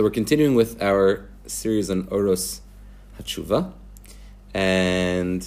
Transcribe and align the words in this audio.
So 0.00 0.04
we're 0.04 0.08
continuing 0.08 0.54
with 0.54 0.82
our 0.82 1.28
series 1.46 1.90
on 1.90 2.08
Oros 2.10 2.62
Hatshuva, 3.18 3.70
and 4.54 5.46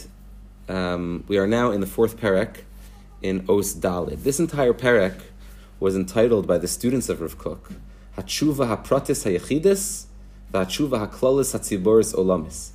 um, 0.70 1.24
we 1.28 1.40
are 1.40 1.48
now 1.48 1.72
in 1.72 1.82
the 1.82 1.88
fourth 1.88 2.18
parak 2.18 2.58
in 3.24 3.46
Os 3.50 3.74
Dalid. 3.74 4.22
This 4.22 4.40
entire 4.40 4.74
parak 4.74 5.22
was 5.80 5.96
entitled 5.96 6.46
by 6.46 6.60
the 6.60 6.68
students 6.68 7.10
of 7.10 7.20
Rav 7.20 7.40
Kook, 7.40 7.72
Hatshuva 8.16 8.78
HaPratis 8.78 9.26
HaYechidis, 9.26 10.06
Hatshuva 10.54 11.10
HaKlolis 11.10 11.60
HaTziboris 11.60 12.14
Olamis. 12.14 12.74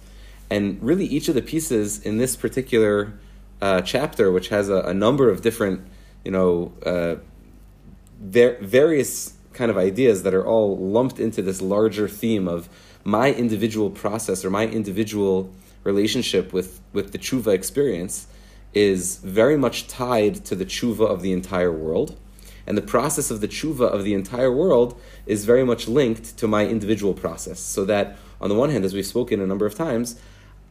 And 0.50 0.82
really 0.82 1.06
each 1.06 1.28
of 1.28 1.36
the 1.36 1.42
pieces 1.42 2.00
in 2.00 2.18
this 2.18 2.34
particular 2.34 3.12
uh, 3.62 3.82
chapter, 3.82 4.32
which 4.32 4.48
has 4.48 4.68
a, 4.68 4.80
a, 4.80 4.94
number 4.94 5.30
of 5.30 5.42
different, 5.42 5.86
you 6.24 6.32
know, 6.32 6.72
uh, 6.84 7.14
ver- 8.20 8.58
various 8.60 9.37
kind 9.58 9.70
of 9.72 9.76
ideas 9.76 10.22
that 10.22 10.32
are 10.32 10.46
all 10.46 10.78
lumped 10.78 11.18
into 11.18 11.42
this 11.42 11.60
larger 11.60 12.08
theme 12.08 12.46
of 12.46 12.68
my 13.02 13.32
individual 13.32 13.90
process 13.90 14.44
or 14.44 14.50
my 14.50 14.66
individual 14.66 15.52
relationship 15.82 16.52
with, 16.52 16.80
with 16.92 17.10
the 17.10 17.18
tshuva 17.18 17.52
experience 17.52 18.28
is 18.72 19.16
very 19.16 19.56
much 19.56 19.88
tied 19.88 20.44
to 20.44 20.54
the 20.54 20.64
tshuva 20.64 21.06
of 21.06 21.22
the 21.22 21.32
entire 21.32 21.72
world. 21.72 22.16
And 22.66 22.78
the 22.78 22.82
process 22.82 23.30
of 23.30 23.40
the 23.40 23.48
tshuva 23.48 23.86
of 23.96 24.04
the 24.04 24.14
entire 24.14 24.52
world 24.52 25.00
is 25.26 25.44
very 25.44 25.64
much 25.64 25.88
linked 25.88 26.36
to 26.38 26.46
my 26.46 26.66
individual 26.66 27.14
process. 27.14 27.58
So 27.58 27.84
that, 27.86 28.16
on 28.40 28.48
the 28.50 28.54
one 28.54 28.70
hand, 28.70 28.84
as 28.84 28.94
we've 28.94 29.06
spoken 29.06 29.40
a 29.40 29.46
number 29.46 29.66
of 29.66 29.74
times, 29.74 30.20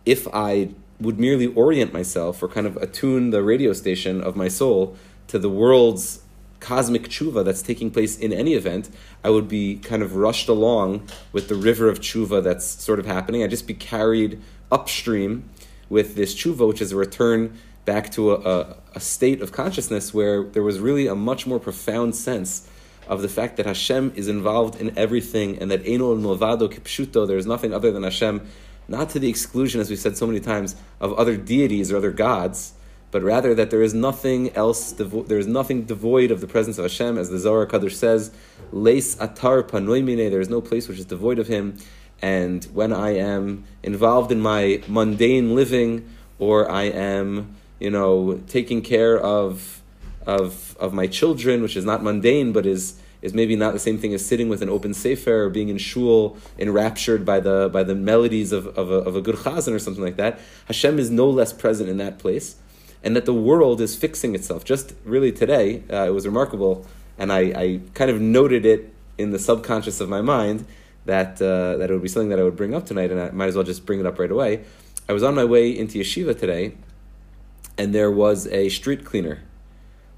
if 0.06 0.28
I 0.34 0.70
would 1.02 1.20
merely 1.20 1.48
orient 1.48 1.92
myself 1.92 2.42
or 2.42 2.48
kind 2.48 2.68
of 2.68 2.78
attune 2.78 3.32
the 3.32 3.44
radio 3.44 3.74
station 3.74 4.22
of 4.22 4.36
my 4.36 4.48
soul 4.48 4.96
to 5.28 5.38
the 5.38 5.50
world's 5.50 6.22
cosmic 6.60 7.04
tshuva 7.04 7.46
that's 7.46 7.62
taking 7.62 7.92
place 7.92 8.18
in 8.18 8.34
any 8.34 8.54
event, 8.54 8.90
I 9.24 9.30
would 9.30 9.48
be 9.48 9.78
kind 9.78 10.02
of 10.02 10.16
rushed 10.16 10.50
along 10.50 11.08
with 11.32 11.48
the 11.50 11.56
river 11.56 11.90
of 11.90 12.00
tshuva 12.00 12.44
that's 12.44 12.66
sort 12.66 13.00
of 13.00 13.06
happening. 13.06 13.44
I'd 13.44 13.50
just 13.50 13.68
be 13.68 13.74
carried 13.74 14.42
upstream 14.72 15.50
with 15.90 16.16
this 16.16 16.36
tshuva, 16.36 16.68
which 16.68 16.82
is 16.82 16.92
a 16.92 16.96
return 16.96 17.58
back 17.86 18.12
to 18.12 18.34
a, 18.34 18.36
a, 18.36 18.78
a, 18.96 19.00
state 19.00 19.42
of 19.42 19.54
consciousness 19.54 20.14
where 20.14 20.44
there 20.44 20.64
was 20.64 20.80
really 20.80 21.08
a 21.08 21.16
much 21.16 21.48
more 21.48 21.60
profound 21.60 22.14
sense 22.14 22.70
of 23.08 23.22
the 23.22 23.30
fact 23.30 23.56
that 23.56 23.66
Hashem 23.66 24.12
is 24.16 24.28
involved 24.28 24.82
in 24.82 24.98
everything 24.98 25.58
and 25.60 25.72
that 25.72 25.82
Eno 25.86 26.14
Novado 26.16 26.68
Kipshuto, 26.68 27.26
there 27.26 27.38
is 27.38 27.46
nothing 27.46 27.74
other 27.74 27.92
than 27.94 28.04
Hashem, 28.04 28.46
not 28.90 29.10
to 29.12 29.20
the 29.20 29.30
exclusion, 29.30 29.80
as 29.80 29.90
we've 29.90 30.00
said 30.00 30.18
so 30.18 30.28
many 30.28 30.42
times, 30.42 30.76
of 31.00 31.14
other 31.14 31.38
deities 31.38 31.90
or 31.90 31.98
other 31.98 32.12
gods 32.12 32.74
but 33.12 33.24
rather 33.24 33.56
that 33.56 33.70
there 33.70 33.82
is 33.82 33.94
nothing 33.94 34.54
else, 34.56 34.94
devo- 34.94 35.28
there 35.28 35.40
is 35.40 35.48
nothing 35.48 35.84
devoid 35.84 36.30
of 36.30 36.42
the 36.42 36.48
presence 36.48 36.78
of 36.78 36.84
Hashem, 36.84 37.18
as 37.18 37.30
the 37.30 37.40
Zohar 37.40 37.66
Kadosh 37.66 37.94
says, 37.94 38.32
Leis 38.72 39.16
atar 39.16 39.68
there 40.32 40.42
is 40.42 40.50
no 40.50 40.62
place 40.62 40.88
which 40.88 41.00
is 41.00 41.06
devoid 41.06 41.40
of 41.40 41.48
Him. 41.48 41.78
And 42.22 42.66
when 42.66 42.92
I 42.92 43.12
am 43.12 43.64
involved 43.84 44.32
in 44.32 44.42
my 44.42 44.82
mundane 44.88 45.56
living, 45.56 46.10
or 46.40 46.70
I 46.70 46.84
am, 46.84 47.56
you 47.80 47.90
know, 47.90 48.42
taking 48.48 48.82
care 48.82 49.18
of, 49.18 49.82
of, 50.26 50.76
of 50.78 50.94
my 50.94 51.08
children, 51.08 51.62
which 51.62 51.78
is 51.78 51.86
not 51.86 52.04
mundane, 52.04 52.52
but 52.52 52.66
is, 52.66 53.00
is 53.22 53.34
maybe 53.34 53.56
not 53.56 53.72
the 53.72 53.80
same 53.80 53.98
thing 53.98 54.14
as 54.14 54.26
sitting 54.26 54.50
with 54.50 54.62
an 54.62 54.70
open 54.70 54.94
sefer 54.94 55.46
or 55.46 55.50
being 55.50 55.70
in 55.70 55.78
shul, 55.78 56.38
enraptured 56.60 57.24
by 57.24 57.40
the, 57.40 57.70
by 57.72 57.84
the 57.84 57.96
melodies 57.96 58.52
of, 58.52 58.68
of, 58.78 58.92
a, 58.92 58.96
of 58.96 59.16
a 59.16 59.22
good 59.22 59.36
chazan 59.36 59.74
or 59.74 59.80
something 59.80 60.04
like 60.04 60.18
that. 60.18 60.40
Hashem 60.66 61.00
is 61.00 61.10
no 61.10 61.30
less 61.30 61.54
present 61.54 61.90
in 61.90 61.98
that 61.98 62.20
place 62.20 62.58
and 63.04 63.16
that 63.16 63.26
the 63.26 63.34
world 63.34 63.82
is 63.82 63.96
fixing 63.96 64.36
itself. 64.36 64.64
Just 64.64 64.94
really 65.04 65.32
today, 65.32 65.84
uh, 65.92 66.08
it 66.08 66.14
was 66.14 66.26
remarkable, 66.26 66.86
and 67.18 67.32
I, 67.32 67.40
I, 67.40 67.80
kind 67.94 68.12
of 68.12 68.20
noted 68.22 68.66
it 68.66 68.94
in 69.18 69.32
the 69.32 69.40
subconscious 69.40 70.02
of 70.02 70.10
my 70.10 70.22
mind 70.22 70.66
that 71.06 71.42
uh, 71.42 71.78
that 71.78 71.90
it 71.90 71.94
would 71.94 72.02
be 72.02 72.08
something 72.08 72.30
that 72.30 72.40
I 72.40 72.44
would 72.44 72.56
bring 72.56 72.74
up 72.74 72.86
tonight, 72.86 73.12
and 73.12 73.20
I 73.20 73.32
might 73.32 73.48
as 73.48 73.56
well 73.56 73.64
just 73.64 73.86
bring 73.86 74.00
it 74.00 74.06
up 74.06 74.20
right 74.20 74.32
away. 74.32 74.64
I 75.10 75.14
was 75.14 75.24
on 75.24 75.36
my 75.36 75.46
way 75.46 75.70
into 75.70 76.00
yeshiva 76.00 76.38
today, 76.38 76.76
and 77.78 77.94
there 77.94 78.12
was 78.12 78.48
a 78.48 78.70
street 78.70 79.06
cleaner. 79.06 79.42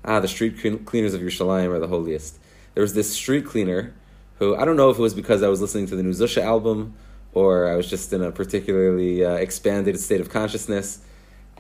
Ah, 0.04 0.20
the 0.20 0.28
street 0.28 0.58
cleaners 0.86 1.14
of 1.14 1.22
Yerushalayim 1.22 1.70
are 1.70 1.80
the 1.80 1.88
holiest. 1.88 2.40
There 2.74 2.82
was 2.82 2.94
this 2.94 3.14
street 3.14 3.46
cleaner 3.46 3.94
who 4.40 4.56
I 4.56 4.66
don't 4.66 4.78
know 4.78 4.90
if 4.90 4.98
it 4.98 5.02
was 5.02 5.14
because 5.14 5.44
I 5.44 5.50
was 5.50 5.62
listening 5.62 5.86
to 5.88 5.96
the 5.96 6.04
new 6.04 6.12
Zusha 6.12 6.42
album 6.42 6.96
or 7.34 7.68
I 7.68 7.76
was 7.76 7.90
just 7.90 8.12
in 8.14 8.24
a 8.24 8.32
particularly 8.32 9.24
uh, 9.24 9.34
expanded 9.34 10.00
state 10.00 10.22
of 10.22 10.30
consciousness, 10.30 11.00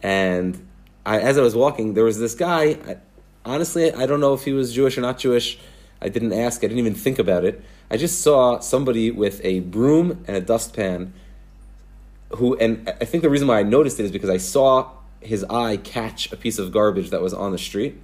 and 0.02 0.68
I, 1.06 1.20
as 1.20 1.38
I 1.38 1.42
was 1.42 1.56
walking, 1.56 1.94
there 1.94 2.04
was 2.04 2.20
this 2.20 2.36
guy. 2.36 2.78
I, 2.88 2.98
honestly, 3.46 3.94
I 3.94 4.06
don't 4.06 4.20
know 4.20 4.34
if 4.34 4.44
he 4.44 4.54
was 4.54 4.74
Jewish 4.74 4.98
or 4.98 5.02
not 5.02 5.18
Jewish. 5.18 5.60
I 6.02 6.10
didn't 6.10 6.34
ask. 6.34 6.64
I 6.64 6.68
didn't 6.68 6.80
even 6.80 6.96
think 6.96 7.20
about 7.20 7.44
it. 7.46 7.64
I 7.92 7.98
just 7.98 8.22
saw 8.22 8.60
somebody 8.60 9.12
with 9.12 9.42
a 9.44 9.62
broom 9.62 10.24
and 10.28 10.38
a 10.38 10.42
dustpan. 10.42 11.14
Who 12.36 12.56
and 12.58 12.88
I 13.02 13.06
think 13.06 13.24
the 13.24 13.30
reason 13.30 13.48
why 13.48 13.60
I 13.60 13.64
noticed 13.64 14.00
it 14.00 14.04
is 14.04 14.12
because 14.12 14.30
I 14.30 14.38
saw 14.38 14.92
his 15.20 15.44
eye 15.46 15.78
catch 15.78 16.32
a 16.32 16.38
piece 16.38 16.60
of 16.60 16.72
garbage 16.72 17.10
that 17.10 17.22
was 17.22 17.34
on 17.34 17.52
the 17.52 17.58
street. 17.58 18.00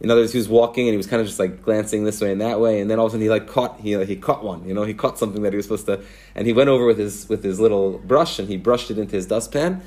In 0.00 0.10
other 0.10 0.20
words, 0.20 0.32
he 0.32 0.38
was 0.38 0.48
walking 0.48 0.86
and 0.86 0.92
he 0.92 0.96
was 0.96 1.08
kind 1.08 1.20
of 1.20 1.26
just 1.26 1.40
like 1.40 1.62
glancing 1.62 2.04
this 2.04 2.20
way 2.20 2.30
and 2.30 2.40
that 2.40 2.60
way, 2.60 2.80
and 2.80 2.88
then 2.88 2.98
all 2.98 3.06
of 3.06 3.10
a 3.10 3.14
sudden 3.14 3.22
he 3.22 3.30
like 3.30 3.48
caught 3.48 3.80
he 3.80 4.04
he 4.04 4.16
caught 4.16 4.44
one. 4.44 4.66
You 4.68 4.74
know, 4.74 4.84
he 4.84 4.94
caught 4.94 5.18
something 5.18 5.42
that 5.42 5.52
he 5.52 5.56
was 5.56 5.64
supposed 5.64 5.86
to, 5.86 6.02
and 6.34 6.46
he 6.46 6.52
went 6.52 6.68
over 6.68 6.84
with 6.84 6.98
his 6.98 7.28
with 7.28 7.42
his 7.42 7.58
little 7.58 7.98
brush 7.98 8.38
and 8.38 8.48
he 8.48 8.56
brushed 8.56 8.90
it 8.90 8.98
into 8.98 9.16
his 9.16 9.26
dustpan, 9.26 9.82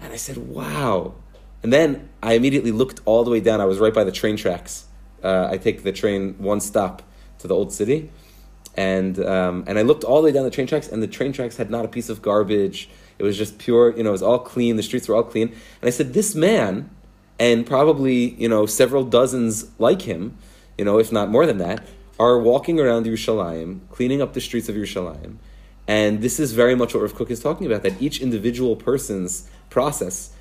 and 0.00 0.12
I 0.12 0.16
said, 0.16 0.36
"Wow, 0.36 1.14
and 1.64 1.72
then 1.72 2.10
I 2.22 2.34
immediately 2.34 2.72
looked 2.72 3.00
all 3.06 3.24
the 3.24 3.30
way 3.30 3.40
down. 3.40 3.62
I 3.62 3.64
was 3.64 3.78
right 3.78 3.92
by 3.92 4.04
the 4.04 4.12
train 4.12 4.36
tracks. 4.36 4.84
Uh, 5.22 5.48
I 5.50 5.56
take 5.56 5.82
the 5.82 5.92
train 5.92 6.34
one 6.36 6.60
stop 6.60 7.02
to 7.38 7.48
the 7.48 7.54
old 7.54 7.72
city, 7.72 8.10
and 8.74 9.18
um, 9.24 9.64
and 9.66 9.78
I 9.78 9.82
looked 9.82 10.04
all 10.04 10.20
the 10.20 10.26
way 10.26 10.32
down 10.32 10.44
the 10.44 10.50
train 10.50 10.66
tracks, 10.66 10.88
and 10.88 11.02
the 11.02 11.06
train 11.06 11.32
tracks 11.32 11.56
had 11.56 11.70
not 11.70 11.86
a 11.86 11.88
piece 11.88 12.10
of 12.10 12.20
garbage. 12.20 12.90
It 13.18 13.22
was 13.22 13.38
just 13.38 13.58
pure, 13.58 13.96
you 13.96 14.02
know, 14.02 14.10
it 14.10 14.12
was 14.12 14.22
all 14.22 14.40
clean. 14.40 14.76
The 14.76 14.82
streets 14.82 15.08
were 15.08 15.16
all 15.16 15.22
clean. 15.22 15.48
And 15.48 15.88
I 15.88 15.90
said, 15.90 16.12
this 16.12 16.34
man, 16.34 16.90
and 17.38 17.66
probably 17.66 18.34
you 18.34 18.48
know 18.48 18.66
several 18.66 19.02
dozens 19.02 19.70
like 19.80 20.02
him, 20.02 20.36
you 20.76 20.84
know, 20.84 20.98
if 20.98 21.10
not 21.12 21.30
more 21.30 21.46
than 21.46 21.56
that, 21.58 21.82
are 22.20 22.38
walking 22.38 22.78
around 22.78 23.06
Yerushalayim, 23.06 23.80
cleaning 23.88 24.20
up 24.20 24.34
the 24.34 24.40
streets 24.42 24.68
of 24.68 24.74
Yerushalayim. 24.74 25.36
And 25.88 26.20
this 26.20 26.38
is 26.38 26.52
very 26.52 26.74
much 26.74 26.92
what 26.92 27.00
Rav 27.00 27.14
Kook 27.14 27.30
is 27.30 27.40
talking 27.40 27.66
about, 27.66 27.82
that 27.84 28.02
each 28.02 28.20
individual 28.20 28.76
person's 28.76 29.48
process 29.70 30.34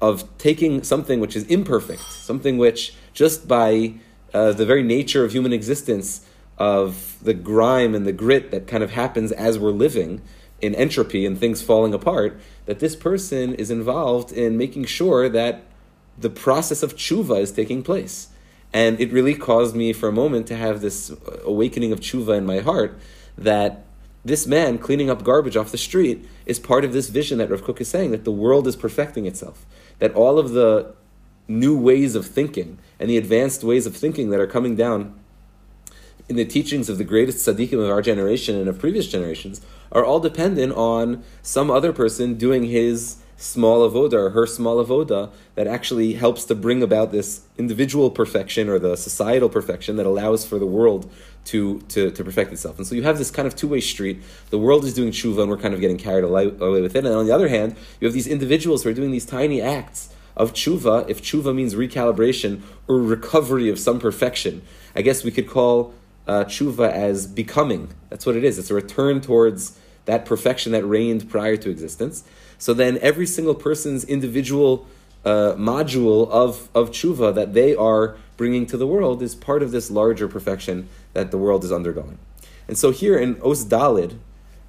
of 0.00 0.26
taking 0.38 0.82
something 0.82 1.20
which 1.20 1.36
is 1.36 1.44
imperfect, 1.44 2.00
something 2.00 2.58
which 2.58 2.94
just 3.12 3.46
by 3.46 3.94
uh, 4.32 4.52
the 4.52 4.64
very 4.64 4.82
nature 4.82 5.24
of 5.24 5.32
human 5.32 5.52
existence, 5.52 6.26
of 6.58 7.16
the 7.22 7.34
grime 7.34 7.94
and 7.94 8.06
the 8.06 8.12
grit 8.12 8.50
that 8.50 8.66
kind 8.66 8.82
of 8.82 8.90
happens 8.90 9.32
as 9.32 9.58
we're 9.58 9.70
living 9.70 10.20
in 10.60 10.74
entropy 10.74 11.24
and 11.24 11.38
things 11.38 11.62
falling 11.62 11.94
apart, 11.94 12.38
that 12.66 12.80
this 12.80 12.94
person 12.94 13.54
is 13.54 13.70
involved 13.70 14.30
in 14.30 14.58
making 14.58 14.84
sure 14.84 15.28
that 15.28 15.62
the 16.18 16.28
process 16.28 16.82
of 16.82 16.96
tshuva 16.96 17.40
is 17.40 17.50
taking 17.50 17.82
place. 17.82 18.28
And 18.72 19.00
it 19.00 19.10
really 19.10 19.34
caused 19.34 19.74
me 19.74 19.92
for 19.92 20.08
a 20.08 20.12
moment 20.12 20.46
to 20.48 20.56
have 20.56 20.80
this 20.80 21.12
awakening 21.44 21.92
of 21.92 22.00
tshuva 22.00 22.36
in 22.36 22.46
my 22.46 22.60
heart 22.60 22.98
that 23.38 23.84
this 24.22 24.46
man 24.46 24.76
cleaning 24.76 25.08
up 25.08 25.24
garbage 25.24 25.56
off 25.56 25.72
the 25.72 25.78
street 25.78 26.28
is 26.44 26.58
part 26.58 26.84
of 26.84 26.92
this 26.92 27.08
vision 27.08 27.38
that 27.38 27.50
Rav 27.50 27.64
Kook 27.64 27.80
is 27.80 27.88
saying 27.88 28.10
that 28.10 28.24
the 28.24 28.30
world 28.30 28.66
is 28.66 28.76
perfecting 28.76 29.24
itself 29.26 29.64
that 30.00 30.12
all 30.14 30.38
of 30.38 30.50
the 30.50 30.94
new 31.46 31.76
ways 31.76 32.14
of 32.14 32.26
thinking 32.26 32.78
and 32.98 33.08
the 33.08 33.16
advanced 33.16 33.62
ways 33.64 33.86
of 33.86 33.96
thinking 33.96 34.30
that 34.30 34.40
are 34.40 34.46
coming 34.46 34.76
down 34.76 35.18
in 36.28 36.36
the 36.36 36.44
teachings 36.44 36.88
of 36.88 36.96
the 36.96 37.04
greatest 37.04 37.46
tzaddikim 37.46 37.82
of 37.82 37.90
our 37.90 38.02
generation 38.02 38.56
and 38.56 38.68
of 38.68 38.78
previous 38.78 39.08
generations 39.08 39.60
are 39.90 40.04
all 40.04 40.20
dependent 40.20 40.72
on 40.74 41.24
some 41.42 41.70
other 41.70 41.92
person 41.92 42.34
doing 42.34 42.64
his 42.64 43.16
small 43.40 43.88
avoda 43.88 44.12
or 44.12 44.30
her 44.30 44.46
small 44.46 44.84
avoda 44.84 45.30
that 45.54 45.66
actually 45.66 46.12
helps 46.12 46.44
to 46.44 46.54
bring 46.54 46.82
about 46.82 47.10
this 47.10 47.40
individual 47.56 48.10
perfection 48.10 48.68
or 48.68 48.78
the 48.78 48.96
societal 48.96 49.48
perfection 49.48 49.96
that 49.96 50.04
allows 50.04 50.46
for 50.46 50.58
the 50.58 50.66
world 50.66 51.10
to, 51.46 51.80
to, 51.88 52.10
to 52.10 52.22
perfect 52.22 52.52
itself. 52.52 52.76
And 52.76 52.86
so 52.86 52.94
you 52.94 53.02
have 53.02 53.16
this 53.16 53.30
kind 53.30 53.48
of 53.48 53.56
two 53.56 53.66
way 53.66 53.80
street. 53.80 54.22
The 54.50 54.58
world 54.58 54.84
is 54.84 54.92
doing 54.92 55.10
tshuva 55.10 55.40
and 55.40 55.50
we're 55.50 55.56
kind 55.56 55.72
of 55.72 55.80
getting 55.80 55.96
carried 55.96 56.22
away 56.22 56.48
with 56.48 56.94
it. 56.94 57.06
And 57.06 57.14
on 57.14 57.24
the 57.24 57.32
other 57.32 57.48
hand, 57.48 57.76
you 57.98 58.06
have 58.06 58.12
these 58.12 58.26
individuals 58.26 58.84
who 58.84 58.90
are 58.90 58.94
doing 58.94 59.10
these 59.10 59.24
tiny 59.24 59.62
acts 59.62 60.14
of 60.36 60.52
tshuva, 60.52 61.08
if 61.08 61.22
tshuva 61.22 61.54
means 61.54 61.74
recalibration 61.74 62.60
or 62.86 62.98
recovery 62.98 63.70
of 63.70 63.78
some 63.78 63.98
perfection. 63.98 64.60
I 64.94 65.00
guess 65.00 65.24
we 65.24 65.30
could 65.30 65.48
call 65.48 65.94
uh, 66.26 66.44
tshuva 66.44 66.90
as 66.92 67.26
becoming. 67.26 67.88
That's 68.10 68.26
what 68.26 68.36
it 68.36 68.44
is. 68.44 68.58
It's 68.58 68.70
a 68.70 68.74
return 68.74 69.22
towards 69.22 69.78
that 70.04 70.24
perfection 70.26 70.72
that 70.72 70.84
reigned 70.84 71.30
prior 71.30 71.56
to 71.56 71.70
existence. 71.70 72.24
So 72.60 72.74
then 72.74 72.98
every 73.00 73.26
single 73.26 73.54
person's 73.54 74.04
individual 74.04 74.86
uh, 75.24 75.54
module 75.56 76.30
of, 76.30 76.68
of 76.74 76.90
tshuva 76.90 77.34
that 77.34 77.54
they 77.54 77.74
are 77.74 78.16
bringing 78.36 78.66
to 78.66 78.76
the 78.76 78.86
world 78.86 79.22
is 79.22 79.34
part 79.34 79.62
of 79.62 79.70
this 79.70 79.90
larger 79.90 80.28
perfection 80.28 80.88
that 81.14 81.30
the 81.30 81.38
world 81.38 81.64
is 81.64 81.72
undergoing. 81.72 82.18
And 82.68 82.76
so 82.76 82.90
here 82.90 83.18
in 83.18 83.40
Os 83.42 83.64
Dalid, 83.64 84.18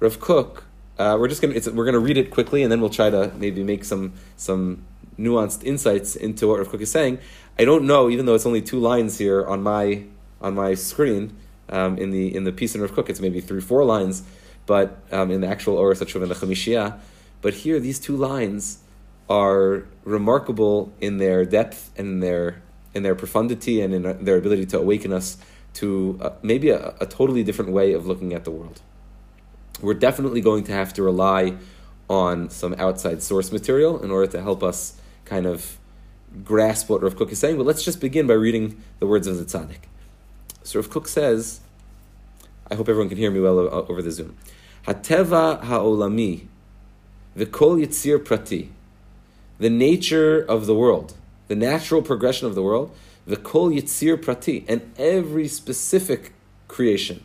Rav 0.00 0.18
Kook, 0.20 0.64
uh, 0.98 1.16
we're 1.20 1.28
just 1.28 1.42
gonna 1.42 1.54
we're 1.74 1.84
gonna 1.84 1.98
read 1.98 2.16
it 2.16 2.30
quickly, 2.30 2.62
and 2.62 2.72
then 2.72 2.80
we'll 2.80 2.90
try 2.90 3.10
to 3.10 3.30
maybe 3.36 3.62
make 3.62 3.84
some 3.84 4.14
some 4.36 4.84
nuanced 5.18 5.62
insights 5.62 6.16
into 6.16 6.48
what 6.48 6.58
Rav 6.58 6.68
Kook 6.70 6.80
is 6.80 6.90
saying. 6.90 7.18
I 7.58 7.64
don't 7.66 7.84
know, 7.84 8.08
even 8.08 8.24
though 8.24 8.34
it's 8.34 8.46
only 8.46 8.62
two 8.62 8.78
lines 8.78 9.18
here 9.18 9.46
on 9.46 9.62
my 9.62 10.04
on 10.40 10.54
my 10.54 10.74
screen 10.74 11.36
um, 11.68 11.98
in 11.98 12.10
the 12.10 12.34
in 12.34 12.44
the 12.44 12.52
piece 12.52 12.74
in 12.74 12.80
Rav 12.80 12.92
Kook, 12.92 13.10
it's 13.10 13.20
maybe 13.20 13.40
three 13.40 13.60
four 13.60 13.84
lines. 13.84 14.22
but 14.64 14.98
um, 15.10 15.30
in 15.30 15.40
the 15.40 15.48
actual 15.48 15.76
Oros 15.76 16.00
HaTshuva 16.00 16.22
and 16.22 16.30
the. 16.30 16.98
But 17.42 17.54
here, 17.54 17.78
these 17.78 17.98
two 17.98 18.16
lines 18.16 18.78
are 19.28 19.84
remarkable 20.04 20.92
in 21.00 21.18
their 21.18 21.44
depth 21.44 21.90
and 21.96 22.06
in 22.08 22.20
their 22.20 22.62
in 22.94 23.02
their 23.02 23.14
profundity 23.14 23.80
and 23.80 23.94
in 23.94 24.24
their 24.24 24.36
ability 24.36 24.66
to 24.66 24.78
awaken 24.78 25.12
us 25.12 25.38
to 25.74 26.18
uh, 26.20 26.30
maybe 26.42 26.68
a, 26.68 26.94
a 27.00 27.06
totally 27.06 27.42
different 27.42 27.72
way 27.72 27.94
of 27.94 28.06
looking 28.06 28.34
at 28.34 28.44
the 28.44 28.50
world. 28.50 28.82
We're 29.80 29.94
definitely 29.94 30.42
going 30.42 30.64
to 30.64 30.72
have 30.72 30.92
to 30.94 31.02
rely 31.02 31.54
on 32.10 32.50
some 32.50 32.74
outside 32.74 33.22
source 33.22 33.50
material 33.50 34.02
in 34.02 34.10
order 34.10 34.30
to 34.32 34.42
help 34.42 34.62
us 34.62 35.00
kind 35.24 35.46
of 35.46 35.78
grasp 36.44 36.90
what 36.90 37.02
Rav 37.02 37.16
Kook 37.16 37.32
is 37.32 37.38
saying. 37.38 37.56
But 37.56 37.64
let's 37.64 37.82
just 37.82 38.00
begin 38.00 38.26
by 38.26 38.34
reading 38.34 38.82
the 38.98 39.06
words 39.06 39.26
of 39.26 39.38
the 39.38 39.44
tzaddik. 39.44 39.84
So 40.62 40.78
Rav 40.78 40.90
Kook 40.90 41.08
says, 41.08 41.60
I 42.70 42.74
hope 42.74 42.88
everyone 42.88 43.08
can 43.08 43.18
hear 43.18 43.30
me 43.30 43.40
well 43.40 43.58
over 43.58 44.02
the 44.02 44.10
Zoom. 44.10 44.36
Hateva 44.86 45.62
ha'olami, 45.64 46.46
v'kol 47.36 47.80
yitzir 47.84 48.24
prati, 48.24 48.70
the 49.58 49.70
nature 49.70 50.40
of 50.40 50.66
the 50.66 50.74
world, 50.74 51.14
the 51.48 51.56
natural 51.56 52.02
progression 52.02 52.46
of 52.46 52.54
the 52.54 52.62
world, 52.62 52.94
v'kol 53.28 53.74
yitzir 53.74 54.20
prati, 54.20 54.64
and 54.68 54.92
every 54.98 55.48
specific 55.48 56.32
creation. 56.68 57.22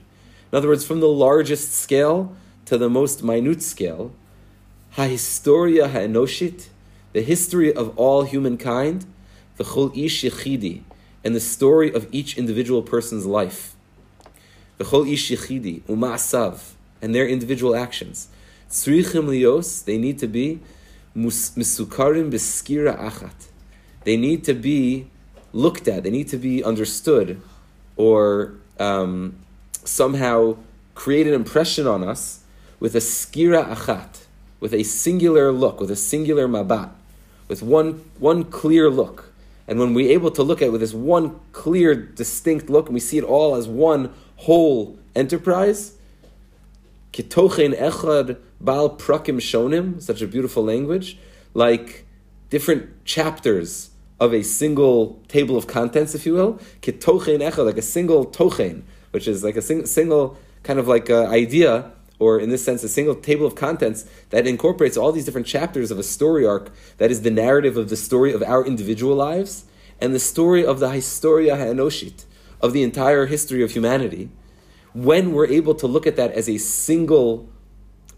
In 0.51 0.57
other 0.57 0.69
words, 0.69 0.85
from 0.85 0.99
the 0.99 1.07
largest 1.07 1.73
scale 1.73 2.35
to 2.65 2.77
the 2.77 2.89
most 2.89 3.23
minute 3.23 3.61
scale, 3.61 4.11
ha'historia 4.91 5.89
ha'enoshit, 5.89 6.67
the 7.13 7.21
history 7.21 7.73
of 7.73 7.97
all 7.97 8.23
humankind, 8.23 9.05
the 9.57 9.63
chol 9.63 9.95
ish 9.97 10.23
yechidi, 10.23 10.83
and 11.23 11.35
the 11.35 11.39
story 11.39 11.91
of 11.91 12.07
each 12.11 12.37
individual 12.37 12.81
person's 12.81 13.25
life. 13.25 13.75
The 14.77 14.85
chol 14.85 15.11
ish 15.11 15.31
yechidi, 15.31 15.81
uma'asav, 15.83 16.73
and 17.01 17.13
their 17.13 17.27
individual 17.27 17.75
actions. 17.75 18.27
Tzrichim 18.69 19.27
lios, 19.27 19.85
they 19.85 19.97
need 19.97 20.19
to 20.19 20.27
be 20.27 20.59
misukarim 21.15 22.31
beskira 22.31 22.97
achat. 22.97 23.47
They 24.03 24.17
need 24.17 24.43
to 24.45 24.53
be 24.53 25.07
looked 25.53 25.87
at, 25.87 26.03
they 26.03 26.09
need 26.09 26.27
to 26.29 26.37
be 26.37 26.63
understood, 26.63 27.41
or 27.95 28.53
um, 28.79 29.37
somehow 29.83 30.57
create 30.95 31.27
an 31.27 31.33
impression 31.33 31.87
on 31.87 32.03
us 32.03 32.43
with 32.79 32.95
a 32.95 32.99
skira 32.99 33.67
achat, 33.67 34.25
with 34.59 34.73
a 34.73 34.83
singular 34.83 35.51
look, 35.51 35.79
with 35.79 35.91
a 35.91 35.95
singular 35.95 36.47
mabat, 36.47 36.89
with 37.47 37.63
one, 37.63 38.03
one 38.19 38.43
clear 38.43 38.89
look. 38.89 39.31
And 39.67 39.79
when 39.79 39.93
we're 39.93 40.11
able 40.11 40.31
to 40.31 40.43
look 40.43 40.61
at 40.61 40.69
it 40.69 40.71
with 40.71 40.81
this 40.81 40.93
one 40.93 41.39
clear, 41.51 41.95
distinct 41.95 42.69
look, 42.69 42.85
and 42.85 42.93
we 42.93 42.99
see 42.99 43.17
it 43.17 43.23
all 43.23 43.55
as 43.55 43.67
one 43.67 44.13
whole 44.37 44.97
enterprise, 45.15 45.96
kitochen 47.13 47.77
echad 47.77 48.37
bal 48.59 48.89
prakim 48.95 49.37
shonim, 49.37 50.01
such 50.01 50.21
a 50.21 50.27
beautiful 50.27 50.63
language, 50.63 51.17
like 51.53 52.05
different 52.49 53.05
chapters 53.05 53.91
of 54.19 54.33
a 54.33 54.43
single 54.43 55.21
table 55.27 55.57
of 55.57 55.67
contents, 55.67 56.15
if 56.15 56.25
you 56.25 56.33
will, 56.33 56.59
kitochen 56.81 57.39
echad, 57.39 57.65
like 57.65 57.77
a 57.77 57.81
single 57.81 58.25
tochen, 58.25 58.83
which 59.11 59.27
is 59.27 59.43
like 59.43 59.55
a 59.55 59.61
sing, 59.61 59.85
single 59.85 60.37
kind 60.63 60.79
of 60.79 60.87
like 60.87 61.09
idea 61.09 61.91
or 62.19 62.39
in 62.39 62.49
this 62.49 62.63
sense, 62.63 62.83
a 62.83 62.89
single 62.89 63.15
table 63.15 63.45
of 63.45 63.55
contents 63.55 64.05
that 64.31 64.47
incorporates 64.47 64.97
all 64.97 65.11
these 65.11 65.25
different 65.25 65.47
chapters 65.47 65.91
of 65.91 65.99
a 65.99 66.03
story 66.03 66.45
arc 66.45 66.71
that 66.97 67.11
is 67.11 67.21
the 67.21 67.31
narrative 67.31 67.77
of 67.77 67.89
the 67.89 67.95
story 67.95 68.33
of 68.33 68.41
our 68.43 68.65
individual 68.65 69.15
lives 69.15 69.65
and 70.01 70.13
the 70.13 70.19
story 70.19 70.65
of 70.65 70.79
the 70.79 70.89
Historia 70.89 71.55
Ha'enoshit, 71.55 72.25
of 72.61 72.73
the 72.73 72.83
entire 72.83 73.27
history 73.27 73.63
of 73.63 73.71
humanity, 73.71 74.29
when 74.93 75.33
we're 75.33 75.47
able 75.47 75.75
to 75.75 75.87
look 75.87 76.07
at 76.07 76.15
that 76.15 76.31
as 76.31 76.49
a 76.49 76.57
single 76.57 77.49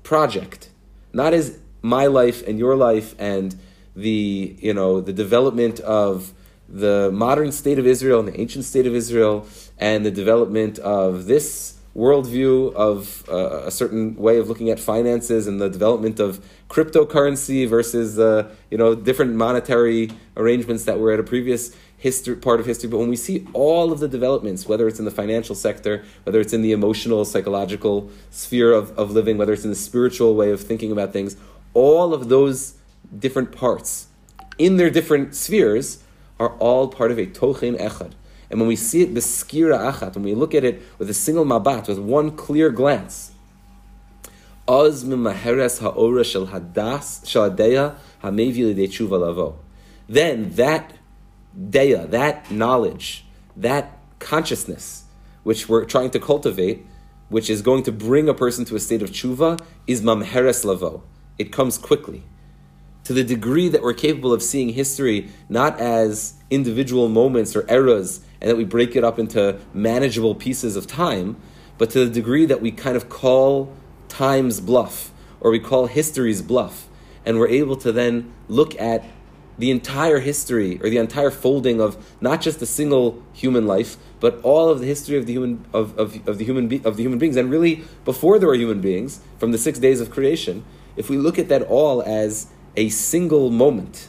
project, 0.04 0.70
not 1.14 1.34
as 1.34 1.60
my 1.82 2.08
life 2.08 2.46
and 2.48 2.60
your 2.60 2.76
life 2.76 3.16
and 3.20 3.56
the, 3.96 4.56
you 4.60 4.74
know, 4.74 5.02
the 5.02 5.14
development 5.14 5.80
of 5.82 6.34
the 6.68 7.10
modern 7.12 7.52
state 7.52 7.80
of 7.80 7.88
Israel 7.88 8.20
and 8.20 8.28
the 8.28 8.40
ancient 8.40 8.66
state 8.66 8.86
of 8.86 8.94
Israel 8.94 9.48
and 9.78 10.06
the 10.06 10.12
development 10.12 10.78
of 10.80 11.26
this 11.26 11.80
worldview 11.96 12.74
of 12.76 13.28
uh, 13.30 13.64
a 13.66 13.72
certain 13.72 14.16
way 14.16 14.38
of 14.38 14.48
looking 14.48 14.70
at 14.70 14.80
finances 14.80 15.48
and 15.48 15.60
the 15.60 15.70
development 15.70 16.20
of 16.20 16.46
cryptocurrency 16.70 17.68
versus 17.68 18.20
uh, 18.20 18.48
you 18.70 18.78
know 18.78 18.94
different 18.94 19.34
monetary 19.34 20.12
arrangements 20.38 20.86
that 20.86 21.00
were 21.00 21.12
at 21.12 21.20
a 21.20 21.24
previous 21.24 21.76
history 22.00 22.36
part 22.36 22.60
of 22.60 22.66
history. 22.66 22.90
But 22.90 22.98
when 22.98 23.10
we 23.10 23.16
see 23.16 23.46
all 23.54 23.92
of 23.92 24.00
the 24.00 24.08
developments, 24.08 24.68
whether 24.68 24.88
it's 24.88 24.98
in 24.98 25.06
the 25.06 25.12
financial 25.12 25.54
sector, 25.54 26.04
whether 26.24 26.40
it's 26.40 26.54
in 26.54 26.64
the 26.64 26.72
emotional, 26.72 27.24
psychological 27.26 28.10
sphere 28.32 28.72
of, 28.72 28.98
of 28.98 29.12
living, 29.12 29.38
whether 29.38 29.54
it's 29.54 29.64
in 29.64 29.70
the 29.70 29.76
spiritual 29.76 30.36
way 30.36 30.50
of 30.50 30.62
thinking 30.62 30.92
about 30.92 31.14
things, 31.14 31.38
all 31.76 32.14
of 32.14 32.30
those 32.30 32.76
different 33.18 33.52
parts 33.52 34.08
in 34.58 34.78
their 34.78 34.90
different 34.90 35.36
spheres 35.36 36.04
are 36.40 36.56
all 36.58 36.88
part 36.88 37.12
of 37.12 37.20
a 37.20 37.28
tochen 37.28 37.78
echad 37.78 38.14
and 38.50 38.60
when 38.60 38.68
we 38.68 38.76
see 38.76 39.04
it 39.04 39.14
beskira 39.14 39.78
achat, 39.92 40.16
when 40.16 40.24
we 40.24 40.34
look 40.34 40.56
at 40.56 40.64
it 40.64 40.82
with 40.98 41.08
a 41.10 41.14
single 41.14 41.46
mabat, 41.46 41.88
with 41.88 42.00
one 42.00 42.32
clear 42.32 42.72
glance. 42.72 43.32
Then 44.68 45.20
that 50.56 50.94
deya, 51.58 52.10
that 52.10 52.50
knowledge, 52.52 53.26
that 53.56 53.98
consciousness, 54.20 55.06
which 55.44 55.70
we're 55.70 55.86
trying 55.86 56.12
to 56.12 56.20
cultivate, 56.20 56.86
which 57.30 57.50
is 57.50 57.62
going 57.62 57.84
to 57.84 57.92
bring 57.92 58.28
a 58.28 58.34
person 58.34 58.66
to 58.66 58.76
a 58.76 58.80
state 58.80 59.02
of 59.02 59.12
tshuva, 59.12 59.60
is 59.88 60.02
mamheres 60.02 60.66
lavo. 60.66 61.04
It 61.38 61.52
comes 61.52 61.78
quickly 61.78 62.24
to 63.04 63.14
the 63.14 63.24
degree 63.24 63.70
that 63.70 63.82
we're 63.82 63.94
capable 63.94 64.34
of 64.34 64.44
seeing 64.44 64.70
history 64.70 65.30
not 65.48 65.80
as 65.80 66.36
individual 66.50 67.08
moments 67.08 67.56
or 67.56 67.66
eras 67.70 68.22
and 68.42 68.50
that 68.50 68.56
we 68.56 68.64
break 68.64 68.96
it 68.96 69.04
up 69.04 69.18
into 69.18 69.60
manageable 69.74 70.36
pieces 70.36 70.76
of 70.76 70.86
time, 70.88 71.36
but 71.78 71.90
to 71.90 72.06
the 72.06 72.12
degree 72.12 72.46
that 72.46 72.62
we 72.62 72.72
kind 72.72 72.96
of 72.96 73.10
call 73.10 73.74
time's 74.08 74.60
bluff 74.60 75.12
or 75.40 75.52
we 75.52 75.60
call 75.60 75.88
history's 75.88 76.42
bluff, 76.42 76.88
and 77.26 77.40
we're 77.40 77.48
able 77.48 77.76
to 77.78 77.92
then 77.92 78.32
look 78.48 78.80
at 78.80 79.04
the 79.60 79.70
entire 79.70 80.20
history 80.20 80.80
or 80.82 80.90
the 80.90 80.98
entire 80.98 81.30
folding 81.30 81.80
of 81.80 81.98
not 82.22 82.42
just 82.42 82.62
a 82.62 82.66
single 82.66 83.22
human 83.34 83.68
life, 83.68 83.98
but 84.20 84.40
all 84.42 84.70
of 84.70 84.80
the 84.80 84.86
history 84.86 85.18
of 85.18 85.26
the 85.26 85.34
human 85.34 85.66
of, 85.74 85.98
of, 86.00 86.28
of 86.28 86.38
the 86.38 86.46
human 86.46 86.68
be, 86.68 86.82
of 86.84 86.98
the 86.98 87.04
human 87.04 87.20
beings, 87.20 87.36
and 87.36 87.52
really 87.52 87.84
before 88.06 88.40
there 88.40 88.48
were 88.48 88.56
human 88.56 88.82
beings, 88.82 89.22
from 89.38 89.52
the 89.52 89.58
six 89.58 89.78
days 89.78 90.00
of 90.02 90.10
creation, 90.10 90.64
if 90.96 91.10
we 91.10 91.18
look 91.18 91.38
at 91.38 91.50
that 91.50 91.62
all 91.64 92.02
as 92.02 92.48
a 92.76 92.90
single 92.90 93.50
moment, 93.50 94.08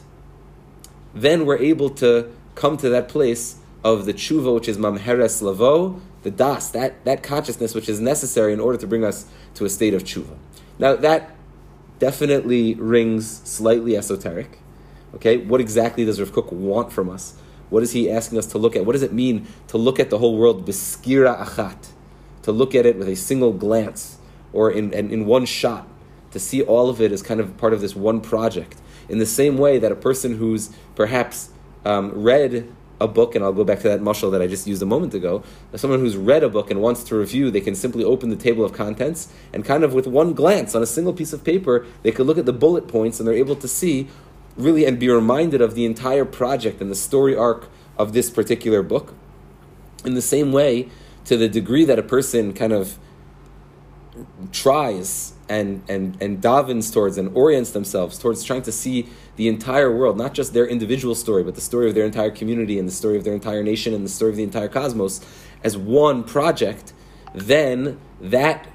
then 1.13 1.45
we're 1.45 1.57
able 1.57 1.89
to 1.89 2.31
come 2.55 2.77
to 2.77 2.89
that 2.89 3.09
place 3.09 3.57
of 3.83 4.05
the 4.05 4.13
tshuva, 4.13 4.53
which 4.55 4.67
is 4.67 4.77
mamheres 4.77 5.41
lavo, 5.41 6.01
the 6.23 6.31
das, 6.31 6.69
that, 6.69 7.03
that 7.03 7.23
consciousness 7.23 7.73
which 7.73 7.89
is 7.89 7.99
necessary 7.99 8.53
in 8.53 8.59
order 8.59 8.77
to 8.77 8.87
bring 8.87 9.03
us 9.03 9.25
to 9.55 9.65
a 9.65 9.69
state 9.69 9.93
of 9.93 10.03
tshuva. 10.03 10.37
Now, 10.79 10.95
that 10.95 11.35
definitely 11.99 12.75
rings 12.75 13.41
slightly 13.43 13.97
esoteric. 13.97 14.60
Okay, 15.15 15.37
what 15.37 15.59
exactly 15.59 16.05
does 16.05 16.19
Rav 16.19 16.31
Kook 16.31 16.51
want 16.51 16.91
from 16.91 17.09
us? 17.09 17.35
What 17.69 17.83
is 17.83 17.91
he 17.91 18.09
asking 18.09 18.37
us 18.37 18.45
to 18.47 18.57
look 18.57 18.75
at? 18.75 18.85
What 18.85 18.93
does 18.93 19.03
it 19.03 19.13
mean 19.13 19.47
to 19.67 19.77
look 19.77 19.99
at 19.99 20.09
the 20.09 20.17
whole 20.17 20.37
world 20.37 20.65
beskira 20.65 21.37
achat? 21.39 21.89
To 22.43 22.51
look 22.51 22.75
at 22.75 22.85
it 22.85 22.97
with 22.97 23.07
a 23.07 23.15
single 23.15 23.53
glance 23.53 24.17
or 24.51 24.71
in, 24.71 24.93
in, 24.93 25.11
in 25.11 25.25
one 25.25 25.45
shot 25.45 25.87
to 26.31 26.39
see 26.39 26.61
all 26.61 26.89
of 26.89 27.01
it 27.01 27.11
as 27.11 27.21
kind 27.21 27.39
of 27.39 27.57
part 27.57 27.73
of 27.73 27.81
this 27.81 27.95
one 27.95 28.21
project. 28.21 28.77
In 29.09 29.19
the 29.19 29.25
same 29.25 29.57
way 29.57 29.77
that 29.77 29.91
a 29.91 29.95
person 29.95 30.37
who's 30.37 30.69
perhaps 30.95 31.49
um, 31.85 32.11
read 32.11 32.73
a 33.01 33.07
book, 33.07 33.35
and 33.35 33.43
I'll 33.43 33.51
go 33.51 33.63
back 33.63 33.79
to 33.79 33.89
that 33.89 33.99
mushal 33.99 34.31
that 34.31 34.41
I 34.41 34.47
just 34.47 34.67
used 34.67 34.81
a 34.81 34.85
moment 34.85 35.13
ago. 35.13 35.43
Someone 35.75 35.99
who's 35.99 36.15
read 36.15 36.43
a 36.43 36.49
book 36.49 36.69
and 36.69 36.81
wants 36.81 37.03
to 37.05 37.15
review, 37.15 37.49
they 37.49 37.59
can 37.59 37.75
simply 37.75 38.03
open 38.03 38.29
the 38.29 38.35
table 38.35 38.63
of 38.63 38.73
contents 38.73 39.27
and 39.51 39.65
kind 39.65 39.83
of 39.83 39.93
with 39.93 40.07
one 40.07 40.33
glance 40.33 40.75
on 40.75 40.83
a 40.83 40.85
single 40.85 41.13
piece 41.13 41.33
of 41.33 41.43
paper, 41.43 41.85
they 42.03 42.11
could 42.11 42.27
look 42.27 42.37
at 42.37 42.45
the 42.45 42.53
bullet 42.53 42.87
points 42.87 43.19
and 43.19 43.27
they're 43.27 43.35
able 43.35 43.55
to 43.55 43.67
see 43.67 44.07
really 44.57 44.85
and 44.85 44.99
be 44.99 45.09
reminded 45.09 45.61
of 45.61 45.75
the 45.75 45.85
entire 45.85 46.25
project 46.25 46.81
and 46.81 46.91
the 46.91 46.95
story 46.95 47.35
arc 47.35 47.69
of 47.97 48.13
this 48.13 48.29
particular 48.29 48.81
book. 48.81 49.13
In 50.03 50.13
the 50.13 50.21
same 50.21 50.51
way, 50.51 50.89
to 51.25 51.37
the 51.37 51.47
degree 51.47 51.85
that 51.85 51.99
a 51.99 52.03
person 52.03 52.53
kind 52.53 52.73
of 52.73 52.97
tries 54.51 55.33
and, 55.47 55.83
and, 55.87 56.21
and 56.21 56.41
davens 56.41 56.93
towards 56.93 57.17
and 57.17 57.35
orients 57.35 57.71
themselves 57.71 58.17
towards 58.17 58.43
trying 58.43 58.61
to 58.63 58.71
see 58.71 59.07
the 59.35 59.47
entire 59.47 59.95
world, 59.95 60.17
not 60.17 60.33
just 60.33 60.53
their 60.53 60.67
individual 60.67 61.15
story, 61.15 61.43
but 61.43 61.55
the 61.55 61.61
story 61.61 61.87
of 61.87 61.95
their 61.95 62.05
entire 62.05 62.31
community 62.31 62.77
and 62.79 62.87
the 62.87 62.93
story 62.93 63.17
of 63.17 63.23
their 63.23 63.33
entire 63.33 63.63
nation 63.63 63.93
and 63.93 64.05
the 64.05 64.09
story 64.09 64.31
of 64.31 64.37
the 64.37 64.43
entire 64.43 64.67
cosmos 64.67 65.21
as 65.63 65.77
one 65.77 66.23
project, 66.23 66.93
then 67.33 67.99
that 68.19 68.67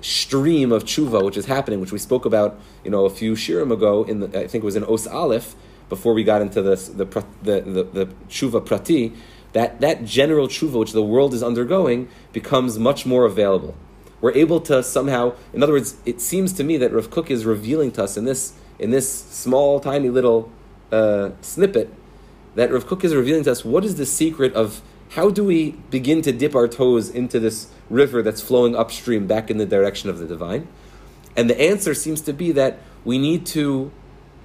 stream 0.00 0.72
of 0.72 0.84
tshuva, 0.84 1.24
which 1.24 1.36
is 1.36 1.46
happening, 1.46 1.80
which 1.80 1.92
we 1.92 1.98
spoke 1.98 2.24
about, 2.24 2.58
you 2.84 2.90
know, 2.90 3.04
a 3.04 3.10
few 3.10 3.32
shirim 3.32 3.72
ago, 3.72 4.04
in 4.04 4.20
the, 4.20 4.26
I 4.28 4.46
think 4.46 4.62
it 4.62 4.64
was 4.64 4.76
in 4.76 4.84
Os 4.84 5.06
Aleph, 5.06 5.54
before 5.88 6.14
we 6.14 6.24
got 6.24 6.42
into 6.42 6.62
this, 6.62 6.88
the, 6.88 7.04
the, 7.42 7.60
the, 7.60 7.82
the 7.84 8.06
tshuva 8.28 8.64
prati, 8.64 9.12
that, 9.52 9.80
that 9.80 10.04
general 10.04 10.48
tshuva 10.48 10.78
which 10.78 10.92
the 10.92 11.02
world 11.02 11.32
is 11.32 11.42
undergoing 11.42 12.08
becomes 12.32 12.78
much 12.78 13.06
more 13.06 13.24
available. 13.24 13.74
We're 14.20 14.32
able 14.32 14.60
to 14.62 14.82
somehow, 14.82 15.34
in 15.52 15.62
other 15.62 15.72
words, 15.72 15.96
it 16.04 16.20
seems 16.20 16.52
to 16.54 16.64
me 16.64 16.76
that 16.78 16.92
Rav 16.92 17.10
Kook 17.10 17.30
is 17.30 17.44
revealing 17.44 17.92
to 17.92 18.04
us 18.04 18.16
in 18.16 18.24
this 18.24 18.54
in 18.78 18.90
this 18.90 19.10
small, 19.10 19.80
tiny 19.80 20.10
little 20.10 20.50
uh, 20.92 21.30
snippet 21.40 21.92
that 22.54 22.72
Rav 22.72 22.86
Kook 22.86 23.04
is 23.04 23.14
revealing 23.14 23.44
to 23.44 23.52
us 23.52 23.64
what 23.64 23.84
is 23.84 23.96
the 23.96 24.06
secret 24.06 24.52
of 24.54 24.82
how 25.10 25.30
do 25.30 25.44
we 25.44 25.72
begin 25.90 26.22
to 26.22 26.32
dip 26.32 26.54
our 26.54 26.68
toes 26.68 27.08
into 27.08 27.38
this 27.38 27.68
river 27.88 28.22
that's 28.22 28.40
flowing 28.40 28.74
upstream 28.74 29.26
back 29.26 29.50
in 29.50 29.58
the 29.58 29.66
direction 29.66 30.10
of 30.10 30.18
the 30.18 30.26
divine? 30.26 30.68
And 31.36 31.50
the 31.50 31.60
answer 31.60 31.94
seems 31.94 32.20
to 32.22 32.32
be 32.32 32.52
that 32.52 32.78
we 33.04 33.18
need 33.18 33.46
to 33.46 33.92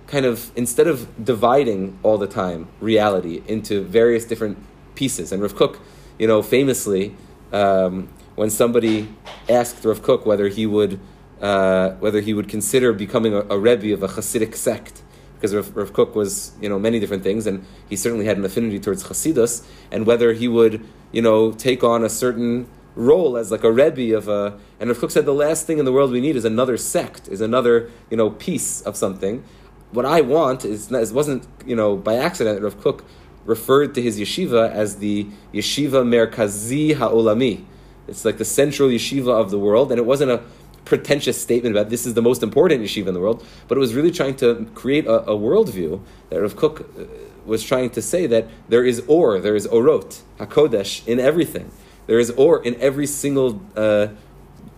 kind 0.08 0.25
of, 0.25 0.51
instead 0.56 0.88
of 0.88 1.24
dividing 1.24 1.98
all 2.03 2.18
the 2.18 2.27
time 2.27 2.68
reality 2.80 3.41
into 3.48 3.84
various 3.84 4.25
different 4.25 4.58
pieces, 4.94 5.32
and 5.32 5.41
Rav 5.41 5.56
Kook, 5.56 5.80
you 6.20 6.27
know, 6.27 6.41
famously, 6.41 7.15
um, 7.53 8.10
when 8.36 8.50
somebody 8.50 9.08
asked 9.50 9.84
Rav 9.86 10.03
Kook 10.03 10.25
whether 10.25 10.50
he 10.50 10.65
would, 10.65 11.00
uh, 11.41 11.91
whether 11.91 12.20
he 12.20 12.34
would 12.34 12.50
consider 12.50 12.94
becoming 12.94 13.34
a, 13.34 13.39
a 13.50 13.58
Rebbe 13.58 13.94
of 13.94 14.03
a 14.03 14.10
Hasidic 14.10 14.56
sect, 14.56 15.01
because 15.41 15.55
Rav, 15.55 15.75
Rav 15.75 15.91
Kook 15.91 16.13
was, 16.13 16.51
you 16.62 16.69
know, 16.69 16.77
many 16.77 17.00
different 17.00 17.24
things, 17.24 17.48
and 17.48 17.65
he 17.89 17.95
certainly 17.95 18.25
had 18.25 18.38
an 18.38 18.45
affinity 18.45 18.79
towards 18.79 19.05
Hasidus, 19.05 19.65
and 19.91 20.05
whether 20.05 20.33
he 20.33 20.48
would, 20.48 20.86
you 21.12 21.24
know, 21.24 21.51
take 21.51 21.83
on 21.83 22.03
a 22.03 22.10
certain 22.10 22.69
role 22.93 23.38
as 23.38 23.50
like 23.51 23.63
a 23.63 23.71
Rebbe 23.71 24.15
of 24.15 24.27
a. 24.27 24.60
And 24.79 24.89
Rav 24.89 25.00
Kook 25.00 25.10
said 25.10 25.25
the 25.25 25.33
last 25.33 25.65
thing 25.65 25.79
in 25.79 25.86
the 25.86 25.91
world 25.91 26.12
we 26.12 26.21
need 26.21 26.36
is 26.36 26.45
another 26.45 26.77
sect, 26.77 27.27
is 27.27 27.41
another 27.41 27.89
you 28.12 28.17
know 28.17 28.29
piece 28.29 28.81
of 28.81 28.95
something. 28.95 29.43
What 29.89 30.05
I 30.05 30.21
want 30.21 30.63
is 30.63 30.91
it 30.91 31.12
wasn't 31.12 31.48
you 31.65 31.75
know 31.75 31.98
by 31.98 32.17
accident 32.17 32.62
Rav 32.62 32.79
Kook 32.79 33.03
referred 33.43 33.95
to 33.95 34.01
his 34.01 34.19
yeshiva 34.19 34.69
as 34.69 34.98
the 34.98 35.25
yeshiva 35.51 36.05
merkazi 36.05 36.95
ha'olami. 36.95 37.65
It's 38.07 38.25
like 38.25 38.38
the 38.38 38.45
central 38.45 38.89
yeshiva 38.89 39.29
of 39.29 39.50
the 39.50 39.57
world, 39.57 39.91
and 39.91 39.98
it 39.98 40.05
wasn't 40.05 40.31
a 40.31 40.43
pretentious 40.85 41.41
statement 41.41 41.75
about 41.75 41.89
this 41.89 42.05
is 42.05 42.13
the 42.13 42.21
most 42.21 42.43
important 42.43 42.81
yeshiva 42.81 43.07
in 43.07 43.13
the 43.13 43.19
world, 43.19 43.45
but 43.67 43.77
it 43.77 43.79
was 43.79 43.93
really 43.93 44.11
trying 44.11 44.35
to 44.38 44.69
create 44.73 45.05
a, 45.05 45.21
a 45.23 45.38
worldview 45.38 46.01
that 46.29 46.41
Rav 46.41 46.55
Kook 46.55 46.81
uh, 46.81 47.03
was 47.45 47.63
trying 47.63 47.89
to 47.91 48.01
say 48.01 48.27
that 48.27 48.47
there 48.69 48.83
is 48.83 49.03
or, 49.07 49.39
there 49.39 49.55
is 49.55 49.67
orot, 49.67 50.21
hakodesh 50.38 51.05
in 51.07 51.19
everything. 51.19 51.71
There 52.07 52.19
is 52.19 52.31
or 52.31 52.63
in 52.63 52.79
every 52.81 53.07
single 53.07 53.61
uh, 53.75 54.07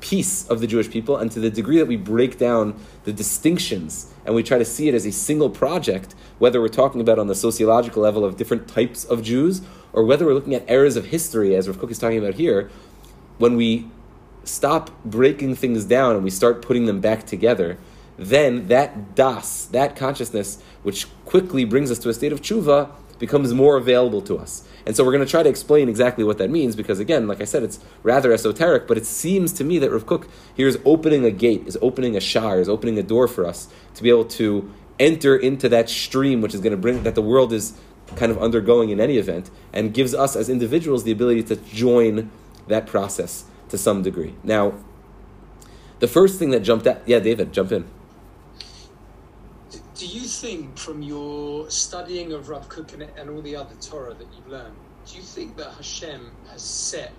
piece 0.01 0.47
of 0.49 0.59
the 0.59 0.67
Jewish 0.67 0.89
people, 0.89 1.15
and 1.17 1.31
to 1.31 1.39
the 1.39 1.49
degree 1.49 1.77
that 1.77 1.87
we 1.87 1.95
break 1.95 2.37
down 2.37 2.75
the 3.05 3.13
distinctions 3.13 4.13
and 4.25 4.35
we 4.35 4.43
try 4.43 4.57
to 4.57 4.65
see 4.65 4.87
it 4.87 4.93
as 4.93 5.05
a 5.05 5.11
single 5.11 5.49
project, 5.49 6.15
whether 6.39 6.61
we're 6.61 6.67
talking 6.67 7.01
about 7.01 7.19
on 7.19 7.27
the 7.27 7.35
sociological 7.35 8.01
level 8.01 8.23
of 8.23 8.37
different 8.37 8.67
types 8.67 9.03
of 9.05 9.21
Jews, 9.21 9.61
or 9.91 10.03
whether 10.03 10.25
we're 10.25 10.33
looking 10.33 10.55
at 10.55 10.69
eras 10.69 10.95
of 10.95 11.07
history, 11.07 11.55
as 11.55 11.67
Rav 11.67 11.79
Kook 11.79 11.91
is 11.91 11.99
talking 11.99 12.17
about 12.17 12.35
here, 12.35 12.69
when 13.37 13.55
we 13.55 13.87
stop 14.43 14.91
breaking 15.03 15.55
things 15.55 15.85
down 15.85 16.15
and 16.15 16.23
we 16.23 16.29
start 16.29 16.61
putting 16.61 16.85
them 16.85 16.99
back 16.99 17.25
together, 17.25 17.77
then 18.17 18.67
that 18.67 19.15
das, 19.15 19.65
that 19.65 19.95
consciousness, 19.95 20.61
which 20.83 21.07
quickly 21.25 21.65
brings 21.65 21.89
us 21.91 21.99
to 21.99 22.09
a 22.09 22.13
state 22.13 22.31
of 22.31 22.41
tshuva, 22.41 22.89
becomes 23.19 23.53
more 23.53 23.77
available 23.77 24.21
to 24.21 24.37
us. 24.37 24.67
And 24.85 24.95
so 24.95 25.05
we're 25.05 25.13
going 25.13 25.23
to 25.23 25.29
try 25.29 25.43
to 25.43 25.49
explain 25.49 25.87
exactly 25.87 26.23
what 26.23 26.37
that 26.39 26.49
means 26.49 26.75
because, 26.75 26.99
again, 26.99 27.25
like 27.27 27.41
I 27.41 27.45
said, 27.45 27.63
it's 27.63 27.79
rather 28.03 28.33
esoteric, 28.33 28.85
but 28.85 28.97
it 28.97 29.05
seems 29.05 29.53
to 29.53 29.63
me 29.63 29.79
that 29.79 29.91
Rav 29.91 30.05
Kook 30.05 30.27
here 30.55 30.67
is 30.67 30.77
opening 30.83 31.23
a 31.23 31.31
gate, 31.31 31.63
is 31.65 31.77
opening 31.81 32.17
a 32.17 32.19
shar, 32.19 32.59
is 32.59 32.67
opening 32.67 32.99
a 32.99 33.03
door 33.03 33.27
for 33.27 33.45
us 33.45 33.69
to 33.95 34.03
be 34.03 34.09
able 34.09 34.25
to 34.25 34.69
enter 34.99 35.35
into 35.35 35.69
that 35.69 35.89
stream 35.89 36.41
which 36.41 36.53
is 36.53 36.61
going 36.61 36.71
to 36.71 36.77
bring 36.77 37.03
that 37.03 37.15
the 37.15 37.21
world 37.21 37.51
is 37.51 37.73
kind 38.15 38.31
of 38.31 38.37
undergoing 38.37 38.89
in 38.89 38.99
any 38.99 39.17
event 39.17 39.49
and 39.71 39.93
gives 39.93 40.13
us 40.13 40.35
as 40.35 40.49
individuals 40.49 41.03
the 41.03 41.11
ability 41.11 41.41
to 41.41 41.55
join 41.55 42.29
that 42.67 42.85
process 42.85 43.45
to 43.73 43.77
some 43.79 44.03
degree. 44.03 44.35
Now, 44.43 44.73
the 45.97 46.07
first 46.07 46.37
thing 46.37 46.51
that 46.51 46.59
jumped 46.59 46.85
out, 46.85 47.01
yeah, 47.07 47.17
David, 47.17 47.51
jump 47.51 47.71
in 47.71 47.85
do 49.95 50.07
you 50.07 50.21
think 50.21 50.77
from 50.77 51.01
your 51.01 51.69
studying 51.69 52.33
of 52.33 52.49
Rav 52.49 52.67
Kook 52.67 52.93
and, 52.93 53.03
and 53.17 53.29
all 53.29 53.41
the 53.41 53.55
other 53.55 53.75
Torah 53.75 54.13
that 54.13 54.27
you've 54.35 54.47
learned, 54.47 54.75
do 55.05 55.15
you 55.15 55.21
think 55.21 55.55
that 55.55 55.71
Hashem 55.71 56.29
has 56.51 56.61
set 56.61 57.13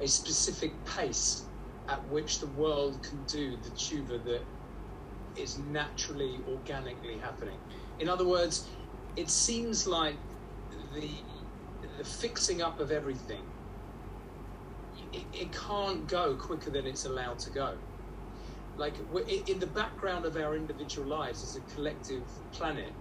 a 0.00 0.08
specific 0.08 0.72
pace 0.84 1.44
at 1.88 2.02
which 2.08 2.40
the 2.40 2.48
world 2.48 3.00
can 3.02 3.22
do 3.26 3.56
the 3.62 3.70
tshuva 3.70 4.24
that 4.24 4.42
is 5.36 5.58
naturally, 5.70 6.40
organically 6.48 7.18
happening? 7.18 7.58
In 8.00 8.08
other 8.08 8.26
words, 8.26 8.66
it 9.14 9.30
seems 9.30 9.86
like 9.86 10.16
the 10.94 11.10
the 11.98 12.04
fixing 12.04 12.62
up 12.62 12.80
of 12.80 12.90
everything 12.90 13.42
it, 15.12 15.26
it 15.32 15.52
can't 15.52 16.06
go 16.06 16.36
quicker 16.36 16.70
than 16.70 16.86
it's 16.86 17.04
allowed 17.06 17.38
to 17.40 17.50
go 17.50 17.78
like 18.78 18.98
in 19.48 19.58
the 19.58 19.66
background 19.66 20.24
of 20.24 20.36
our 20.36 20.56
individual 20.56 21.08
lives 21.08 21.42
as 21.42 21.56
a 21.56 21.60
collective 21.62 22.30
planet, 22.52 22.96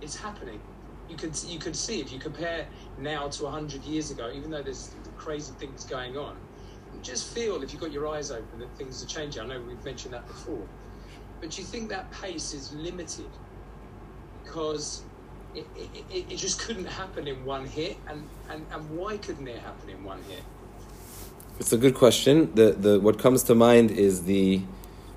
it's 0.00 0.16
happening. 0.16 0.64
You 1.08 1.16
can 1.16 1.32
you 1.46 1.58
can 1.58 1.74
see 1.74 2.00
if 2.00 2.12
you 2.12 2.18
compare 2.18 2.68
now 2.96 3.28
to 3.28 3.46
hundred 3.48 3.84
years 3.84 4.10
ago, 4.10 4.30
even 4.34 4.50
though 4.50 4.62
there's 4.62 4.96
crazy 5.16 5.54
things 5.54 5.84
going 5.84 6.16
on, 6.16 6.42
just 7.02 7.32
feel 7.32 7.62
if 7.62 7.72
you've 7.72 7.80
got 7.80 7.92
your 7.92 8.08
eyes 8.08 8.30
open 8.30 8.58
that 8.60 8.76
things 8.76 9.02
are 9.02 9.06
changing. 9.06 9.42
I 9.42 9.46
know 9.46 9.62
we've 9.62 9.84
mentioned 9.84 10.14
that 10.14 10.26
before, 10.26 10.70
but 11.40 11.58
you 11.58 11.64
think 11.64 11.90
that 11.90 12.10
pace 12.10 12.52
is 12.52 12.72
limited 12.72 13.38
because 14.44 15.06
it, 15.54 15.70
it, 15.74 16.26
it 16.32 16.36
just 16.36 16.60
couldn't 16.60 16.86
happen 16.86 17.28
in 17.28 17.44
one 17.44 17.66
hit, 17.66 18.02
and, 18.06 18.30
and, 18.48 18.66
and 18.72 18.90
why 18.90 19.18
couldn't 19.18 19.48
it 19.48 19.60
happen 19.60 19.90
in 19.90 20.02
one 20.04 20.22
hit? 20.22 20.46
It's 21.60 21.74
a 21.74 21.76
good 21.76 21.94
question. 21.94 22.50
The 22.54 22.72
the 22.72 22.98
what 22.98 23.18
comes 23.18 23.42
to 23.42 23.54
mind 23.54 23.90
is 23.90 24.22
the 24.22 24.62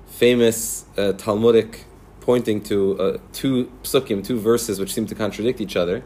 famous 0.06 0.84
uh, 0.98 1.14
Talmudic 1.14 1.86
pointing 2.20 2.62
to 2.64 3.00
uh, 3.00 3.18
two 3.32 3.72
psukim, 3.82 4.22
two 4.22 4.38
verses 4.38 4.78
which 4.78 4.92
seem 4.92 5.06
to 5.06 5.14
contradict 5.14 5.62
each 5.62 5.74
other, 5.74 6.04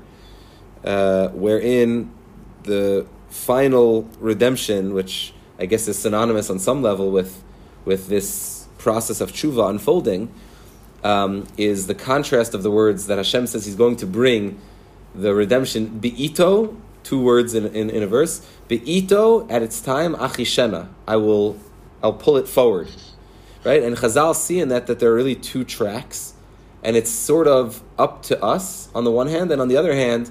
uh, 0.84 1.30
wherein 1.30 2.12
the 2.62 3.04
final 3.28 4.08
redemption, 4.20 4.94
which 4.94 5.34
I 5.58 5.66
guess 5.66 5.88
is 5.88 5.98
synonymous 5.98 6.50
on 6.50 6.60
some 6.60 6.82
level 6.82 7.10
with 7.10 7.42
with 7.84 8.06
this 8.06 8.68
process 8.78 9.20
of 9.20 9.32
tshuva 9.32 9.68
unfolding, 9.68 10.32
um, 11.02 11.48
is 11.56 11.88
the 11.88 11.96
contrast 11.96 12.54
of 12.54 12.62
the 12.62 12.70
words 12.70 13.08
that 13.08 13.18
Hashem 13.18 13.48
says 13.48 13.66
He's 13.66 13.74
going 13.74 13.96
to 13.96 14.06
bring 14.06 14.60
the 15.16 15.34
redemption 15.34 15.98
beito, 16.00 16.76
two 17.02 17.20
words 17.20 17.54
in, 17.54 17.66
in, 17.66 17.90
in 17.90 18.02
a 18.02 18.06
verse, 18.06 18.46
beito 18.68 19.50
at 19.50 19.62
its 19.62 19.80
time 19.80 20.14
achishena. 20.14 20.88
I 21.06 21.16
will 21.16 21.58
I'll 22.02 22.12
pull 22.12 22.36
it 22.36 22.48
forward 22.48 22.88
right? 23.64 23.82
And 23.82 23.96
Chazal 23.96 24.34
see 24.34 24.60
in 24.60 24.68
that 24.68 24.86
that 24.86 24.98
there 24.98 25.10
are 25.10 25.14
really 25.14 25.34
two 25.34 25.64
tracks, 25.64 26.34
and 26.82 26.96
it's 26.96 27.10
sort 27.10 27.46
of 27.46 27.82
up 27.98 28.22
to 28.24 28.42
us 28.42 28.88
on 28.94 29.04
the 29.04 29.10
one 29.10 29.28
hand, 29.28 29.50
and 29.50 29.60
on 29.60 29.68
the 29.68 29.76
other 29.76 29.94
hand, 29.94 30.30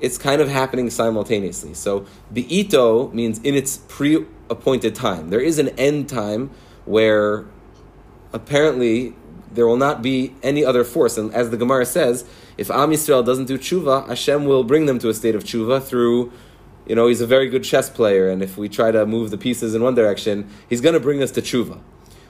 it's 0.00 0.18
kind 0.18 0.40
of 0.40 0.48
happening 0.48 0.90
simultaneously. 0.90 1.74
So 1.74 2.06
bi'ito 2.34 3.12
means 3.12 3.38
in 3.40 3.54
its 3.54 3.78
pre-appointed 3.88 4.94
time. 4.94 5.30
There 5.30 5.40
is 5.40 5.58
an 5.58 5.68
end 5.70 6.08
time 6.08 6.50
where 6.84 7.44
apparently 8.32 9.14
there 9.52 9.66
will 9.66 9.76
not 9.76 10.02
be 10.02 10.34
any 10.42 10.64
other 10.64 10.82
force. 10.82 11.16
And 11.16 11.32
as 11.32 11.50
the 11.50 11.56
Gemara 11.56 11.86
says, 11.86 12.24
if 12.56 12.70
Am 12.70 12.90
Yisrael 12.90 13.24
doesn't 13.24 13.46
do 13.46 13.58
tshuva, 13.58 14.08
Hashem 14.08 14.44
will 14.44 14.64
bring 14.64 14.86
them 14.86 14.98
to 15.00 15.08
a 15.08 15.14
state 15.14 15.34
of 15.34 15.44
tshuva 15.44 15.82
through, 15.82 16.32
you 16.86 16.94
know, 16.94 17.06
he's 17.06 17.20
a 17.20 17.26
very 17.26 17.48
good 17.48 17.64
chess 17.64 17.88
player, 17.88 18.28
and 18.28 18.42
if 18.42 18.56
we 18.56 18.68
try 18.68 18.90
to 18.90 19.06
move 19.06 19.30
the 19.30 19.38
pieces 19.38 19.74
in 19.74 19.82
one 19.82 19.94
direction, 19.94 20.48
he's 20.68 20.80
going 20.80 20.94
to 20.94 21.00
bring 21.00 21.22
us 21.22 21.30
to 21.32 21.42
tshuva 21.42 21.80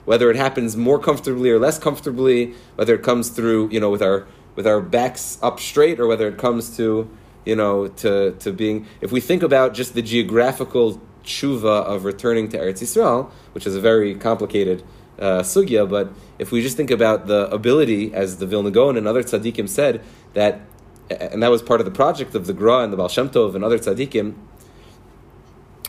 whether 0.05 0.29
it 0.29 0.35
happens 0.35 0.75
more 0.75 0.99
comfortably 0.99 1.49
or 1.49 1.59
less 1.59 1.79
comfortably, 1.79 2.53
whether 2.75 2.95
it 2.95 3.03
comes 3.03 3.29
through, 3.29 3.69
you 3.69 3.79
know, 3.79 3.89
with 3.89 4.01
our 4.01 4.27
with 4.55 4.67
our 4.67 4.81
backs 4.81 5.39
up 5.41 5.59
straight, 5.59 5.99
or 5.99 6.07
whether 6.07 6.27
it 6.27 6.37
comes 6.37 6.77
to, 6.77 7.09
you 7.43 7.55
know, 7.55 7.87
to, 7.87 8.33
to 8.33 8.51
being. 8.51 8.85
If 9.01 9.11
we 9.11 9.19
think 9.19 9.41
about 9.41 9.73
just 9.73 9.95
the 9.95 10.01
geographical 10.01 11.01
tshuva 11.23 11.85
of 11.85 12.05
returning 12.05 12.49
to 12.49 12.59
Eretz 12.59 12.83
Yisrael, 12.83 13.31
which 13.53 13.65
is 13.65 13.75
a 13.75 13.81
very 13.81 14.13
complicated 14.13 14.83
uh, 15.19 15.41
sugya, 15.41 15.89
but 15.89 16.11
if 16.39 16.51
we 16.51 16.61
just 16.61 16.77
think 16.77 16.91
about 16.91 17.27
the 17.27 17.49
ability, 17.49 18.13
as 18.13 18.37
the 18.37 18.45
Vilna 18.45 18.71
Gaon 18.71 18.97
and 18.97 19.07
other 19.07 19.23
tzaddikim 19.23 19.69
said, 19.69 20.01
that, 20.33 20.61
and 21.09 21.41
that 21.43 21.51
was 21.51 21.61
part 21.61 21.79
of 21.79 21.85
the 21.85 21.91
project 21.91 22.35
of 22.35 22.47
the 22.47 22.53
Gra 22.53 22.79
and 22.79 22.91
the 22.91 22.97
Baal 22.97 23.09
Shem 23.09 23.29
Tov 23.29 23.55
and 23.55 23.63
other 23.63 23.77
tzaddikim, 23.77 24.35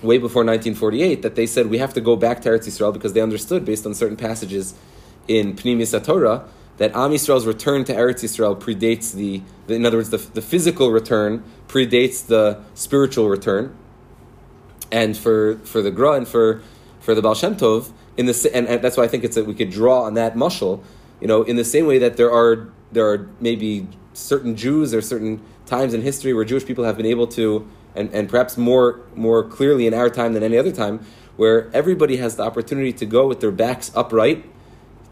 way 0.03 0.19
before 0.19 0.45
1948 0.45 1.23
that 1.23 1.35
they 1.35 1.47
said 1.47 1.69
we 1.69 1.79
have 1.79 1.95
to 1.95 2.01
go 2.01 2.15
back 2.15 2.43
to 2.43 2.51
Eretz 2.51 2.67
Yisrael 2.67 2.93
because 2.93 3.15
they 3.15 3.23
understood 3.23 3.65
based 3.65 3.87
on 3.87 3.95
certain 3.95 4.17
passages 4.17 4.75
in 5.27 5.55
Pnimis 5.55 6.05
Torah 6.05 6.47
that 6.77 6.95
Am 6.95 7.13
Yisrael's 7.13 7.47
return 7.47 7.85
to 7.85 7.95
Eretz 7.95 8.23
Yisrael 8.23 8.59
predates 8.59 9.15
the, 9.15 9.43
the 9.67 9.75
in 9.75 9.87
other 9.87 9.99
words, 9.99 10.11
the, 10.11 10.19
the 10.19 10.43
physical 10.43 10.91
return 10.91 11.45
predates 11.69 12.27
the 12.27 12.61
spiritual 12.75 13.29
return. 13.29 13.77
And 14.91 15.17
for, 15.17 15.59
for 15.59 15.83
the 15.83 15.91
Gra 15.91 16.13
and 16.13 16.29
for, 16.29 16.63
for 17.01 17.15
the 17.15 17.23
Baal 17.23 17.35
Shem 17.35 17.57
Tov, 17.57 17.93
in 18.17 18.27
the, 18.27 18.51
and, 18.55 18.67
and 18.69 18.83
that's 18.83 18.97
why 18.97 19.05
I 19.05 19.09
think 19.09 19.25
it's 19.25 19.35
that 19.35 19.47
we 19.47 19.55
could 19.55 19.71
draw 19.71 20.03
on 20.03 20.15
that 20.15 20.35
mushal, 20.35 20.83
you 21.21 21.27
know, 21.27 21.43
in 21.43 21.57
the 21.57 21.65
same 21.65 21.87
way 21.87 21.99
that 21.99 22.17
there 22.17 22.33
are, 22.33 22.69
there 22.93 23.07
are 23.09 23.29
maybe 23.41 23.89
certain 24.13 24.57
Jews 24.57 24.95
or 24.95 25.01
certain 25.01 25.43
times 25.67 25.95
in 25.95 26.03
history 26.03 26.33
where 26.33 26.45
Jewish 26.45 26.65
people 26.65 26.85
have 26.85 26.97
been 26.97 27.07
able 27.07 27.27
to 27.29 27.69
and, 27.95 28.13
and 28.13 28.29
perhaps 28.29 28.57
more 28.57 29.01
more 29.15 29.45
clearly 29.45 29.87
in 29.87 29.95
our 29.95 30.11
time 30.11 30.33
than 30.33 30.43
any 30.43 30.59
other 30.59 30.73
time, 30.73 31.05
where 31.37 31.71
everybody 31.73 32.17
has 32.17 32.37
the 32.37 32.43
opportunity 32.43 32.93
to 32.93 33.07
go 33.07 33.27
with 33.27 33.41
their 33.41 33.51
backs 33.51 33.91
upright, 33.95 34.45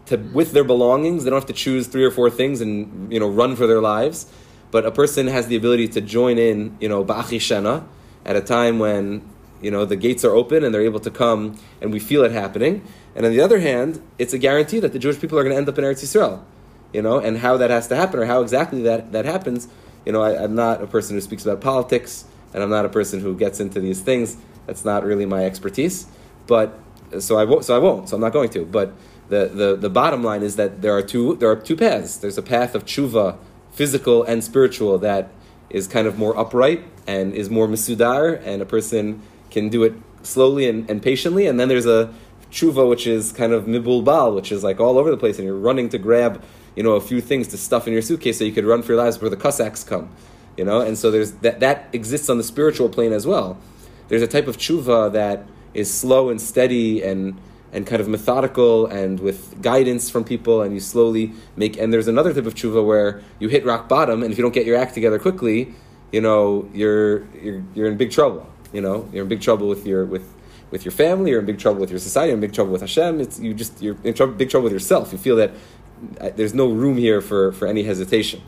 to 0.07 0.17
with 0.17 0.51
their 0.51 0.63
belongings. 0.63 1.23
They 1.23 1.29
don't 1.29 1.39
have 1.39 1.47
to 1.47 1.53
choose 1.53 1.87
three 1.87 2.03
or 2.03 2.11
four 2.11 2.29
things 2.29 2.61
and 2.61 3.11
you 3.11 3.19
know 3.19 3.29
run 3.29 3.55
for 3.55 3.67
their 3.67 3.81
lives, 3.81 4.27
but 4.71 4.85
a 4.85 4.91
person 4.91 5.27
has 5.27 5.47
the 5.47 5.55
ability 5.55 5.87
to 5.89 6.01
join 6.01 6.37
in, 6.37 6.77
you 6.79 6.89
know, 6.89 7.03
ba'achishena 7.05 7.85
at 8.25 8.35
a 8.35 8.41
time 8.41 8.79
when 8.79 9.27
you 9.63 9.71
know 9.71 9.85
the 9.85 9.95
gates 9.95 10.23
are 10.23 10.31
open 10.31 10.63
and 10.63 10.73
they're 10.73 10.81
able 10.81 10.99
to 10.99 11.11
come, 11.11 11.57
and 11.81 11.91
we 11.91 11.99
feel 11.99 12.23
it 12.23 12.31
happening. 12.31 12.85
And 13.15 13.25
on 13.25 13.31
the 13.31 13.41
other 13.41 13.59
hand, 13.59 14.01
it's 14.19 14.33
a 14.33 14.37
guarantee 14.37 14.79
that 14.79 14.93
the 14.93 14.99
Jewish 14.99 15.19
people 15.19 15.39
are 15.39 15.43
going 15.43 15.53
to 15.53 15.57
end 15.57 15.69
up 15.69 15.77
in 15.77 15.83
Eretz 15.83 16.03
Yisrael, 16.03 16.43
you 16.91 17.01
know, 17.01 17.19
and 17.19 17.37
how 17.37 17.57
that 17.57 17.69
has 17.69 17.87
to 17.87 17.95
happen 17.95 18.19
or 18.19 18.25
how 18.25 18.41
exactly 18.41 18.81
that 18.83 19.11
that 19.13 19.25
happens. 19.25 19.67
You 20.05 20.11
know, 20.11 20.21
I, 20.21 20.43
I'm 20.43 20.55
not 20.55 20.83
a 20.83 20.87
person 20.87 21.15
who 21.15 21.21
speaks 21.21 21.45
about 21.45 21.61
politics, 21.61 22.25
and 22.53 22.61
I'm 22.61 22.69
not 22.69 22.85
a 22.85 22.89
person 22.89 23.21
who 23.21 23.35
gets 23.35 23.59
into 23.59 23.79
these 23.79 24.01
things. 24.01 24.37
That's 24.67 24.85
not 24.85 25.03
really 25.03 25.25
my 25.25 25.45
expertise. 25.45 26.07
But 26.45 26.77
so 27.19 27.37
I 27.37 27.45
won't. 27.45 27.65
So 27.65 27.75
I 27.75 27.79
won't. 27.79 28.09
So 28.09 28.15
I'm 28.15 28.21
not 28.21 28.33
going 28.33 28.49
to. 28.49 28.65
But 28.65 28.93
the, 29.29 29.47
the, 29.47 29.75
the 29.75 29.89
bottom 29.89 30.23
line 30.23 30.43
is 30.43 30.57
that 30.57 30.81
there 30.81 30.95
are 30.95 31.01
two 31.01 31.35
there 31.37 31.49
are 31.49 31.55
two 31.55 31.75
paths. 31.75 32.17
There's 32.17 32.37
a 32.37 32.43
path 32.43 32.75
of 32.75 32.85
tshuva, 32.85 33.37
physical 33.71 34.23
and 34.23 34.43
spiritual, 34.43 34.97
that 34.99 35.29
is 35.69 35.87
kind 35.87 36.07
of 36.07 36.17
more 36.17 36.37
upright 36.37 36.83
and 37.07 37.33
is 37.33 37.49
more 37.49 37.67
misudar, 37.67 38.41
and 38.45 38.61
a 38.61 38.65
person 38.65 39.21
can 39.53 39.69
do 39.69 39.83
it 39.83 39.93
slowly 40.23 40.67
and, 40.67 40.89
and 40.89 41.01
patiently. 41.01 41.47
And 41.47 41.59
then 41.59 41.69
there's 41.69 41.85
a 41.85 42.13
tshuva 42.51 42.89
which 42.89 43.07
is 43.07 43.31
kind 43.31 43.53
of 43.53 43.65
mibulbal, 43.65 44.35
which 44.35 44.51
is 44.51 44.63
like 44.63 44.79
all 44.79 44.97
over 44.97 45.09
the 45.09 45.17
place, 45.17 45.37
and 45.37 45.45
you're 45.45 45.55
running 45.55 45.89
to 45.89 45.97
grab 45.97 46.43
you 46.75 46.83
know 46.83 46.93
a 46.93 47.01
few 47.01 47.21
things 47.21 47.47
to 47.49 47.57
stuff 47.57 47.87
in 47.87 47.93
your 47.93 48.01
suitcase 48.01 48.39
so 48.39 48.43
you 48.43 48.51
could 48.51 48.65
run 48.65 48.81
for 48.81 48.93
your 48.93 49.01
lives 49.01 49.17
before 49.17 49.29
the 49.29 49.37
Cossacks 49.37 49.83
come. 49.83 50.09
You 50.57 50.65
know, 50.65 50.81
and 50.81 50.97
so 50.97 51.09
there's 51.09 51.31
that 51.45 51.59
that 51.61 51.89
exists 51.93 52.29
on 52.29 52.37
the 52.37 52.43
spiritual 52.43 52.89
plane 52.89 53.13
as 53.13 53.25
well. 53.25 53.57
There's 54.07 54.21
a 54.21 54.27
type 54.27 54.47
of 54.47 54.57
tshuva 54.57 55.13
that 55.13 55.45
is 55.73 55.91
slow 55.91 56.29
and 56.29 56.41
steady 56.41 57.01
and 57.01 57.39
and 57.71 57.87
kind 57.87 57.99
of 57.99 58.07
methodical 58.07 58.85
and 58.85 59.19
with 59.19 59.59
guidance 59.61 60.09
from 60.09 60.23
people, 60.23 60.61
and 60.61 60.73
you 60.73 60.79
slowly 60.79 61.33
make. 61.55 61.77
And 61.77 61.91
there's 61.91 62.07
another 62.07 62.33
type 62.33 62.45
of 62.45 62.53
tshuva 62.53 62.85
where 62.85 63.21
you 63.39 63.47
hit 63.49 63.65
rock 63.65 63.89
bottom, 63.89 64.21
and 64.21 64.31
if 64.31 64.37
you 64.37 64.43
don't 64.43 64.53
get 64.53 64.65
your 64.65 64.77
act 64.77 64.93
together 64.93 65.17
quickly, 65.17 65.73
you 66.11 66.21
know 66.21 66.69
you're 66.73 67.25
you're 67.33 67.63
you're 67.73 67.87
in 67.87 67.97
big 67.97 68.11
trouble. 68.11 68.47
You 68.73 68.81
know 68.81 69.07
you're 69.13 69.23
in 69.23 69.29
big 69.29 69.41
trouble 69.41 69.67
with 69.69 69.85
your 69.85 70.05
with 70.05 70.33
with 70.71 70.83
your 70.85 70.91
family, 70.91 71.29
you're 71.31 71.39
in 71.39 71.45
big 71.45 71.59
trouble 71.59 71.79
with 71.79 71.91
your 71.91 71.99
society, 71.99 72.29
you're 72.29 72.35
in 72.37 72.41
big 72.41 72.53
trouble 72.53 72.71
with 72.71 72.81
Hashem. 72.81 73.21
It's 73.21 73.39
you 73.39 73.53
just 73.53 73.81
you're 73.81 73.97
in 74.03 74.13
trouble, 74.13 74.33
big 74.33 74.49
trouble 74.49 74.63
with 74.63 74.73
yourself. 74.73 75.11
You 75.11 75.17
feel 75.19 75.35
that 75.37 75.51
uh, 76.19 76.31
there's 76.35 76.53
no 76.53 76.71
room 76.71 76.97
here 76.97 77.21
for 77.21 77.51
for 77.51 77.67
any 77.67 77.83
hesitation. 77.83 78.41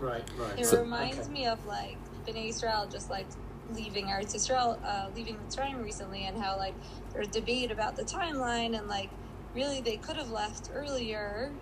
Right, 0.00 0.24
right. 0.38 0.58
It 0.58 0.66
So- 0.66 0.80
reminds 0.80 1.18
okay. 1.20 1.28
me 1.32 1.46
of 1.46 1.64
like 1.66 1.96
Bnei 2.26 2.48
Israel 2.48 2.86
just 2.90 3.10
like 3.10 3.26
leaving 3.74 4.06
Eretz 4.06 4.34
Israel, 4.34 4.78
uh, 4.84 5.08
leaving 5.14 5.36
Mitzrayim 5.36 5.82
recently, 5.82 6.24
and 6.24 6.36
how 6.42 6.56
like 6.56 6.74
there's 7.12 7.28
debate 7.28 7.70
about 7.70 7.96
the 7.96 8.04
timeline, 8.04 8.76
and 8.76 8.88
like 8.88 9.10
really 9.54 9.80
they 9.80 9.96
could 9.96 10.16
have 10.16 10.30
left 10.30 10.70
earlier, 10.74 11.52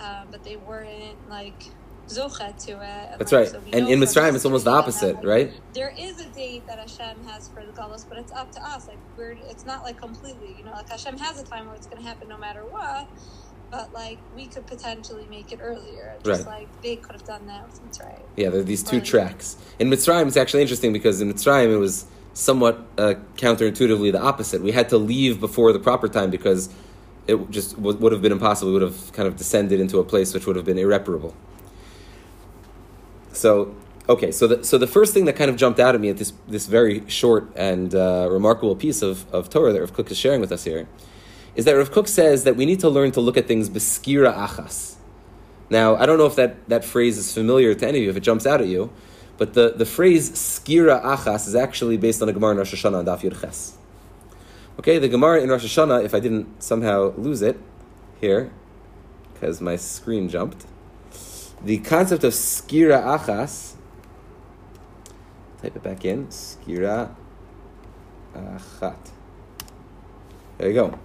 um, 0.00 0.28
but 0.30 0.42
they 0.44 0.56
weren't 0.56 1.28
like 1.28 1.62
zocha 2.10 2.56
to 2.66 2.72
it. 2.72 3.18
That's 3.18 3.32
right. 3.32 3.48
so 3.48 3.60
And 3.72 3.88
in 3.88 4.00
Mitzrayim, 4.00 4.34
it's 4.34 4.44
almost 4.44 4.64
the 4.64 4.70
opposite, 4.70 5.16
like, 5.16 5.24
right? 5.24 5.52
There 5.74 5.94
is 5.98 6.20
a 6.20 6.28
date 6.30 6.66
that 6.66 6.78
Hashem 6.78 7.24
has 7.28 7.48
for 7.48 7.64
the 7.64 7.72
Galus, 7.72 8.04
but 8.08 8.18
it's 8.18 8.32
up 8.32 8.50
to 8.52 8.60
us. 8.62 8.88
Like 8.88 8.98
we're, 9.16 9.36
it's 9.48 9.64
not 9.64 9.82
like 9.82 9.98
completely, 9.98 10.54
you 10.58 10.64
know, 10.64 10.72
like 10.72 10.88
Hashem 10.88 11.16
has 11.18 11.40
a 11.40 11.44
time 11.44 11.66
where 11.66 11.74
it's 11.76 11.86
going 11.86 12.02
to 12.02 12.08
happen 12.08 12.28
no 12.28 12.36
matter 12.38 12.60
what. 12.64 13.08
But 13.70 13.92
like 13.92 14.18
we 14.34 14.46
could 14.46 14.66
potentially 14.66 15.26
make 15.30 15.52
it 15.52 15.60
earlier, 15.62 16.14
just 16.24 16.44
Right. 16.46 16.60
like 16.60 16.82
they 16.82 16.96
could 16.96 17.12
have 17.12 17.24
done 17.24 17.46
that 17.46 17.66
with 17.68 17.80
Mitzrayim. 17.88 18.20
Yeah, 18.36 18.48
there 18.50 18.60
are 18.60 18.64
these 18.64 18.82
two 18.82 19.00
tracks. 19.00 19.56
In 19.78 19.88
Mitzrayim, 19.90 20.26
it's 20.26 20.36
actually 20.36 20.62
interesting 20.62 20.92
because 20.92 21.20
in 21.20 21.32
Mitzrayim, 21.32 21.72
it 21.72 21.76
was 21.76 22.06
somewhat 22.32 22.80
uh, 22.98 23.14
counterintuitively 23.36 24.10
the 24.10 24.20
opposite. 24.20 24.60
We 24.62 24.72
had 24.72 24.88
to 24.88 24.98
leave 24.98 25.38
before 25.38 25.72
the 25.72 25.78
proper 25.78 26.08
time 26.08 26.30
because 26.30 26.68
it 27.28 27.48
just 27.50 27.76
w- 27.76 27.96
would 27.98 28.10
have 28.10 28.22
been 28.22 28.32
impossible. 28.32 28.72
We 28.72 28.78
would 28.80 28.82
have 28.90 29.12
kind 29.12 29.28
of 29.28 29.36
descended 29.36 29.78
into 29.78 29.98
a 30.00 30.04
place 30.04 30.34
which 30.34 30.46
would 30.46 30.56
have 30.56 30.64
been 30.64 30.78
irreparable. 30.78 31.34
So, 33.40 33.74
okay, 34.06 34.32
so 34.32 34.46
the, 34.46 34.62
so 34.62 34.76
the 34.76 34.86
first 34.86 35.14
thing 35.14 35.24
that 35.24 35.34
kind 35.34 35.48
of 35.48 35.56
jumped 35.56 35.80
out 35.80 35.94
at 35.94 36.00
me 36.02 36.10
at 36.10 36.18
this, 36.18 36.34
this 36.46 36.66
very 36.66 37.08
short 37.08 37.50
and 37.56 37.94
uh, 37.94 38.28
remarkable 38.30 38.76
piece 38.76 39.00
of, 39.00 39.24
of 39.32 39.48
Torah 39.48 39.72
that 39.72 39.80
Rav 39.80 39.94
Kook 39.94 40.10
is 40.10 40.18
sharing 40.18 40.42
with 40.42 40.52
us 40.52 40.64
here 40.64 40.86
is 41.54 41.64
that 41.64 41.72
Rav 41.72 41.90
Kook 41.90 42.06
says 42.06 42.44
that 42.44 42.54
we 42.54 42.66
need 42.66 42.80
to 42.80 42.90
learn 42.90 43.12
to 43.12 43.20
look 43.22 43.38
at 43.38 43.48
things 43.48 43.70
beskira 43.70 44.34
achas. 44.36 44.96
Now, 45.70 45.96
I 45.96 46.04
don't 46.04 46.18
know 46.18 46.26
if 46.26 46.36
that, 46.36 46.68
that 46.68 46.84
phrase 46.84 47.16
is 47.16 47.32
familiar 47.32 47.74
to 47.74 47.88
any 47.88 48.00
of 48.00 48.04
you, 48.04 48.10
if 48.10 48.16
it 48.18 48.20
jumps 48.20 48.44
out 48.44 48.60
at 48.60 48.66
you, 48.66 48.92
but 49.38 49.54
the, 49.54 49.72
the 49.74 49.86
phrase 49.86 50.30
skira 50.32 51.02
achas 51.02 51.48
is 51.48 51.54
actually 51.54 51.96
based 51.96 52.20
on 52.20 52.28
a 52.28 52.34
Gemara 52.34 52.50
in 52.50 52.58
Rosh 52.58 52.74
Hashanah 52.74 52.98
on 52.98 53.06
Daf 53.06 53.22
Yud 53.22 53.40
Ches. 53.40 53.78
Okay, 54.78 54.98
the 54.98 55.08
Gemara 55.08 55.40
in 55.40 55.48
Rosh 55.48 55.64
Hashanah, 55.64 56.04
if 56.04 56.12
I 56.12 56.20
didn't 56.20 56.62
somehow 56.62 57.14
lose 57.16 57.40
it 57.40 57.58
here, 58.20 58.52
because 59.32 59.62
my 59.62 59.76
screen 59.76 60.28
jumped, 60.28 60.66
the 61.64 61.78
concept 61.78 62.24
of 62.24 62.32
skira 62.32 63.02
achas, 63.02 63.74
type 65.62 65.76
it 65.76 65.82
back 65.82 66.04
in, 66.04 66.26
skira 66.28 67.14
achat. 68.34 68.96
There 70.58 70.68
you 70.68 70.74
go. 70.74 70.98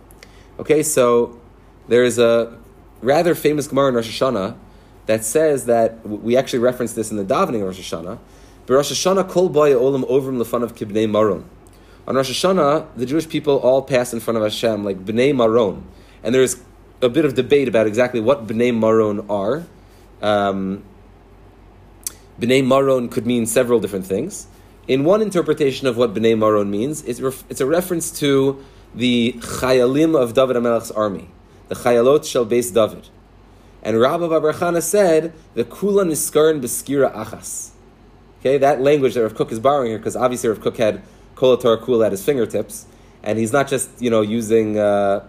Okay, 0.59 0.83
so 0.83 1.39
there 1.87 2.03
is 2.03 2.19
a 2.19 2.57
rather 3.01 3.35
famous 3.35 3.67
Gemara 3.67 3.89
in 3.89 3.95
Rosh 3.95 4.21
Hashanah 4.21 4.57
that 5.05 5.23
says 5.23 5.65
that 5.65 6.05
we 6.07 6.35
actually 6.35 6.59
reference 6.59 6.93
this 6.93 7.11
in 7.11 7.17
the 7.17 7.25
davening 7.25 7.61
of 7.61 7.67
Rosh 7.67 7.93
Hashanah. 7.93 8.17
But 8.65 8.73
Rosh 8.73 8.91
Hashanah 8.91 9.29
kol 9.29 9.49
boy 9.49 9.73
olam 9.73 10.03
lefan 10.03 10.63
of 10.63 10.75
kibnei 10.75 11.09
maron. 11.09 11.49
On 12.07 12.15
Rosh 12.15 12.31
Hashanah, 12.31 12.87
the 12.95 13.05
Jewish 13.05 13.27
people 13.27 13.57
all 13.59 13.81
pass 13.81 14.13
in 14.13 14.19
front 14.19 14.37
of 14.37 14.43
Hashem 14.43 14.83
like 14.83 15.03
bnei 15.03 15.35
maron, 15.35 15.85
and 16.23 16.33
there 16.33 16.41
is 16.41 16.61
a 17.01 17.09
bit 17.09 17.25
of 17.25 17.35
debate 17.35 17.67
about 17.67 17.87
exactly 17.87 18.19
what 18.19 18.47
bnei 18.47 18.77
maron 18.77 19.29
are. 19.29 19.65
Um, 20.21 20.83
bnei 22.39 22.65
maron 22.65 23.09
could 23.09 23.25
mean 23.25 23.45
several 23.45 23.79
different 23.79 24.05
things. 24.05 24.47
In 24.87 25.03
one 25.03 25.21
interpretation 25.21 25.87
of 25.87 25.97
what 25.97 26.13
bnei 26.13 26.37
maron 26.37 26.69
means, 26.69 27.03
it's, 27.03 27.19
ref- 27.21 27.43
it's 27.49 27.61
a 27.61 27.65
reference 27.65 28.11
to 28.19 28.63
the 28.93 29.33
chayalim 29.39 30.19
of 30.19 30.33
David 30.33 30.55
HaMelech's 30.55 30.91
army, 30.91 31.29
the 31.67 31.75
chayalot 31.75 32.29
shel 32.29 32.45
base 32.45 32.71
David. 32.71 33.09
And 33.83 33.99
Rabbi 33.99 34.23
Babarchana 34.23 34.81
said, 34.81 35.33
the 35.53 35.63
kula 35.63 36.07
niskarin 36.07 36.61
beskira 36.61 37.13
achas. 37.13 37.71
Okay, 38.39 38.57
that 38.59 38.79
language 38.79 39.15
that 39.15 39.23
Rav 39.23 39.33
Kook 39.33 39.51
is 39.51 39.59
borrowing 39.59 39.89
here, 39.89 39.97
because 39.97 40.15
obviously 40.15 40.49
Rav 40.49 40.59
Kook 40.59 40.77
had 40.77 41.01
Kol 41.35 41.57
Torah 41.57 41.79
Kula 41.79 42.05
at 42.05 42.11
his 42.11 42.23
fingertips, 42.23 42.85
and 43.23 43.39
he's 43.39 43.51
not 43.51 43.67
just 43.67 43.89
you 43.99 44.09
know 44.09 44.21
using 44.21 44.77
uh, 44.77 45.25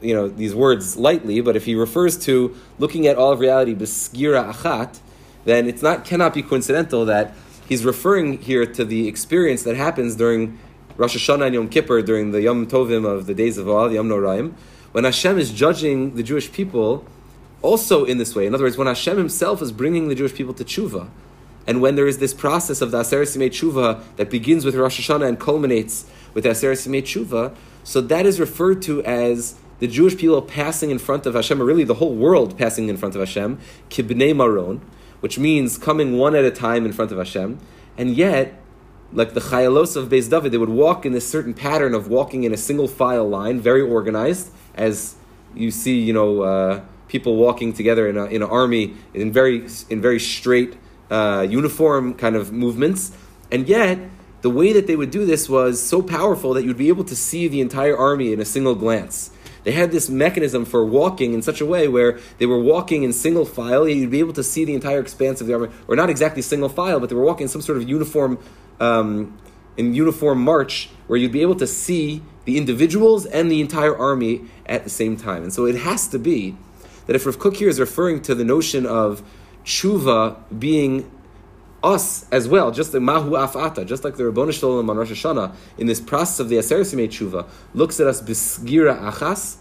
you 0.00 0.14
know 0.14 0.28
these 0.28 0.54
words 0.54 0.96
lightly, 0.96 1.40
but 1.40 1.56
if 1.56 1.64
he 1.64 1.74
refers 1.74 2.18
to 2.26 2.54
looking 2.78 3.06
at 3.06 3.16
all 3.16 3.32
of 3.32 3.40
reality 3.40 3.74
beskira 3.74 4.52
achat, 4.52 5.00
then 5.44 5.68
it's 5.68 5.82
not 5.82 6.04
cannot 6.04 6.34
be 6.34 6.42
coincidental 6.42 7.04
that 7.06 7.34
he's 7.68 7.84
referring 7.84 8.38
here 8.38 8.66
to 8.66 8.84
the 8.84 9.08
experience 9.08 9.62
that 9.62 9.76
happens 9.76 10.16
during 10.16 10.58
Rosh 10.96 11.16
Hashanah 11.16 11.46
and 11.46 11.54
Yom 11.54 11.68
Kippur 11.68 12.02
during 12.02 12.30
the 12.30 12.42
Yom 12.42 12.66
Tovim 12.66 13.04
of 13.04 13.26
the 13.26 13.34
days 13.34 13.58
of 13.58 13.68
all 13.68 13.88
the 13.88 13.96
Yom 13.96 14.08
Noraim, 14.08 14.54
when 14.92 15.04
Hashem 15.04 15.38
is 15.38 15.52
judging 15.52 16.14
the 16.14 16.22
Jewish 16.22 16.52
people 16.52 17.04
also 17.62 18.04
in 18.04 18.18
this 18.18 18.36
way. 18.36 18.46
In 18.46 18.54
other 18.54 18.64
words, 18.64 18.76
when 18.76 18.86
Hashem 18.86 19.16
Himself 19.16 19.60
is 19.62 19.72
bringing 19.72 20.08
the 20.08 20.14
Jewish 20.14 20.34
people 20.34 20.54
to 20.54 20.64
tshuva, 20.64 21.08
and 21.66 21.80
when 21.80 21.96
there 21.96 22.06
is 22.06 22.18
this 22.18 22.34
process 22.34 22.80
of 22.80 22.90
the 22.90 23.00
Aseret 23.00 23.22
Simei 23.22 23.48
Tshuva 23.48 24.02
that 24.16 24.30
begins 24.30 24.64
with 24.64 24.74
Rosh 24.74 25.00
Hashanah 25.00 25.26
and 25.26 25.40
culminates 25.40 26.04
with 26.34 26.44
the 26.44 26.50
Aseret 26.50 26.74
Simei 26.74 27.02
Tshuva, 27.02 27.54
so 27.82 28.00
that 28.00 28.26
is 28.26 28.38
referred 28.38 28.82
to 28.82 29.02
as 29.04 29.56
the 29.78 29.86
Jewish 29.86 30.16
people 30.16 30.40
passing 30.42 30.90
in 30.90 30.98
front 30.98 31.26
of 31.26 31.34
Hashem, 31.34 31.60
or 31.60 31.64
really 31.64 31.84
the 31.84 31.94
whole 31.94 32.14
world 32.14 32.56
passing 32.56 32.88
in 32.88 32.96
front 32.96 33.14
of 33.14 33.20
Hashem, 33.20 33.58
Kibnei 33.90 34.34
Maron, 34.34 34.80
which 35.20 35.38
means 35.38 35.78
coming 35.78 36.18
one 36.18 36.34
at 36.34 36.44
a 36.44 36.50
time 36.50 36.84
in 36.84 36.92
front 36.92 37.12
of 37.12 37.18
Hashem, 37.18 37.58
and 37.96 38.16
yet, 38.16 38.60
like 39.12 39.34
the 39.34 39.40
Chayalos 39.40 39.96
of 39.96 40.08
Beis 40.08 40.28
David, 40.28 40.52
they 40.52 40.58
would 40.58 40.68
walk 40.68 41.06
in 41.06 41.12
this 41.12 41.28
certain 41.28 41.54
pattern 41.54 41.94
of 41.94 42.08
walking 42.08 42.44
in 42.44 42.52
a 42.52 42.56
single 42.56 42.88
file 42.88 43.28
line, 43.28 43.60
very 43.60 43.80
organized, 43.80 44.50
as 44.74 45.14
you 45.54 45.70
see, 45.70 46.00
you 46.00 46.12
know, 46.12 46.42
uh, 46.42 46.80
people 47.08 47.36
walking 47.36 47.72
together 47.72 48.08
in, 48.08 48.16
a, 48.16 48.24
in 48.26 48.42
an 48.42 48.48
army 48.50 48.94
in 49.12 49.32
very, 49.32 49.66
in 49.88 50.00
very 50.00 50.18
straight, 50.18 50.76
uh, 51.10 51.46
uniform 51.48 52.14
kind 52.14 52.34
of 52.34 52.52
movements. 52.52 53.12
And 53.52 53.68
yet, 53.68 53.98
the 54.42 54.50
way 54.50 54.72
that 54.72 54.86
they 54.86 54.96
would 54.96 55.10
do 55.10 55.24
this 55.24 55.48
was 55.48 55.80
so 55.80 56.02
powerful 56.02 56.52
that 56.54 56.64
you'd 56.64 56.76
be 56.76 56.88
able 56.88 57.04
to 57.04 57.16
see 57.16 57.46
the 57.48 57.60
entire 57.60 57.96
army 57.96 58.32
in 58.32 58.40
a 58.40 58.44
single 58.44 58.74
glance. 58.74 59.30
They 59.64 59.72
had 59.72 59.90
this 59.90 60.08
mechanism 60.08 60.64
for 60.64 60.84
walking 60.84 61.32
in 61.32 61.42
such 61.42 61.60
a 61.60 61.66
way 61.66 61.88
where 61.88 62.18
they 62.38 62.46
were 62.46 62.60
walking 62.60 63.02
in 63.02 63.12
single 63.12 63.46
file. 63.46 63.88
You'd 63.88 64.10
be 64.10 64.20
able 64.20 64.34
to 64.34 64.42
see 64.42 64.64
the 64.64 64.74
entire 64.74 65.00
expanse 65.00 65.40
of 65.40 65.46
the 65.46 65.54
army, 65.54 65.70
or 65.88 65.96
not 65.96 66.10
exactly 66.10 66.42
single 66.42 66.68
file, 66.68 67.00
but 67.00 67.08
they 67.08 67.16
were 67.16 67.24
walking 67.24 67.44
in 67.44 67.48
some 67.48 67.62
sort 67.62 67.78
of 67.78 67.88
uniform, 67.88 68.38
um, 68.78 69.38
in 69.76 69.94
uniform 69.94 70.40
march, 70.42 70.90
where 71.06 71.18
you'd 71.18 71.32
be 71.32 71.42
able 71.42 71.56
to 71.56 71.66
see 71.66 72.22
the 72.44 72.58
individuals 72.58 73.24
and 73.26 73.50
the 73.50 73.60
entire 73.60 73.96
army 73.96 74.42
at 74.66 74.84
the 74.84 74.90
same 74.90 75.16
time. 75.16 75.42
And 75.42 75.52
so 75.52 75.64
it 75.64 75.76
has 75.76 76.06
to 76.08 76.18
be 76.18 76.56
that 77.06 77.16
if 77.16 77.24
Rav 77.26 77.38
Kook 77.38 77.56
here 77.56 77.68
is 77.68 77.80
referring 77.80 78.20
to 78.22 78.34
the 78.34 78.44
notion 78.44 78.86
of 78.86 79.22
tshuva 79.64 80.36
being 80.58 81.10
us 81.84 82.26
as 82.32 82.48
well, 82.48 82.70
just 82.70 82.94
like 82.94 83.02
Mahu 83.02 83.32
Afata, 83.32 83.86
just 83.86 84.02
like 84.02 84.16
the 84.16 84.24
Rabboni 84.24 84.52
Shalom 84.52 84.88
on 84.88 84.96
Rosh 84.96 85.12
Hashanah, 85.12 85.54
in 85.78 85.86
this 85.86 86.00
process 86.00 86.40
of 86.40 86.48
the 86.48 86.56
Aseret 86.56 87.08
Tshuva, 87.08 87.46
looks 87.74 88.00
at 88.00 88.06
us 88.06 88.22
Bisgira 88.22 88.98
Achas, 88.98 89.58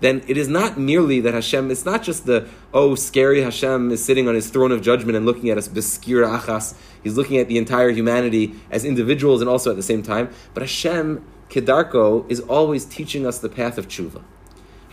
then 0.00 0.22
it 0.28 0.36
is 0.36 0.48
not 0.48 0.78
merely 0.78 1.20
that 1.20 1.34
Hashem, 1.34 1.70
it's 1.70 1.84
not 1.84 2.02
just 2.02 2.26
the, 2.26 2.48
oh, 2.72 2.94
scary 2.94 3.42
Hashem 3.42 3.90
is 3.90 4.04
sitting 4.04 4.28
on 4.28 4.34
his 4.34 4.50
throne 4.50 4.70
of 4.70 4.82
judgment 4.82 5.16
and 5.16 5.24
looking 5.24 5.50
at 5.50 5.58
us 5.58 5.68
Biskira 5.68 6.38
Achas. 6.38 6.74
He's 7.02 7.16
looking 7.16 7.38
at 7.38 7.48
the 7.48 7.58
entire 7.58 7.90
humanity 7.90 8.54
as 8.70 8.84
individuals 8.84 9.40
and 9.40 9.48
also 9.48 9.70
at 9.70 9.76
the 9.76 9.82
same 9.82 10.02
time. 10.02 10.30
But 10.52 10.62
Hashem, 10.62 11.24
Kedarko, 11.48 12.30
is 12.30 12.40
always 12.40 12.84
teaching 12.84 13.26
us 13.26 13.38
the 13.38 13.48
path 13.48 13.78
of 13.78 13.88
tshuva. 13.88 14.22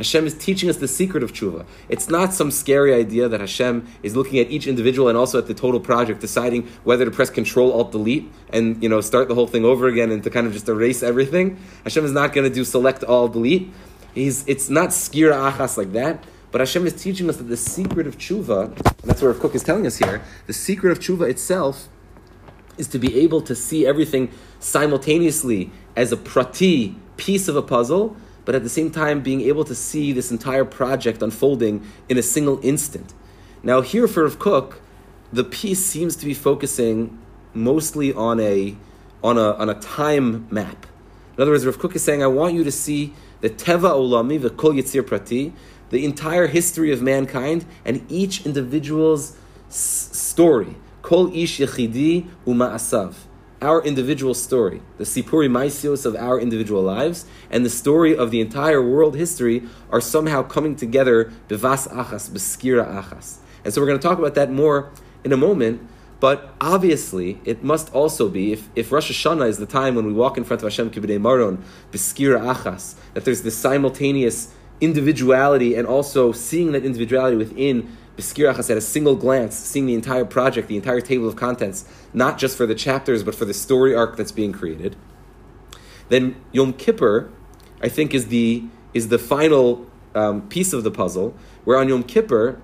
Hashem 0.01 0.25
is 0.25 0.33
teaching 0.33 0.67
us 0.67 0.77
the 0.77 0.87
secret 0.87 1.21
of 1.21 1.31
tshuva. 1.31 1.63
It's 1.87 2.09
not 2.09 2.33
some 2.33 2.49
scary 2.49 2.91
idea 2.91 3.29
that 3.29 3.39
Hashem 3.39 3.87
is 4.01 4.15
looking 4.15 4.39
at 4.39 4.49
each 4.49 4.65
individual 4.65 5.09
and 5.09 5.15
also 5.15 5.37
at 5.37 5.45
the 5.45 5.53
total 5.53 5.79
project, 5.79 6.21
deciding 6.21 6.67
whether 6.83 7.05
to 7.05 7.11
press 7.11 7.29
Control 7.29 7.71
Alt 7.71 7.91
Delete 7.91 8.27
and 8.51 8.81
you 8.81 8.89
know 8.89 8.99
start 8.99 9.27
the 9.27 9.35
whole 9.35 9.45
thing 9.45 9.63
over 9.63 9.87
again 9.87 10.09
and 10.09 10.23
to 10.23 10.31
kind 10.31 10.47
of 10.47 10.53
just 10.53 10.67
erase 10.67 11.03
everything. 11.03 11.59
Hashem 11.83 12.03
is 12.03 12.13
not 12.13 12.33
going 12.33 12.49
to 12.49 12.53
do 12.53 12.65
Select 12.65 13.03
All 13.03 13.27
Delete. 13.27 13.71
He's, 14.15 14.43
it's 14.47 14.71
not 14.71 14.89
skira 14.89 15.51
achas 15.51 15.77
like 15.77 15.91
that, 15.91 16.23
but 16.51 16.61
Hashem 16.61 16.87
is 16.87 16.99
teaching 16.99 17.29
us 17.29 17.37
that 17.37 17.43
the 17.43 17.55
secret 17.55 18.07
of 18.07 18.17
tshuva, 18.17 18.75
and 18.75 19.03
that's 19.03 19.21
what 19.21 19.27
Rav 19.27 19.39
Kook 19.39 19.53
is 19.53 19.61
telling 19.61 19.85
us 19.85 19.97
here, 19.97 20.23
the 20.47 20.53
secret 20.53 20.89
of 20.89 20.97
tshuva 20.97 21.29
itself 21.29 21.89
is 22.79 22.87
to 22.87 22.97
be 22.97 23.19
able 23.19 23.41
to 23.41 23.55
see 23.55 23.85
everything 23.85 24.31
simultaneously 24.59 25.69
as 25.95 26.11
a 26.11 26.17
prati 26.17 26.95
piece 27.17 27.47
of 27.47 27.55
a 27.55 27.61
puzzle, 27.61 28.17
but 28.45 28.56
at 28.56 28.63
the 28.63 28.69
same 28.69 28.91
time 28.91 29.21
being 29.21 29.41
able 29.41 29.63
to 29.65 29.75
see 29.75 30.12
this 30.12 30.32
entire 30.32 30.65
project 30.65 31.21
unfolding 31.21 31.86
in 32.10 32.17
a 32.17 32.21
single 32.23 32.60
instant. 32.63 33.13
Now, 33.63 33.82
here 33.82 34.08
for 34.08 34.23
Rav 34.23 34.39
Kook, 34.39 34.80
the 35.32 35.43
piece 35.43 35.86
seems 35.86 36.15
to 36.17 36.25
be 36.25 36.34
focusing 36.34 37.17
mostly 37.54 38.13
on 38.13 38.39
a, 38.39 38.75
on 39.23 39.38
a, 39.38 39.54
on 39.54 39.69
a 39.69 39.75
time 39.75 40.47
map. 40.49 40.86
In 41.38 41.41
other 41.41 41.51
words, 41.51 41.65
Rav 41.65 41.77
Kook 41.77 41.95
is 41.95 42.04
saying, 42.04 42.23
I 42.23 42.27
want 42.27 42.54
you 42.54 42.63
to 42.63 42.71
see 42.71 43.13
the 43.41 43.49
Teva 43.49 43.91
Olami, 43.91 44.41
the 44.41 44.49
Kol 44.49 44.73
Yitzir 44.73 45.06
Prati, 45.06 45.54
the 45.89 46.06
entire 46.06 46.47
history 46.47 46.91
of 46.91 47.01
mankind 47.01 47.65
and 47.86 48.06
each 48.10 48.45
individual's 48.45 49.36
s- 49.67 50.10
story. 50.13 50.75
Kol 51.01 51.36
Ish 51.36 51.60
Yechidi 51.60 52.27
Uma'asav. 52.45 53.13
Our 53.62 53.84
individual 53.84 54.34
story, 54.34 54.82
the 54.97 55.04
Sipuri 55.04 55.47
Maisios 55.47 56.04
of 56.04 56.15
our 56.15 56.39
individual 56.39 56.82
lives, 56.82 57.28
and 57.52 57.63
the 57.63 57.69
story 57.69 58.17
of 58.17 58.32
the 58.32 58.41
entire 58.41 58.82
world 58.82 59.15
history 59.15 59.62
are 59.91 60.02
somehow 60.02 60.41
coming 60.41 60.76
together, 60.76 61.32
Bivas 61.47 61.88
Achas, 61.89 62.32
Beskira 62.32 62.88
Achas. 62.88 63.38
And 63.63 63.71
so 63.71 63.80
we're 63.80 63.86
going 63.86 64.00
to 64.00 64.08
talk 64.08 64.17
about 64.17 64.34
that 64.34 64.52
more 64.52 64.89
in 65.24 65.32
a 65.32 65.38
moment. 65.38 65.88
But 66.19 66.56
obviously, 66.60 67.39
it 67.45 67.63
must 67.63 67.93
also 67.93 68.30
be, 68.30 68.52
if, 68.52 68.67
if 68.76 68.91
Rosh 68.91 69.12
Hashanah 69.12 69.47
is 69.47 69.60
the 69.60 69.67
time 69.67 69.93
when 69.93 70.08
we 70.08 70.13
walk 70.13 70.38
in 70.38 70.43
front 70.43 70.63
of 70.63 70.65
Hashem 70.65 70.89
Kibidei 70.89 71.21
Maron, 71.21 71.63
Beskira 71.91 72.41
Achas, 72.41 72.95
that 73.13 73.26
there's 73.26 73.43
this 73.43 73.58
simultaneous 73.58 74.54
individuality 74.82 75.76
and 75.76 75.88
also 75.88 76.32
seeing 76.32 76.72
that 76.74 76.84
individuality 76.84 77.38
within 77.38 77.96
Beskira 78.17 78.54
Achas 78.54 78.70
at 78.70 78.78
a 78.78 78.82
single 78.82 79.15
glance, 79.15 79.56
seeing 79.56 79.86
the 79.86 79.94
entire 79.94 80.26
project, 80.26 80.67
the 80.67 80.76
entire 80.76 81.02
table 81.02 81.28
of 81.28 81.36
contents, 81.36 81.86
not 82.13 82.38
just 82.38 82.58
for 82.58 82.65
the 82.65 82.76
chapters, 82.76 83.24
but 83.24 83.34
for 83.34 83.46
the 83.46 83.54
story 83.54 83.96
arc 83.96 84.17
that's 84.17 84.32
being 84.32 84.52
created. 84.52 84.96
Then 86.10 86.36
Yom 86.52 86.74
Kippur, 86.74 87.32
I 87.82 87.88
think, 87.88 88.13
is 88.13 88.28
the, 88.28 88.65
is 88.94 89.08
the 89.08 89.17
final 89.17 89.86
um, 90.13 90.48
piece 90.50 90.74
of 90.74 90.84
the 90.84 90.91
puzzle, 90.91 91.36
where 91.63 91.78
on 91.78 91.88
Yom 91.88 92.04
Kippur, 92.04 92.60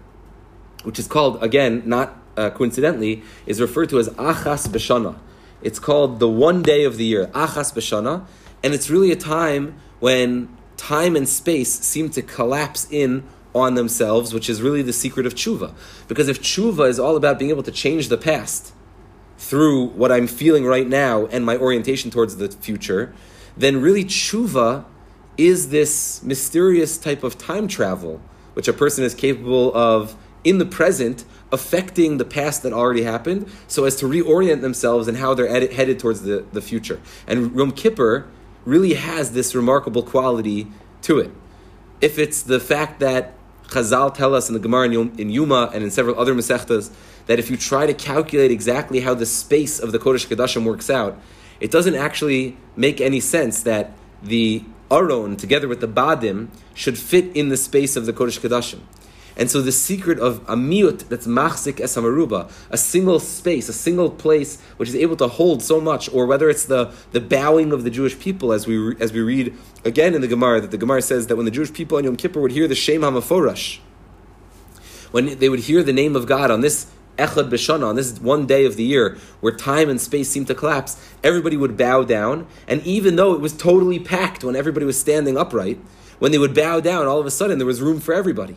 which 0.84 1.00
is 1.00 1.08
called, 1.08 1.42
again, 1.42 1.82
not 1.86 2.18
uh, 2.36 2.50
coincidentally, 2.50 3.24
is 3.46 3.62
referred 3.62 3.90
to 3.90 4.00
as 4.00 4.10
Achas 4.10 4.68
Beshana. 4.68 5.18
It's 5.62 5.80
called 5.80 6.20
the 6.20 6.28
one 6.28 6.62
day 6.62 6.84
of 6.84 6.98
the 6.98 7.06
year, 7.06 7.28
Achas 7.28 7.74
Beshana, 7.74 8.26
and 8.64 8.74
it's 8.74 8.90
really 8.90 9.12
a 9.12 9.16
time 9.16 9.80
when 10.00 10.57
time 10.78 11.16
and 11.16 11.28
space 11.28 11.80
seem 11.80 12.10
to 12.12 12.22
collapse 12.22 12.88
in 12.90 13.24
on 13.54 13.76
themselves, 13.76 14.34
which 14.34 14.50
is 14.50 14.62
really 14.62 14.82
the 14.82 14.94
secret 14.94 15.26
of 15.26 15.34
tshuva. 15.34 15.74
Because 16.08 16.28
if 16.28 16.42
tshuva 16.42 16.88
is 16.88 17.00
all 17.00 17.16
about 17.16 17.40
being 17.40 17.50
able 17.50 17.63
to 17.63 17.72
change 17.72 18.10
the 18.10 18.18
past 18.18 18.74
through 19.38 19.88
what 19.90 20.12
I'm 20.12 20.28
feeling 20.28 20.66
right 20.66 20.88
now 20.88 21.26
and 21.28 21.46
my 21.46 21.58
orientation 21.58 22.12
towards 22.12 22.38
the 22.38 22.50
future, 22.50 23.13
then 23.56 23.82
really 23.82 24.06
tshuva 24.06 24.86
is 25.38 25.70
this 25.70 26.22
mysterious 26.24 26.98
type 26.98 27.24
of 27.24 27.38
time 27.38 27.68
travel, 27.68 28.22
which 28.54 28.68
a 28.68 28.74
person 28.74 29.04
is 29.04 29.13
capable 29.13 29.76
of 29.76 30.16
in 30.44 30.58
the 30.58 30.66
present 30.66 31.26
affecting 31.52 32.18
the 32.18 32.26
past 32.26 32.63
that 32.63 32.74
already 32.74 33.04
happened 33.04 33.50
so 33.68 33.86
as 33.86 33.96
to 33.96 34.06
reorient 34.06 34.62
themselves 34.62 35.08
and 35.08 35.18
how 35.18 35.34
they're 35.34 35.48
ed- 35.48 35.72
headed 35.74 36.00
towards 36.00 36.22
the, 36.22 36.46
the 36.52 36.62
future. 36.62 37.00
And 37.26 37.56
Yom 37.56 37.72
Kippur 37.72 38.28
really 38.68 38.96
has 38.96 39.32
this 39.32 39.56
remarkable 39.56 40.04
quality 40.04 40.68
to 41.02 41.20
it. 41.20 41.32
If 42.02 42.20
it's 42.20 42.42
the 42.42 42.60
fact 42.60 43.00
that 43.00 43.34
Chazal 43.70 44.14
tell 44.14 44.36
us 44.36 44.50
in 44.50 44.54
the 44.54 44.60
Gemara 44.60 44.90
in, 44.90 45.18
in 45.18 45.30
Yuma 45.30 45.72
and 45.74 45.86
in 45.86 45.90
several 45.90 46.20
other 46.20 46.36
Masechtas 46.36 46.92
that 47.28 47.40
if 47.40 47.50
you 47.50 47.56
try 47.56 47.86
to 47.86 47.94
calculate 47.94 48.52
exactly 48.52 49.00
how 49.00 49.14
the 49.14 49.26
space 49.26 49.80
of 49.80 49.94
the 49.94 50.00
Kodesh 50.00 50.28
Kadashim 50.28 50.66
works 50.66 50.90
out, 50.90 51.18
it 51.62 51.72
doesn't 51.72 51.96
actually 51.96 52.58
make 52.76 53.00
any 53.00 53.22
sense 53.22 53.64
that 53.64 53.94
the 54.22 54.64
Aron, 54.92 55.38
together 55.38 55.70
with 55.70 55.80
the 55.80 55.88
Badim, 55.88 56.50
should 56.74 56.98
fit 56.98 57.34
in 57.36 57.48
the 57.48 57.58
space 57.58 57.96
of 57.96 58.06
the 58.06 58.12
Kodesh 58.12 58.40
Kadashim. 58.40 58.82
And 59.38 59.52
so 59.52 59.62
the 59.62 59.71
secret 59.71 60.17
of 60.19 60.39
a 60.50 60.56
miut 60.56 61.08
that's 61.10 61.28
machzik 61.28 61.80
es 61.80 61.95
hamaruba, 61.95 62.52
a 62.71 62.78
single 62.78 63.19
space, 63.19 63.69
a 63.69 63.73
single 63.73 64.10
place 64.10 64.60
which 64.78 64.89
is 64.89 64.95
able 64.95 65.15
to 65.17 65.28
hold 65.28 65.62
so 65.62 65.80
much, 65.80 66.12
or 66.12 66.26
whether 66.26 66.50
it's 66.50 66.65
the, 66.65 66.91
the 67.12 67.21
bowing 67.21 67.71
of 67.71 67.84
the 67.84 67.91
Jewish 67.91 68.17
people, 68.19 68.52
as 68.52 68.65
we, 68.65 68.95
as 69.00 69.13
we 69.13 69.19
read 69.19 69.56
again 69.86 70.15
in 70.15 70.21
the 70.21 70.28
Gemara, 70.28 70.60
that 70.62 70.71
the 70.71 70.78
Gemara 70.78 71.04
says 71.04 71.28
that 71.28 71.36
when 71.36 71.45
the 71.45 71.52
Jewish 71.52 71.71
people 71.71 72.00
on 72.00 72.04
Yom 72.04 72.15
Kippur 72.15 72.41
would 72.41 72.52
hear 72.52 72.67
the 72.67 72.73
Shem 72.73 73.02
HaMaforash, 73.02 73.78
when 75.12 75.38
they 75.38 75.50
would 75.50 75.62
hear 75.62 75.84
the 75.84 75.93
name 75.93 76.15
of 76.15 76.26
God 76.26 76.50
on 76.50 76.62
this 76.62 76.88
Echad 77.17 77.50
B'Shana, 77.50 77.86
on 77.86 77.95
this 77.95 78.19
one 78.19 78.47
day 78.47 78.65
of 78.65 78.76
the 78.76 78.84
year 78.84 79.17
where 79.39 79.56
time 79.56 79.88
and 79.88 80.02
space 80.02 80.30
seemed 80.30 80.47
to 80.47 80.56
collapse, 80.56 81.00
everybody 81.23 81.56
would 81.56 81.78
bow 81.78 82.04
down, 82.04 82.47
and 82.67 82.82
even 82.88 83.17
though 83.17 83.34
it 83.34 83.39
was 83.39 83.54
totally 83.54 84.00
packed 84.00 84.43
when 84.43 84.56
everybody 84.56 84.86
was 84.86 85.00
standing 85.00 85.38
upright, 85.38 85.80
when 86.17 86.32
they 86.32 86.39
would 86.39 86.56
bow 86.56 86.80
down, 86.80 87.06
all 87.06 87.19
of 87.19 87.28
a 87.28 87.32
sudden 87.32 87.60
there 87.60 87.67
was 87.67 87.82
room 87.82 88.00
for 88.00 88.15
everybody 88.15 88.56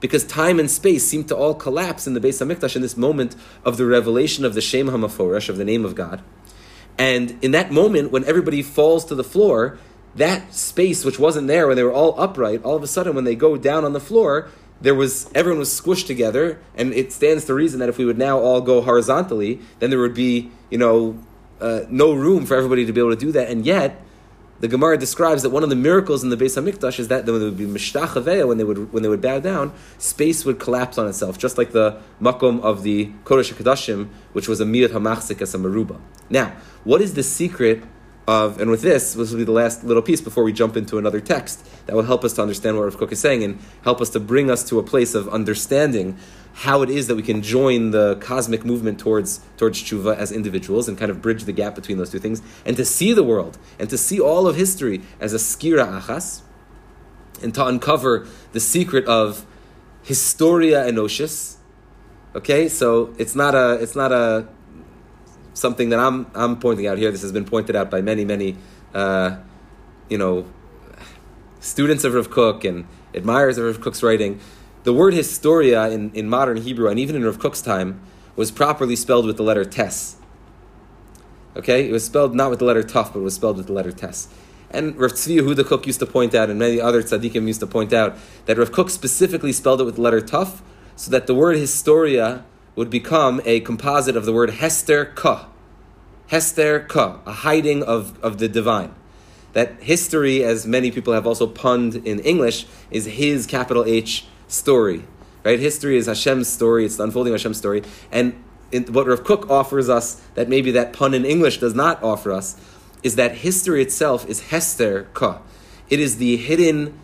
because 0.00 0.24
time 0.24 0.58
and 0.58 0.70
space 0.70 1.06
seem 1.06 1.24
to 1.24 1.36
all 1.36 1.54
collapse 1.54 2.06
in 2.06 2.14
the 2.14 2.20
Beis 2.20 2.44
Hamikdash 2.44 2.74
in 2.74 2.82
this 2.82 2.96
moment 2.96 3.36
of 3.64 3.76
the 3.76 3.86
revelation 3.86 4.44
of 4.44 4.54
the 4.54 4.60
Shem 4.60 4.88
Hamaforesh, 4.88 5.48
of 5.48 5.56
the 5.56 5.64
name 5.64 5.84
of 5.84 5.94
God. 5.94 6.22
And 6.98 7.38
in 7.42 7.52
that 7.52 7.70
moment, 7.70 8.10
when 8.10 8.24
everybody 8.24 8.62
falls 8.62 9.04
to 9.06 9.14
the 9.14 9.24
floor, 9.24 9.78
that 10.16 10.52
space 10.54 11.04
which 11.04 11.18
wasn't 11.18 11.46
there 11.46 11.66
when 11.66 11.76
they 11.76 11.82
were 11.82 11.92
all 11.92 12.18
upright, 12.20 12.62
all 12.62 12.76
of 12.76 12.82
a 12.82 12.86
sudden 12.86 13.14
when 13.14 13.24
they 13.24 13.34
go 13.34 13.56
down 13.56 13.84
on 13.84 13.92
the 13.92 14.00
floor, 14.00 14.48
there 14.80 14.94
was 14.94 15.30
everyone 15.34 15.58
was 15.58 15.68
squished 15.68 16.06
together, 16.06 16.58
and 16.74 16.92
it 16.94 17.12
stands 17.12 17.44
to 17.44 17.54
reason 17.54 17.80
that 17.80 17.88
if 17.88 17.98
we 17.98 18.04
would 18.04 18.18
now 18.18 18.38
all 18.38 18.60
go 18.60 18.80
horizontally, 18.80 19.60
then 19.78 19.90
there 19.90 19.98
would 19.98 20.14
be, 20.14 20.50
you 20.70 20.78
know, 20.78 21.18
uh, 21.60 21.82
no 21.90 22.12
room 22.12 22.46
for 22.46 22.56
everybody 22.56 22.86
to 22.86 22.92
be 22.92 23.00
able 23.00 23.10
to 23.10 23.16
do 23.16 23.32
that. 23.32 23.50
And 23.50 23.66
yet, 23.66 24.02
the 24.60 24.68
Gemara 24.68 24.98
describes 24.98 25.42
that 25.42 25.50
one 25.50 25.62
of 25.62 25.70
the 25.70 25.76
miracles 25.76 26.22
in 26.22 26.28
the 26.28 26.36
Beis 26.36 26.60
Hamikdash 26.60 26.98
is 26.98 27.08
that 27.08 27.24
when 27.24 27.38
they 27.38 27.46
would 27.46 27.56
be 27.56 27.66
mishtachaveh, 27.66 28.46
when 28.46 28.58
they 28.58 28.64
would 28.64 28.92
when 28.92 29.02
they 29.02 29.08
would 29.08 29.22
bow 29.22 29.40
down, 29.40 29.72
space 29.98 30.44
would 30.44 30.58
collapse 30.58 30.98
on 30.98 31.08
itself, 31.08 31.38
just 31.38 31.56
like 31.56 31.72
the 31.72 32.00
makom 32.20 32.60
of 32.60 32.82
the 32.82 33.06
Kodesh 33.24 33.52
Hakadoshim, 33.52 34.08
which 34.32 34.48
was 34.48 34.60
a 34.60 34.64
miyat 34.64 34.88
hamachzik 34.88 35.40
as 35.40 35.54
a 35.54 35.58
maruba. 35.58 35.98
Now, 36.28 36.54
what 36.84 37.00
is 37.00 37.14
the 37.14 37.22
secret 37.22 37.82
of? 38.28 38.60
And 38.60 38.70
with 38.70 38.82
this, 38.82 39.14
this 39.14 39.30
will 39.30 39.38
be 39.38 39.44
the 39.44 39.52
last 39.52 39.82
little 39.82 40.02
piece 40.02 40.20
before 40.20 40.44
we 40.44 40.52
jump 40.52 40.76
into 40.76 40.98
another 40.98 41.20
text 41.20 41.66
that 41.86 41.96
will 41.96 42.02
help 42.02 42.22
us 42.22 42.34
to 42.34 42.42
understand 42.42 42.76
what 42.76 42.84
Rav 42.84 42.98
Kook 42.98 43.12
is 43.12 43.20
saying 43.20 43.42
and 43.42 43.58
help 43.82 44.02
us 44.02 44.10
to 44.10 44.20
bring 44.20 44.50
us 44.50 44.62
to 44.68 44.78
a 44.78 44.82
place 44.82 45.14
of 45.14 45.26
understanding 45.30 46.18
how 46.52 46.82
it 46.82 46.90
is 46.90 47.06
that 47.06 47.14
we 47.14 47.22
can 47.22 47.42
join 47.42 47.90
the 47.90 48.16
cosmic 48.16 48.64
movement 48.64 48.98
towards 48.98 49.40
towards 49.56 49.82
tshuva 49.82 50.16
as 50.16 50.32
individuals 50.32 50.88
and 50.88 50.98
kind 50.98 51.10
of 51.10 51.22
bridge 51.22 51.44
the 51.44 51.52
gap 51.52 51.74
between 51.74 51.98
those 51.98 52.10
two 52.10 52.18
things, 52.18 52.42
and 52.64 52.76
to 52.76 52.84
see 52.84 53.12
the 53.12 53.22
world 53.22 53.58
and 53.78 53.88
to 53.90 53.96
see 53.96 54.20
all 54.20 54.46
of 54.46 54.56
history 54.56 55.02
as 55.20 55.32
a 55.32 55.38
skira 55.38 56.00
achas, 56.00 56.42
and 57.42 57.54
to 57.54 57.64
uncover 57.64 58.26
the 58.52 58.60
secret 58.60 59.04
of 59.06 59.46
historia 60.02 60.84
enoshis. 60.84 61.56
Okay, 62.34 62.68
so 62.68 63.14
it's 63.18 63.34
not 63.34 63.54
a 63.54 63.74
it's 63.80 63.96
not 63.96 64.12
a 64.12 64.46
something 65.54 65.88
that 65.90 65.98
I'm 65.98 66.26
I'm 66.34 66.58
pointing 66.58 66.86
out 66.86 66.98
here. 66.98 67.10
This 67.10 67.22
has 67.22 67.32
been 67.32 67.44
pointed 67.44 67.74
out 67.74 67.90
by 67.90 68.00
many 68.00 68.24
many, 68.24 68.56
uh, 68.94 69.36
you 70.08 70.18
know, 70.18 70.46
students 71.60 72.04
of 72.04 72.14
Rav 72.14 72.30
Kook 72.30 72.64
and 72.64 72.86
admirers 73.14 73.58
of 73.58 73.64
Rav 73.64 73.80
Kook's 73.80 74.02
writing 74.02 74.40
the 74.82 74.92
word 74.92 75.14
historia 75.14 75.88
in, 75.88 76.10
in 76.12 76.28
modern 76.28 76.56
Hebrew 76.58 76.88
and 76.88 76.98
even 76.98 77.16
in 77.16 77.24
Rav 77.24 77.38
Kook's 77.38 77.60
time 77.60 78.00
was 78.36 78.50
properly 78.50 78.96
spelled 78.96 79.26
with 79.26 79.36
the 79.36 79.42
letter 79.42 79.64
tes. 79.64 80.16
Okay, 81.56 81.88
it 81.88 81.92
was 81.92 82.04
spelled 82.04 82.34
not 82.34 82.48
with 82.48 82.60
the 82.60 82.64
letter 82.64 82.82
tuf, 82.82 83.12
but 83.12 83.20
it 83.20 83.22
was 83.22 83.34
spelled 83.34 83.56
with 83.56 83.66
the 83.66 83.72
letter 83.72 83.92
tes. 83.92 84.28
And 84.70 84.96
Rav 84.96 85.12
Tzvi 85.12 85.40
Yehuda 85.40 85.66
Kook 85.66 85.86
used 85.86 85.98
to 85.98 86.06
point 86.06 86.34
out, 86.34 86.48
and 86.48 86.58
many 86.58 86.80
other 86.80 87.02
tzaddikim 87.02 87.46
used 87.46 87.60
to 87.60 87.66
point 87.66 87.92
out, 87.92 88.16
that 88.46 88.56
Rav 88.56 88.70
Kook 88.70 88.88
specifically 88.88 89.52
spelled 89.52 89.80
it 89.80 89.84
with 89.84 89.96
the 89.96 90.00
letter 90.00 90.20
tuf, 90.20 90.62
so 90.94 91.10
that 91.10 91.26
the 91.26 91.34
word 91.34 91.56
historia 91.56 92.44
would 92.76 92.88
become 92.88 93.40
a 93.44 93.60
composite 93.60 94.16
of 94.16 94.24
the 94.24 94.32
word 94.32 94.50
Hester 94.50 95.04
Ka. 95.04 95.48
Hester 96.28 96.80
Ka, 96.80 97.20
a 97.26 97.32
hiding 97.32 97.82
of, 97.82 98.18
of 98.22 98.38
the 98.38 98.48
divine. 98.48 98.94
That 99.52 99.82
history, 99.82 100.44
as 100.44 100.66
many 100.66 100.92
people 100.92 101.12
have 101.12 101.26
also 101.26 101.48
punned 101.48 101.96
in 101.96 102.20
English, 102.20 102.66
is 102.92 103.06
his 103.06 103.46
capital 103.46 103.84
H 103.84 104.26
story. 104.50 105.04
Right? 105.44 105.58
History 105.58 105.96
is 105.96 106.06
Hashem's 106.06 106.48
story, 106.48 106.84
it's 106.84 106.96
the 106.96 107.04
unfolding 107.04 107.32
of 107.32 107.40
Hashem's 107.40 107.56
story. 107.56 107.82
And 108.12 108.42
in, 108.72 108.84
what 108.92 109.06
Rav 109.06 109.24
Kook 109.24 109.48
offers 109.50 109.88
us, 109.88 110.20
that 110.34 110.48
maybe 110.48 110.70
that 110.72 110.92
pun 110.92 111.14
in 111.14 111.24
English 111.24 111.58
does 111.58 111.74
not 111.74 112.02
offer 112.02 112.30
us, 112.30 112.56
is 113.02 113.16
that 113.16 113.36
history 113.36 113.80
itself 113.80 114.28
is 114.28 114.48
Hester 114.50 115.08
Ka. 115.14 115.40
It 115.88 115.98
is 115.98 116.18
the 116.18 116.36
hidden, 116.36 116.98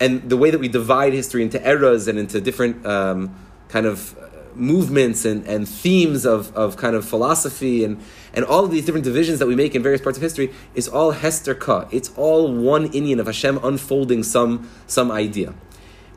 and 0.00 0.28
the 0.28 0.36
way 0.36 0.50
that 0.50 0.58
we 0.58 0.68
divide 0.68 1.12
history 1.12 1.42
into 1.42 1.64
eras 1.66 2.08
and 2.08 2.18
into 2.18 2.40
different 2.40 2.84
um, 2.84 3.34
kind 3.68 3.86
of 3.86 4.18
movements 4.56 5.24
and, 5.24 5.46
and 5.46 5.68
themes 5.68 6.24
of, 6.24 6.54
of 6.54 6.76
kind 6.76 6.94
of 6.94 7.04
philosophy 7.04 7.84
and, 7.84 8.00
and 8.32 8.44
all 8.44 8.64
of 8.64 8.70
these 8.70 8.84
different 8.84 9.04
divisions 9.04 9.38
that 9.38 9.46
we 9.46 9.56
make 9.56 9.74
in 9.74 9.82
various 9.82 10.00
parts 10.00 10.18
of 10.18 10.22
history 10.22 10.52
is 10.74 10.88
all 10.88 11.12
Hester 11.12 11.54
Ka. 11.54 11.88
It's 11.90 12.10
all 12.16 12.52
one 12.52 12.86
Indian 12.86 13.20
of 13.20 13.26
Hashem 13.26 13.58
unfolding 13.62 14.22
some, 14.22 14.68
some 14.86 15.10
idea. 15.10 15.54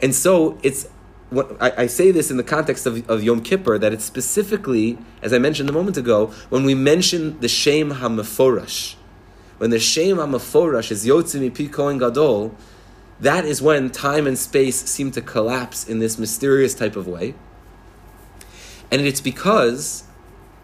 And 0.01 0.13
so 0.13 0.57
it's 0.63 0.87
what, 1.29 1.61
I, 1.61 1.83
I, 1.83 1.87
say 1.87 2.11
this 2.11 2.31
in 2.31 2.37
the 2.37 2.43
context 2.43 2.85
of, 2.85 3.09
of 3.09 3.23
Yom 3.23 3.41
Kippur 3.41 3.77
that 3.77 3.91
it's 3.91 4.05
specifically, 4.05 4.97
as 5.21 5.33
I 5.33 5.39
mentioned 5.39 5.69
a 5.69 5.73
moment 5.73 5.97
ago, 5.97 6.27
when 6.49 6.63
we 6.63 6.73
mention 6.73 7.39
the 7.41 7.49
Shem 7.49 7.91
HaMeforash, 7.91 8.95
when 9.57 9.69
the 9.69 9.79
Shem 9.79 10.17
HaMeforash 10.17 10.91
is 10.91 11.05
Yotzim 11.05 11.55
Pi 11.55 11.67
Kohen 11.67 11.97
Gadol, 11.97 12.55
that 13.19 13.43
is 13.43 13.61
when 13.61 13.89
time 13.89 14.27
and 14.27 14.37
space 14.37 14.85
seem 14.85 15.11
to 15.11 15.21
collapse 15.21 15.87
in 15.87 15.99
this 15.99 16.17
mysterious 16.17 16.73
type 16.73 16.95
of 16.95 17.07
way. 17.07 17.33
And 18.91 19.01
it's 19.01 19.21
because, 19.21 20.03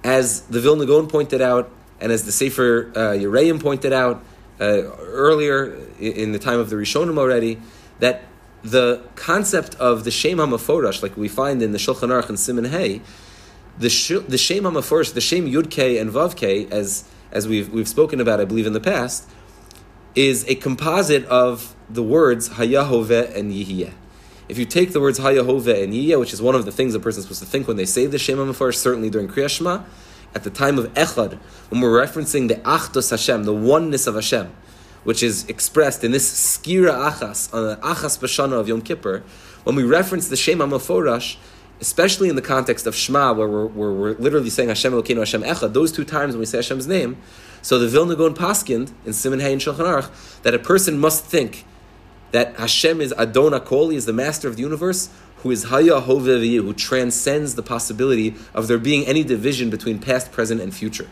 as 0.04 0.42
the 0.42 0.62
Vilna 0.62 0.86
Gaon 0.86 1.08
pointed 1.08 1.42
out, 1.42 1.72
and 2.00 2.12
as 2.12 2.26
the 2.26 2.32
Sefer 2.32 2.92
uh, 2.96 3.60
pointed 3.60 3.92
out 3.92 4.24
uh, 4.62 4.84
earlier 5.00 5.76
in 6.00 6.32
the 6.32 6.40
time 6.40 6.60
of 6.60 6.70
the 6.70 6.76
Rishonim 6.76 7.18
already, 7.18 7.60
that 8.00 8.24
the 8.64 9.02
concept 9.16 9.76
of 9.76 10.04
the 10.06 10.12
Shem 10.12 10.38
HaMaforash, 10.38 11.04
like 11.04 11.18
we 11.18 11.28
find 11.28 11.62
in 11.62 11.74
the 11.74 11.78
Shulchan 11.78 12.10
Aruch 12.10 12.30
and 12.30 12.38
Siman 12.38 12.70
Hay, 12.70 13.02
the, 13.78 13.90
sh- 13.90 14.24
the 14.28 14.38
Shem 14.38 14.64
HaMaforash, 14.64 15.14
the 15.14 15.22
Shem 15.22 15.46
Yud 15.46 15.70
K 15.70 15.98
and 15.98 16.10
Vav 16.12 16.36
K, 16.36 16.68
as, 16.72 17.04
as 17.32 17.48
we've, 17.48 17.70
we've 17.70 17.88
spoken 17.88 18.22
about, 18.22 18.40
I 18.40 18.46
believe, 18.46 18.66
in 18.66 18.74
the 18.74 18.80
past, 18.80 19.28
is 20.16 20.48
a 20.48 20.56
composite 20.56 21.26
of 21.26 21.76
the 21.90 22.04
words 22.04 22.50
Hayahove 22.50 23.36
and 23.36 23.52
Yihiyeh. 23.52 23.94
If 24.48 24.58
you 24.58 24.66
take 24.66 24.94
the 24.94 25.02
words 25.02 25.20
Hayahove 25.20 25.84
and 25.84 25.94
Yiyah, 25.94 26.20
which 26.20 26.34
is 26.34 26.42
one 26.42 26.56
of 26.56 26.66
the 26.66 26.72
things 26.72 26.96
a 26.96 27.00
person 27.00 27.20
is 27.20 27.26
supposed 27.26 27.42
to 27.42 27.46
think 27.46 27.68
when 27.68 27.78
they 27.78 27.86
say 27.86 28.06
the 28.06 28.20
Shem 28.20 28.38
HaMaforash, 28.38 28.76
certainly 28.76 29.10
during 29.10 29.28
Kriya 29.28 29.50
Shema, 29.50 29.84
at 30.36 30.44
the 30.44 30.50
time 30.50 30.80
of 30.80 30.92
Echad, 30.94 31.38
when 31.70 31.82
we're 31.82 32.02
referencing 32.06 32.48
the 32.48 32.56
Achdus 32.56 33.10
Hashem, 33.10 33.44
the 33.44 33.54
oneness 33.54 34.08
of 34.08 34.16
Hashem, 34.16 34.52
which 35.04 35.22
is 35.24 35.48
expressed 35.50 36.04
in 36.04 36.12
this 36.12 36.58
Skira 36.58 37.12
Achas, 37.12 37.54
on 37.54 37.68
the 37.68 37.76
Achas 37.78 38.18
Bashana 38.20 38.60
of 38.60 38.68
Yom 38.68 38.82
Kippur, 38.82 39.24
when 39.64 39.76
we 39.76 39.84
reference 39.84 40.28
the 40.28 40.36
Shem 40.36 40.60
HaMaforash, 40.60 41.38
especially 41.80 42.30
in 42.30 42.36
the 42.36 42.42
context 42.42 42.88
of 42.88 42.96
Shema, 42.96 43.34
where 43.34 43.48
we're, 43.48 43.66
where 43.66 43.92
we're 43.92 44.14
literally 44.14 44.50
saying 44.50 44.70
Hashem 44.70 44.94
Elokeinu 44.94 45.20
Hashem 45.20 45.44
Echad, 45.44 45.74
those 45.74 45.92
two 45.92 46.06
times 46.06 46.34
when 46.34 46.40
we 46.40 46.46
say 46.46 46.60
Hashem's 46.60 46.88
name, 46.88 47.18
so 47.62 47.80
the 47.80 47.88
Vilna 47.88 48.16
Gaon 48.16 48.34
Paskind 48.34 48.92
in 49.06 49.12
Siman 49.12 49.42
Hay 49.42 49.54
and 49.54 49.62
Shulchan 49.62 49.86
Aruch, 49.86 50.42
that 50.44 50.54
a 50.54 50.60
person 50.60 51.00
must 51.00 51.26
think 51.26 51.66
that 52.32 52.56
Hashem 52.56 53.00
is 53.00 53.14
Adon 53.18 53.60
Kol, 53.62 53.92
is 53.92 54.06
the 54.06 54.14
master 54.14 54.48
of 54.48 54.56
the 54.56 54.62
universe, 54.62 55.10
who 55.38 55.52
is 55.52 55.66
Haya 55.66 56.02
Hovevi, 56.02 56.56
who 56.56 56.74
transcends 56.74 57.56
the 57.56 57.62
possibility 57.62 58.36
of 58.54 58.68
there 58.68 58.78
being 58.78 59.06
any 59.06 59.24
division 59.24 59.70
between 59.70 60.00
past, 60.00 60.32
present, 60.32 60.62
and 60.62 60.74
future. 60.74 61.10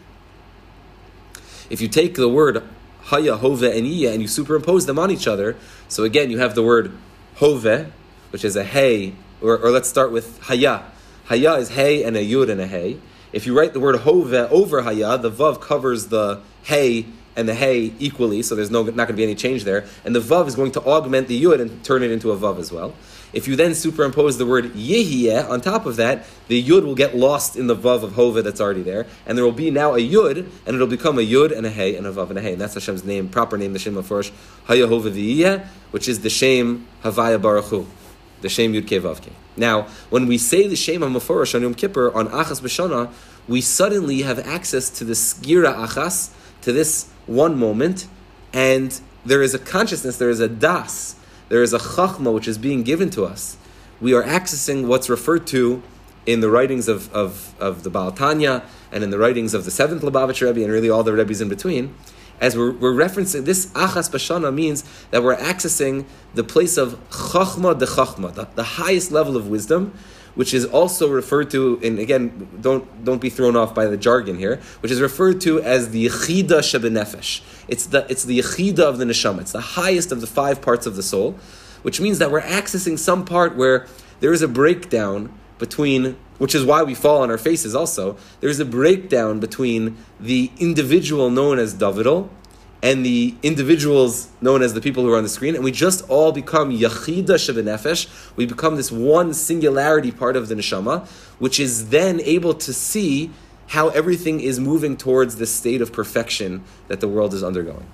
If 1.70 1.82
you 1.82 1.88
take 1.88 2.16
the 2.16 2.30
word 2.30 2.64
Haya, 3.12 3.36
Hove, 3.36 3.63
and 3.63 3.86
Iya 3.86 4.13
and 4.13 4.21
you 4.21 4.28
superimpose 4.30 4.86
them 4.86 4.97
on 4.97 5.12
each 5.12 5.28
other, 5.28 5.58
so 5.89 6.06
again 6.06 6.32
you 6.32 6.38
have 6.38 6.56
the 6.56 6.63
word 6.63 6.93
Hove, 7.36 7.91
which 8.30 8.45
is 8.45 8.56
a 8.56 8.63
Hey, 8.63 9.15
or, 9.41 9.58
or 9.58 9.69
let's 9.69 9.89
start 9.89 10.13
with 10.13 10.39
Haya. 10.43 10.84
Haya 11.26 11.56
is 11.56 11.71
Hey 11.71 12.06
and 12.06 12.15
a 12.15 12.26
Yud 12.26 12.50
and 12.50 12.62
a 12.62 12.67
Hey. 12.67 13.00
If 13.34 13.45
you 13.45 13.54
write 13.58 13.74
the 13.74 13.82
word 13.82 13.97
Hove 13.97 14.34
over 14.34 14.84
Haya, 14.84 15.17
the 15.17 15.30
Vav 15.30 15.60
covers 15.60 16.08
the 16.08 16.41
Hey 16.63 17.06
and 17.36 17.50
the 17.50 17.54
hey 17.54 17.93
equally, 18.00 18.41
so 18.41 18.56
there's 18.56 18.71
no, 18.71 18.84
not 18.84 18.95
going 18.95 19.08
to 19.08 19.13
be 19.13 19.24
any 19.24 19.36
change 19.36 19.63
there. 19.63 19.86
And 20.04 20.15
the 20.15 20.19
vav 20.19 20.47
is 20.47 20.56
going 20.56 20.71
to 20.74 20.82
augment 20.82 21.28
the 21.28 21.41
yud 21.41 21.62
and 21.62 21.84
turn 21.84 22.04
it 22.04 22.12
into 22.12 22.32
a 22.32 22.38
vav 22.38 22.60
as 22.60 22.71
well. 22.71 22.93
If 23.34 23.48
you 23.48 23.56
then 23.56 23.72
superimpose 23.72 24.38
the 24.38 24.46
word 24.46 24.74
yehiyeh 24.74 25.50
on 25.50 25.62
top 25.62 25.86
of 25.86 25.96
that, 25.96 26.26
the 26.48 26.62
yud 26.62 26.84
will 26.84 26.96
get 26.96 27.15
lost 27.15 27.56
in 27.56 27.67
the 27.67 27.76
vav 27.76 28.04
of 28.04 28.13
hova 28.13 28.41
that's 28.41 28.60
already 28.60 28.82
there, 28.82 29.08
and 29.26 29.38
there 29.38 29.46
will 29.46 29.52
be 29.52 29.72
now 29.72 29.96
a 29.96 30.00
yud, 30.00 30.50
and 30.65 30.76
it'll 30.76 30.88
become 30.88 31.17
a 31.17 31.26
yud 31.26 31.56
and 31.56 31.65
a 31.65 31.70
hey 31.70 31.96
and 31.96 32.06
a 32.06 32.12
vav 32.12 32.30
and 32.30 32.39
a 32.39 32.41
hey, 32.41 32.54
and 32.54 32.62
that's 32.62 32.74
Hashem's 32.74 33.04
name, 33.04 33.30
proper 33.30 33.58
name, 33.58 33.74
the 33.74 33.80
Shem 33.80 33.96
Meforish, 33.96 34.32
Hayahova 34.67 35.12
V'yiyeh, 35.12 35.65
which 35.91 36.08
is 36.08 36.22
the 36.22 36.30
Shem 36.30 36.88
Havaya 37.04 37.41
Baruch 37.41 37.88
the 38.41 38.50
Shem 38.50 38.74
Yud 38.74 38.88
Ke 38.88 39.32
Now, 39.56 39.84
when 40.10 40.28
we 40.28 40.38
say 40.38 40.67
the 40.67 40.76
Shem 40.76 41.02
HaMeforish 41.02 41.56
on 41.56 41.62
Yom 41.62 41.74
Kippur, 41.74 42.12
on 42.13 42.28
Achas 42.28 42.60
B'Shana, 42.62 43.12
we 43.48 43.62
suddenly 43.62 44.24
have 44.24 44.39
access 44.39 44.89
to 44.89 45.04
the 45.04 45.13
Skira 45.13 45.76
Achas, 45.76 46.34
to 46.62 46.72
this 46.72 47.10
one 47.26 47.58
moment, 47.58 48.08
and 48.54 49.00
there 49.26 49.41
is 49.41 49.54
a 49.54 49.60
consciousness, 49.60 50.17
there 50.17 50.30
is 50.30 50.39
a 50.39 50.50
das, 50.50 51.15
there 51.52 51.62
is 51.62 51.74
a 51.74 51.80
chachma 51.80 52.34
which 52.34 52.48
is 52.48 52.58
being 52.58 52.82
given 52.82 53.10
to 53.10 53.26
us. 53.26 53.58
We 54.00 54.14
are 54.14 54.24
accessing 54.24 54.88
what's 54.88 55.10
referred 55.10 55.46
to 55.48 55.84
in 56.26 56.40
the 56.40 56.50
writings 56.50 56.88
of, 56.88 57.14
of, 57.14 57.54
of 57.60 57.84
the 57.84 57.90
Baal 57.90 58.14
Tanya 58.14 58.64
and 58.90 59.04
in 59.04 59.10
the 59.10 59.20
writings 59.20 59.54
of 59.54 59.66
the 59.66 59.72
seventh 59.72 60.02
Lubavitch 60.02 60.42
Rebbe 60.42 60.64
and 60.64 60.72
really 60.72 60.90
all 60.90 61.04
the 61.04 61.12
Rebbe's 61.12 61.42
in 61.42 61.50
between. 61.50 61.94
As 62.40 62.56
we're, 62.56 62.72
we're 62.72 62.94
referencing 62.94 63.44
this 63.44 63.66
achas 63.74 64.10
bashana 64.10 64.54
means 64.54 64.86
that 65.12 65.24
we're 65.24 65.36
accessing 65.36 66.06
the 66.36 66.46
place 66.46 66.78
of 66.78 66.94
chachma 67.10 67.78
de 67.78 67.86
chachma, 67.86 68.34
the, 68.34 68.48
the 68.56 68.64
highest 68.64 69.12
level 69.12 69.36
of 69.36 69.50
wisdom, 69.50 69.94
which 70.36 70.54
is 70.54 70.65
also 70.65 71.10
referred 71.10 71.50
to, 71.52 71.80
and 71.84 72.00
again, 72.00 72.48
don't, 72.62 73.04
don't 73.04 73.22
be 73.22 73.30
thrown 73.30 73.56
off 73.56 73.76
by 73.76 73.86
the 73.86 73.98
jargon 73.98 74.38
here, 74.38 74.60
which 74.80 74.91
is 74.91 75.02
referred 75.02 75.41
to 75.41 75.62
as 75.62 75.89
the 75.89 76.08
Yechida 76.08 76.60
Shebenefesh. 76.60 77.41
It's 77.67 77.86
the, 77.88 78.06
it's 78.10 78.24
the 78.24 78.39
Yechida 78.39 78.80
of 78.80 78.98
the 78.98 79.06
Neshama. 79.06 79.41
It's 79.41 79.52
the 79.52 79.62
highest 79.62 80.12
of 80.12 80.22
the 80.22 80.28
five 80.28 80.62
parts 80.62 80.86
of 80.86 80.96
the 80.96 81.04
soul, 81.04 81.38
which 81.82 82.00
means 82.00 82.20
that 82.20 82.32
we're 82.32 82.41
accessing 82.41 82.98
some 82.98 83.26
part 83.26 83.56
where 83.56 83.88
there 84.20 84.34
is 84.34 84.41
a 84.41 84.48
breakdown 84.48 85.34
between, 85.58 86.17
which 86.38 86.56
is 86.56 86.65
why 86.65 86.84
we 86.84 86.96
fall 86.96 87.22
on 87.22 87.30
our 87.30 87.38
faces 87.38 87.76
also, 87.76 88.17
there's 88.39 88.60
a 88.60 88.65
breakdown 88.65 89.39
between 89.39 89.98
the 90.20 90.52
individual 90.60 91.30
known 91.30 91.60
as 91.60 91.74
Davidal 91.74 92.30
and 92.84 93.06
the 93.06 93.36
individuals 93.44 94.30
known 94.41 94.62
as 94.62 94.74
the 94.74 94.82
people 94.82 95.04
who 95.04 95.13
are 95.13 95.17
on 95.17 95.24
the 95.24 95.30
screen, 95.30 95.56
and 95.56 95.63
we 95.63 95.72
just 95.72 96.08
all 96.10 96.32
become 96.32 96.72
yachida 96.72 97.36
shebenefesh. 97.36 98.36
We 98.36 98.46
become 98.46 98.76
this 98.76 98.91
one 98.91 99.34
singularity 99.34 100.12
part 100.12 100.36
of 100.36 100.48
the 100.48 100.56
neshama, 100.56 101.08
which 101.38 101.60
is 101.60 101.89
then 101.89 102.20
able 102.22 102.54
to 102.56 102.74
see 102.74 103.30
how 103.67 103.89
everything 103.89 104.39
is 104.39 104.60
moving 104.60 104.98
towards 104.98 105.38
the 105.38 105.46
state 105.46 105.82
of 105.82 105.94
perfection 105.94 106.63
that 106.88 107.00
the 107.00 107.08
world 107.08 107.34
is 107.34 107.44
undergoing. 107.44 107.86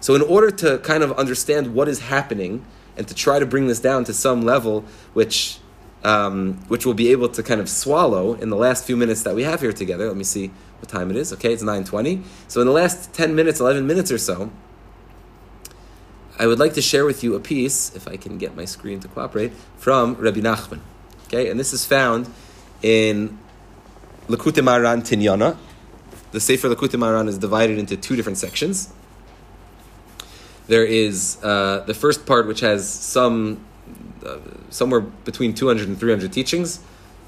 So, 0.00 0.14
in 0.14 0.22
order 0.22 0.50
to 0.52 0.78
kind 0.78 1.02
of 1.02 1.12
understand 1.12 1.74
what 1.74 1.88
is 1.88 2.00
happening 2.00 2.64
and 2.96 3.06
to 3.08 3.14
try 3.14 3.38
to 3.38 3.46
bring 3.46 3.66
this 3.66 3.80
down 3.80 4.04
to 4.04 4.14
some 4.14 4.42
level, 4.42 4.84
which 5.12 5.58
um, 6.04 6.54
which 6.68 6.84
we'll 6.84 6.94
be 6.94 7.10
able 7.10 7.28
to 7.28 7.42
kind 7.42 7.60
of 7.60 7.68
swallow 7.68 8.34
in 8.34 8.50
the 8.50 8.56
last 8.56 8.84
few 8.84 8.96
minutes 8.96 9.22
that 9.22 9.34
we 9.34 9.42
have 9.42 9.60
here 9.60 9.72
together. 9.72 10.06
Let 10.06 10.16
me 10.16 10.24
see 10.24 10.50
what 10.80 10.88
time 10.88 11.10
it 11.10 11.16
is. 11.16 11.32
Okay, 11.32 11.52
it's 11.52 11.62
9.20. 11.62 12.22
So 12.46 12.60
in 12.60 12.66
the 12.66 12.72
last 12.72 13.12
10 13.12 13.34
minutes, 13.34 13.60
11 13.60 13.86
minutes 13.86 14.12
or 14.12 14.18
so, 14.18 14.50
I 16.38 16.46
would 16.46 16.60
like 16.60 16.74
to 16.74 16.82
share 16.82 17.04
with 17.04 17.24
you 17.24 17.34
a 17.34 17.40
piece, 17.40 17.94
if 17.96 18.06
I 18.06 18.16
can 18.16 18.38
get 18.38 18.54
my 18.54 18.64
screen 18.64 19.00
to 19.00 19.08
cooperate, 19.08 19.52
from 19.76 20.14
Rabbi 20.14 20.40
Nachman. 20.40 20.80
Okay, 21.26 21.50
and 21.50 21.58
this 21.58 21.72
is 21.72 21.84
found 21.84 22.32
in 22.80 23.38
Likutei 24.28 24.62
Moharan 24.62 25.02
Tinyana. 25.02 25.56
The 26.30 26.40
Sefer 26.40 26.68
Likutei 26.68 26.98
Moharan 26.98 27.26
is 27.26 27.38
divided 27.38 27.78
into 27.78 27.96
two 27.96 28.14
different 28.14 28.38
sections. 28.38 28.92
There 30.68 30.84
is 30.84 31.38
uh, 31.42 31.82
the 31.86 31.94
first 31.94 32.24
part, 32.24 32.46
which 32.46 32.60
has 32.60 32.88
some 32.88 33.64
uh, 34.28 34.38
somewhere 34.70 35.00
between 35.00 35.54
200 35.54 35.88
and 35.88 35.98
300 35.98 36.32
teachings, 36.32 36.80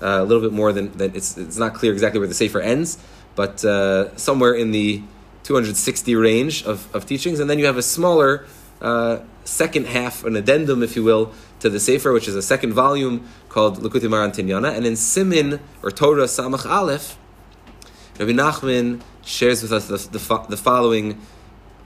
uh, 0.03 0.19
a 0.21 0.25
little 0.25 0.43
bit 0.43 0.53
more 0.53 0.73
than 0.73 0.93
that. 0.99 1.15
It's, 1.17 1.37
it's 1.37 1.57
not 1.57 1.75
clear 1.75 1.93
exactly 1.93 2.19
where 2.19 2.29
the 2.29 2.35
Sefer 2.35 2.61
ends, 2.61 2.99
but 3.35 3.65
uh, 3.65 4.17
somewhere 4.17 4.55
in 4.55 4.71
the 4.71 5.03
260 5.45 6.15
range 6.15 6.65
of, 6.65 6.95
of 6.95 7.07
teachings. 7.07 7.41
And 7.41 7.49
then 7.49 7.59
you 7.59 7.67
have 7.67 7.77
a 7.77 7.83
smaller 7.83 8.47
uh, 8.81 9.21
second 9.45 9.87
half, 9.87 10.25
an 10.25 10.37
addendum, 10.37 10.83
if 10.83 10.97
you 10.97 11.05
will, 11.05 11.33
to 11.61 11.69
the 11.69 11.81
Sefer, 11.81 12.13
which 12.13 12.29
is 12.29 12.37
a 12.37 12.43
second 12.43 12.73
volume 12.73 13.29
called 13.49 13.79
Likutei 13.79 14.09
Moharan 14.09 14.35
Tinyana. 14.35 14.75
And 14.75 14.87
in 14.87 14.97
Simin, 14.97 15.61
or 15.83 15.91
Torah 15.91 16.25
Samach 16.25 16.69
Aleph, 16.69 17.19
Rabbi 18.19 18.33
Nachman 18.33 19.03
shares 19.25 19.63
with 19.63 19.73
us 19.73 19.87
the, 19.87 20.19
the, 20.19 20.47
the 20.49 20.57
following 20.57 21.21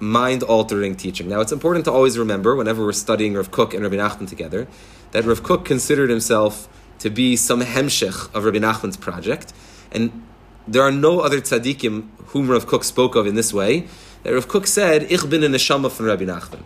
mind 0.00 0.42
altering 0.42 0.96
teaching. 0.96 1.28
Now, 1.28 1.40
it's 1.40 1.52
important 1.52 1.84
to 1.86 1.92
always 1.92 2.18
remember, 2.18 2.54
whenever 2.56 2.84
we're 2.84 2.92
studying 2.92 3.34
Rav 3.34 3.50
Kook 3.50 3.74
and 3.74 3.82
Rabbi 3.82 3.96
Nachman 3.96 4.28
together, 4.28 4.66
that 5.14 5.24
Rav 5.24 5.44
Kook 5.44 5.64
considered 5.64 6.10
himself 6.10 6.68
to 6.98 7.08
be 7.08 7.36
some 7.36 7.62
hemshech 7.62 8.34
of 8.34 8.44
Rabbi 8.44 8.58
Nachman's 8.58 8.96
project. 8.96 9.52
And 9.92 10.24
there 10.66 10.82
are 10.82 10.90
no 10.90 11.20
other 11.20 11.40
tzaddikim 11.40 12.08
whom 12.26 12.50
Rav 12.50 12.66
Kook 12.66 12.82
spoke 12.82 13.14
of 13.14 13.24
in 13.24 13.36
this 13.36 13.54
way. 13.54 13.86
That 14.24 14.34
Rav 14.34 14.48
Kook 14.48 14.66
said, 14.66 15.10
Ich 15.12 15.28
bin 15.30 15.44
a 15.44 15.46
neshama 15.46 15.90
from 15.90 16.06
Rabbi 16.06 16.24
Nachman. 16.24 16.62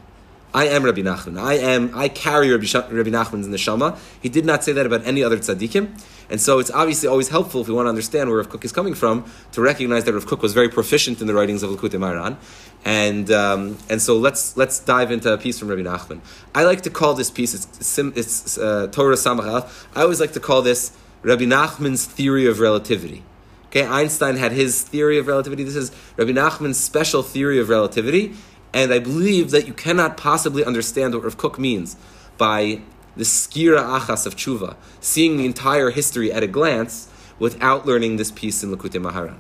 I 0.55 0.67
am 0.69 0.83
Rabbi 0.83 1.03
Nachman. 1.03 1.39
I 1.39 1.55
am. 1.55 1.93
I 1.95 2.09
carry 2.09 2.51
Rabbi, 2.51 2.67
Rabbi 2.91 3.11
Nachman's 3.11 3.49
neshama. 3.49 3.99
He 4.23 4.31
did 4.31 4.47
not 4.47 4.65
say 4.65 4.73
that 4.73 4.87
about 4.87 5.07
any 5.07 5.23
other 5.23 5.37
tzaddikim, 5.37 6.01
and 6.31 6.41
so 6.41 6.59
it's 6.59 6.71
obviously 6.71 7.09
always 7.09 7.29
helpful 7.29 7.61
if 7.61 7.69
we 7.69 7.75
want 7.75 7.87
to 7.87 7.91
understand 7.91 8.29
where 8.29 8.39
Rav 8.39 8.49
Kook 8.49 8.65
is 8.65 8.73
coming 8.73 8.95
from 8.95 9.31
to 9.53 9.61
recognize 9.61 10.05
that 10.05 10.13
Rav 10.13 10.27
Kook 10.27 10.43
was 10.43 10.53
very 10.53 10.69
proficient 10.69 11.21
in 11.21 11.27
the 11.27 11.35
writings 11.35 11.63
of 11.63 11.71
Likutei 11.71 11.99
Moharan, 11.99 12.37
and 12.85 13.31
um, 13.31 13.79
and 13.89 14.01
so 14.01 14.17
let's 14.17 14.57
let's 14.57 14.79
dive 14.79 15.11
into 15.11 15.33
a 15.33 15.39
piece 15.39 15.59
from 15.59 15.69
Rabbi 15.69 15.83
Nachman. 15.83 16.21
I 16.55 16.65
like 16.65 16.83
to 16.83 16.91
call 16.91 17.15
this 17.15 17.31
piece 17.31 17.55
it's 17.55 17.99
it's 17.99 18.59
uh, 18.59 18.89
Torah 18.93 19.17
Samach 19.17 19.89
I 19.95 20.03
always 20.03 20.21
like 20.21 20.33
to 20.33 20.41
call 20.41 20.63
this 20.63 20.97
Rabbi 21.23 21.45
Nachman's 21.45 22.07
theory 22.07 22.47
of 22.47 22.61
relativity. 22.61 23.23
Okay, 23.67 23.87
Einstein 23.87 24.37
had 24.37 24.53
his 24.53 24.83
theory 24.83 25.19
of 25.19 25.27
relativity. 25.27 25.63
This 25.63 25.77
is 25.77 25.93
Rabbi 26.17 26.33
Nachman's 26.33 26.79
special 26.79 27.23
theory 27.23 27.59
of 27.59 27.69
relativity 27.69 28.35
and 28.73 28.93
I 28.93 28.99
believe 28.99 29.51
that 29.51 29.67
you 29.67 29.73
cannot 29.73 30.17
possibly 30.17 30.65
understand 30.65 31.15
what 31.15 31.25
Rav 31.25 31.37
Kook 31.37 31.59
means 31.59 31.97
by 32.37 32.83
the 33.19 33.25
skira 33.25 33.83
achas 33.99 34.27
of 34.27 34.37
tshuva, 34.37 34.77
seeing 35.01 35.37
the 35.37 35.45
entire 35.45 35.91
history 35.91 36.33
at 36.33 36.43
a 36.43 36.47
glance 36.47 37.11
without 37.39 37.85
learning 37.85 38.17
this 38.17 38.31
piece 38.31 38.63
in 38.63 38.75
Likutei 38.75 39.03
Moharan. 39.03 39.39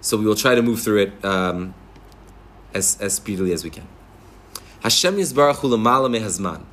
So 0.00 0.16
we 0.16 0.26
will 0.26 0.36
try 0.36 0.54
to 0.54 0.62
move 0.62 0.80
through 0.80 1.02
it 1.02 1.24
um, 1.24 1.74
as, 2.74 2.98
as 3.00 3.14
speedily 3.14 3.52
as 3.52 3.64
we 3.64 3.70
can. 3.70 3.88
Hashem 4.82 5.16
Yisbarach 5.16 5.56
Hu 5.56 5.68
Mehazman. 5.70 6.64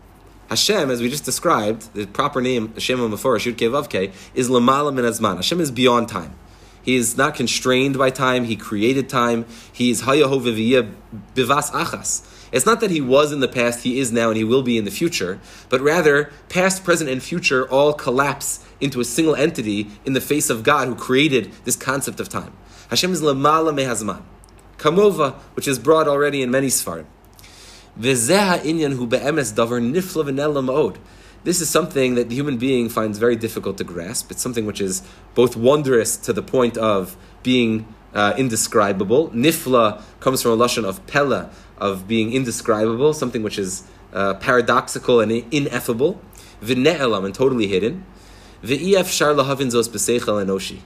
Hashem, 0.50 0.92
as 0.92 1.02
we 1.02 1.10
just 1.10 1.24
described, 1.24 1.94
the 1.94 2.06
proper 2.06 2.42
name, 2.42 2.74
Hashem 2.74 3.00
Meforish, 3.00 3.50
Yud 3.50 3.88
Vavke, 3.88 4.12
is 4.34 4.50
Lamala 4.50 4.94
Min 4.94 5.06
Hazman. 5.06 5.38
Hashem 5.38 5.62
is 5.62 5.72
beyond 5.72 6.10
time. 6.10 6.36
He 6.84 6.96
is 6.96 7.16
not 7.16 7.36
constrained 7.36 7.98
by 7.98 8.10
time. 8.10 8.44
He 8.44 8.58
created 8.58 9.08
time. 9.08 9.46
He 9.72 9.92
is 9.92 10.02
Hayahoviviyah 10.02 10.94
Bivas 11.36 11.72
Achas. 11.72 12.41
It's 12.52 12.66
not 12.66 12.82
that 12.82 12.92
he 12.92 13.00
was 13.02 13.32
in 13.32 13.40
the 13.40 13.48
past, 13.48 13.84
he 13.84 14.00
is 14.00 14.12
now, 14.12 14.28
and 14.30 14.38
he 14.38 14.44
will 14.44 14.62
be 14.62 14.78
in 14.78 14.86
the 14.86 14.92
future, 14.92 15.40
but 15.70 15.80
rather, 15.80 16.32
past, 16.50 16.84
present, 16.84 17.10
and 17.10 17.24
future 17.24 17.68
all 17.70 17.94
collapse 17.94 18.66
into 18.82 19.00
a 19.00 19.06
single 19.06 19.36
entity 19.36 19.88
in 20.06 20.14
the 20.14 20.22
face 20.22 20.50
of 20.50 20.64
God 20.64 20.88
who 20.88 20.96
created 20.96 21.54
this 21.64 21.76
concept 21.76 22.20
of 22.20 22.28
time. 22.28 22.54
Hashem 22.90 23.14
is 23.14 23.22
Lamala 23.22 23.74
Mehazman. 23.74 24.24
Kamova, 24.78 25.36
which 25.54 25.68
is 25.68 25.80
brought 25.80 26.08
already 26.08 26.42
in 26.42 26.50
many 26.52 26.68
Sfarim. 26.68 27.06
This 27.96 28.32
is 31.62 31.70
something 31.70 32.16
that 32.16 32.30
the 32.30 32.36
human 32.36 32.58
being 32.58 32.90
finds 32.90 33.18
very 33.18 33.36
difficult 33.36 33.78
to 33.78 33.84
grasp. 33.84 34.32
It's 34.32 34.42
something 34.42 34.66
which 34.66 34.82
is 34.82 35.04
both 35.36 35.56
wondrous 35.56 36.18
to 36.18 36.34
the 36.34 36.42
point 36.42 36.78
of 36.78 37.16
being 37.44 37.86
uh, 38.14 38.34
indescribable. 38.38 39.30
Nifla 39.30 40.02
comes 40.20 40.42
from 40.42 40.52
a 40.52 40.58
lashon 40.58 40.84
of 40.84 41.06
pella, 41.08 41.50
of 41.82 42.08
being 42.08 42.32
indescribable, 42.32 43.14
something 43.14 43.44
which 43.44 43.60
is 43.60 43.84
uh, 44.14 44.36
paradoxical 44.36 45.20
and 45.20 45.32
ineffable. 45.54 46.22
V'ne'elam, 46.62 47.26
and 47.26 47.34
totally 47.34 47.68
hidden. 47.68 48.06
V'ef 48.64 49.12
shar 49.12 49.34
lahavin 49.34 49.72
zos 49.72 49.90
b'seichel 49.90 50.46
enoshi. 50.46 50.80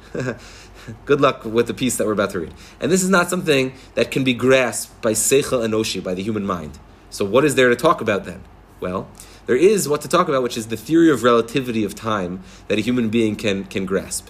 Good 1.05 1.19
luck 1.19 1.43
with 1.43 1.67
the 1.67 1.73
piece 1.73 1.97
that 1.97 2.08
we're 2.08 2.13
about 2.13 2.29
to 2.31 2.39
read. 2.39 2.53
And 2.79 2.91
this 2.91 3.03
is 3.03 3.10
not 3.10 3.29
something 3.29 3.73
that 3.95 4.10
can 4.10 4.23
be 4.23 4.34
grasped 4.34 5.01
by 5.01 5.12
seichel 5.12 5.67
enoshi, 5.67 6.01
by 6.01 6.13
the 6.13 6.23
human 6.23 6.45
mind. 6.45 6.79
So 7.10 7.25
what 7.25 7.43
is 7.43 7.55
there 7.55 7.69
to 7.69 7.75
talk 7.75 8.01
about 8.01 8.23
then? 8.23 8.43
Well, 8.79 9.10
there 9.47 9.55
is 9.55 9.89
what 9.89 10.01
to 10.01 10.08
talk 10.08 10.27
about, 10.29 10.43
which 10.43 10.58
is 10.58 10.67
the 10.67 10.77
theory 10.77 11.12
of 11.12 11.23
relativity 11.23 11.84
of 11.84 11.93
time 11.95 12.43
that 12.67 12.77
a 12.77 12.81
human 12.81 13.10
being 13.10 13.36
can, 13.36 13.65
can 13.65 13.86
grasp. 13.86 14.29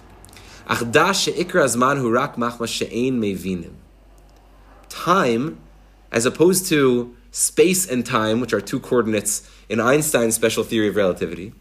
Time, 4.90 5.60
as 6.12 6.26
opposed 6.26 6.68
to 6.68 7.16
space 7.32 7.88
and 7.90 8.06
time, 8.06 8.40
which 8.40 8.54
are 8.54 8.62
two 8.62 8.80
coordinates 8.80 9.50
in 9.68 9.80
Einstein's 9.80 10.36
special 10.36 10.64
theory 10.64 10.88
of 10.88 10.96
relativity, 10.96 11.54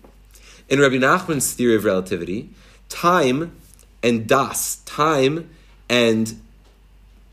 in 0.69 0.81
Rabbi 0.81 0.97
Nachman's 0.97 1.53
theory 1.53 1.75
of 1.75 1.85
relativity, 1.85 2.51
time 2.89 3.57
and 4.03 4.27
das, 4.27 4.77
time 4.85 5.51
and 5.89 6.41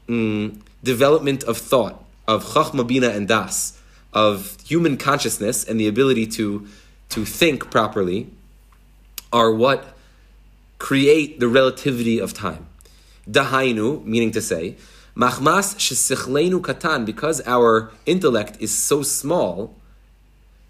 mm, 0.07 0.59
development 0.83 1.43
of 1.43 1.57
thought, 1.57 2.03
of 2.27 2.43
chachma 2.45 2.87
bina 2.87 3.09
and 3.09 3.27
das, 3.27 3.79
of 4.13 4.57
human 4.65 4.97
consciousness 4.97 5.63
and 5.63 5.79
the 5.79 5.87
ability 5.87 6.27
to, 6.27 6.67
to 7.09 7.25
think 7.25 7.69
properly 7.69 8.29
are 9.31 9.51
what 9.51 9.95
create 10.77 11.39
the 11.39 11.47
relativity 11.47 12.19
of 12.19 12.33
time. 12.33 12.67
Dahainu, 13.29 14.03
meaning 14.03 14.31
to 14.31 14.41
say, 14.41 14.75
machmas 15.15 15.75
shesichlenu 15.75 16.61
katan, 16.61 17.05
because 17.05 17.41
our 17.45 17.91
intellect 18.05 18.57
is 18.59 18.77
so 18.77 19.03
small, 19.03 19.75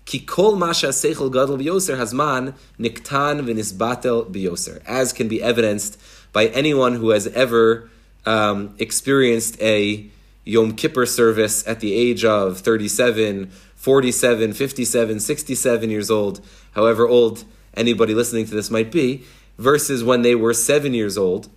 kikol 0.06 0.58
masha 0.58 0.88
seichel 0.88 1.32
gadol 1.32 1.58
hazman 1.58 2.54
niktan 2.78 3.46
v'nisbatel 3.46 4.32
biyoser, 4.32 4.82
as 4.86 5.14
can 5.14 5.28
be 5.28 5.42
evidenced 5.42 6.00
by 6.34 6.48
anyone 6.48 6.96
who 6.96 7.10
has 7.10 7.28
ever 7.28 7.90
um, 8.26 8.76
experienced 8.80 9.62
a 9.62 10.06
Yom 10.44 10.74
Kippur 10.76 11.06
service 11.06 11.68
at 11.68 11.80
the 11.80 11.94
age 11.94 12.26
of 12.26 12.60
37, 12.60 13.52
47, 13.76 14.54
57, 14.54 15.20
67 15.20 15.90
years 15.90 16.10
old, 16.10 16.42
however 16.74 17.08
old 17.08 17.44
anybody 17.76 18.14
listening 18.14 18.46
to 18.46 18.56
this 18.56 18.72
might 18.72 18.92
be, 18.92 19.24
versus 19.58 20.04
when 20.04 20.24
they 20.24 20.36
were 20.36 20.54
seven 20.54 20.94
years 20.94 21.18
old, 21.18 21.50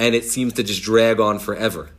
and 0.00 0.14
it 0.14 0.24
seems 0.24 0.54
to 0.54 0.62
just 0.62 0.82
drag 0.82 1.20
on 1.20 1.38
forever. 1.38 1.90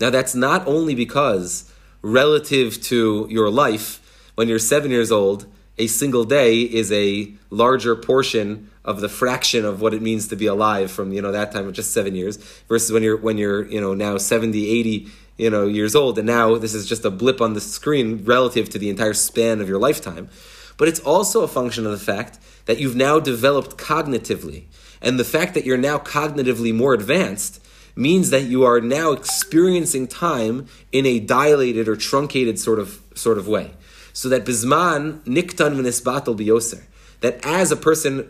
Now, 0.00 0.10
that's 0.10 0.34
not 0.34 0.66
only 0.66 0.96
because, 0.96 1.72
relative 2.02 2.82
to 2.82 3.28
your 3.30 3.48
life, 3.48 4.00
when 4.34 4.48
you're 4.48 4.58
seven 4.58 4.90
years 4.90 5.12
old, 5.12 5.46
a 5.78 5.86
single 5.86 6.24
day 6.24 6.62
is 6.62 6.90
a 6.90 7.32
larger 7.50 7.94
portion 7.94 8.70
of 8.84 9.00
the 9.00 9.08
fraction 9.08 9.64
of 9.64 9.80
what 9.80 9.94
it 9.94 10.02
means 10.02 10.26
to 10.28 10.36
be 10.36 10.46
alive 10.46 10.90
from 10.90 11.12
you 11.12 11.22
know 11.22 11.32
that 11.32 11.52
time 11.52 11.66
of 11.66 11.72
just 11.72 11.92
seven 11.92 12.14
years 12.14 12.36
versus 12.68 12.92
when 12.92 13.02
you're 13.02 13.16
when 13.16 13.38
you're 13.38 13.64
you 13.66 13.80
know 13.80 13.94
now 13.94 14.16
70 14.18 14.68
80 14.68 15.08
you 15.38 15.50
know 15.50 15.66
years 15.66 15.96
old 15.96 16.18
and 16.18 16.26
now 16.26 16.56
this 16.58 16.74
is 16.74 16.86
just 16.86 17.04
a 17.04 17.10
blip 17.10 17.40
on 17.40 17.54
the 17.54 17.60
screen 17.60 18.22
relative 18.24 18.68
to 18.68 18.78
the 18.78 18.90
entire 18.90 19.14
span 19.14 19.60
of 19.60 19.68
your 19.68 19.78
lifetime 19.78 20.28
but 20.76 20.86
it's 20.86 21.00
also 21.00 21.42
a 21.42 21.48
function 21.48 21.86
of 21.86 21.92
the 21.92 21.98
fact 21.98 22.38
that 22.66 22.78
you've 22.78 22.94
now 22.94 23.18
developed 23.18 23.78
cognitively 23.78 24.64
and 25.04 25.18
the 25.18 25.24
fact 25.24 25.54
that 25.54 25.64
you're 25.64 25.76
now 25.76 25.98
cognitively 25.98 26.74
more 26.74 26.94
advanced 26.94 27.64
means 27.96 28.30
that 28.30 28.42
you 28.42 28.64
are 28.64 28.80
now 28.80 29.12
experiencing 29.12 30.08
time 30.08 30.66
in 30.90 31.06
a 31.06 31.20
dilated 31.20 31.88
or 31.88 31.94
truncated 31.94 32.58
sort 32.58 32.78
of 32.80 33.00
sort 33.14 33.38
of 33.38 33.46
way 33.46 33.70
so 34.14 34.28
that 34.28 34.44
bisman 34.46 35.26
niktan 35.26 35.74
v'nisbatel 35.74 36.38
biyoser. 36.38 36.84
That 37.20 37.44
as 37.44 37.72
a 37.72 37.76
person, 37.76 38.28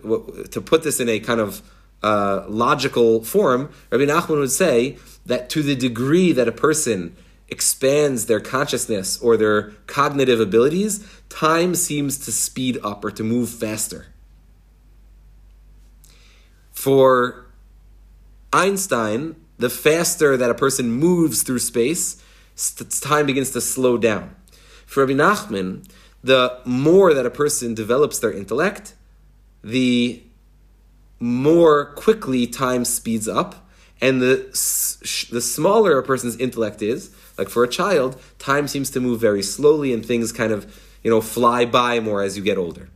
to 0.51 0.61
put 0.61 0.83
this 0.83 1.01
in 1.01 1.09
a 1.09 1.21
kind 1.21 1.41
of 1.41 1.63
uh, 2.03 2.45
logical 2.49 3.25
form, 3.25 3.71
Rabbi 3.91 4.05
Nachman 4.05 4.39
would 4.39 4.51
say 4.51 4.99
that 5.27 5.51
to 5.51 5.63
the 5.63 5.75
degree 5.75 6.33
that 6.33 6.49
a 6.49 6.53
person 6.53 7.17
expands 7.49 8.27
their 8.27 8.41
consciousness 8.41 9.21
or 9.21 9.37
their 9.37 9.73
cognitive 9.87 10.41
abilities, 10.41 11.07
time 11.29 11.75
seems 11.75 12.19
to 12.25 12.33
speed 12.33 12.79
up 12.83 13.05
or 13.05 13.11
to 13.11 13.25
move 13.25 13.51
faster. 13.51 14.07
For 16.85 17.47
Einstein, 18.53 19.37
the 19.57 19.71
faster 19.71 20.37
that 20.37 20.51
a 20.51 20.55
person 20.55 20.91
moves 20.91 21.43
through 21.43 21.61
space, 21.61 22.23
time 23.01 23.25
begins 23.25 23.53
to 23.53 23.63
slow 23.63 23.97
down. 23.97 24.37
For 24.85 25.01
Rabbi 25.01 25.15
Nachman, 25.15 25.89
the 26.23 26.61
more 26.67 27.15
that 27.15 27.25
a 27.25 27.31
person 27.31 27.73
develops 27.73 28.19
their 28.19 28.31
intellect, 28.31 28.93
the 29.63 30.23
more 31.19 31.87
quickly 31.95 32.47
time 32.47 32.85
speeds 32.85 33.29
up, 33.29 33.67
and 34.03 34.21
the 34.21 34.35
the 35.33 35.41
smaller 35.41 35.99
a 35.99 36.03
person's 36.03 36.37
intellect 36.37 36.83
is, 36.83 37.17
like 37.39 37.49
for 37.49 37.65
a 37.65 37.69
child, 37.81 38.21
time 38.39 38.69
seems 38.69 38.91
to 38.91 39.01
move 39.01 39.23
very 39.23 39.43
slowly, 39.43 39.95
and 39.95 40.05
things 40.05 40.33
kind 40.33 40.53
of 40.53 40.67
you 41.03 41.11
know 41.11 41.23
fly 41.23 41.65
by 41.65 41.99
more 41.99 42.23
as 42.23 42.37
you 42.37 42.43
get 42.43 42.59
older. 42.59 42.91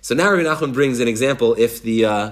So 0.00 0.14
now 0.14 0.30
Rabbi 0.30 0.44
Nachman 0.44 0.72
brings 0.72 1.00
an 1.00 1.08
example. 1.08 1.54
If 1.58 1.82
the 1.82 2.06
uh, 2.06 2.30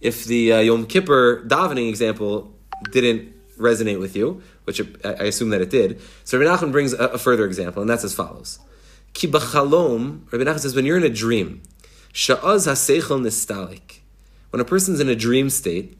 if 0.00 0.24
the 0.24 0.52
uh, 0.52 0.60
Yom 0.60 0.86
Kippur 0.86 1.42
davening 1.46 1.88
example 1.88 2.54
didn't 2.92 3.32
resonate 3.58 3.98
with 3.98 4.14
you, 4.16 4.42
which 4.64 4.80
I 5.04 5.24
assume 5.24 5.50
that 5.50 5.60
it 5.60 5.70
did. 5.70 6.00
So 6.24 6.38
Rabbi 6.38 6.50
Nachman 6.50 6.72
brings 6.72 6.92
a, 6.92 7.06
a 7.06 7.18
further 7.18 7.46
example, 7.46 7.80
and 7.80 7.88
that's 7.88 8.04
as 8.04 8.14
follows. 8.14 8.58
Ki 9.14 9.28
b'chalom, 9.28 10.30
Rabbi 10.30 10.44
Nachman 10.44 10.60
says, 10.60 10.74
when 10.74 10.84
you're 10.84 10.98
in 10.98 11.04
a 11.04 11.08
dream, 11.08 11.62
sha'az 12.12 12.66
ha'seichel 12.66 13.20
nistalik. 13.20 14.00
When 14.50 14.60
a 14.60 14.64
person's 14.64 15.00
in 15.00 15.08
a 15.08 15.16
dream 15.16 15.50
state, 15.50 15.96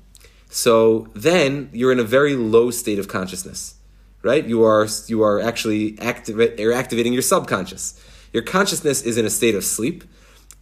so 0.48 1.08
then 1.14 1.70
you're 1.72 1.92
in 1.92 1.98
a 1.98 2.04
very 2.04 2.36
low 2.36 2.70
state 2.70 2.98
of 2.98 3.08
consciousness, 3.08 3.74
right? 4.22 4.46
You 4.46 4.64
are 4.64 4.86
you 5.06 5.22
are 5.22 5.40
actually 5.40 5.98
activate, 6.00 6.58
you're 6.58 6.72
activating 6.72 7.12
your 7.12 7.22
subconscious. 7.22 8.00
Your 8.32 8.42
consciousness 8.42 9.02
is 9.02 9.16
in 9.16 9.24
a 9.24 9.30
state 9.30 9.54
of 9.54 9.64
sleep, 9.64 10.04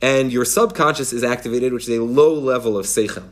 and 0.01 0.32
your 0.32 0.45
subconscious 0.45 1.12
is 1.12 1.24
activated, 1.24 1.72
which 1.72 1.88
is 1.88 1.99
a 1.99 2.03
low 2.03 2.34
level 2.34 2.76
of 2.76 2.86
seichel. 2.86 3.30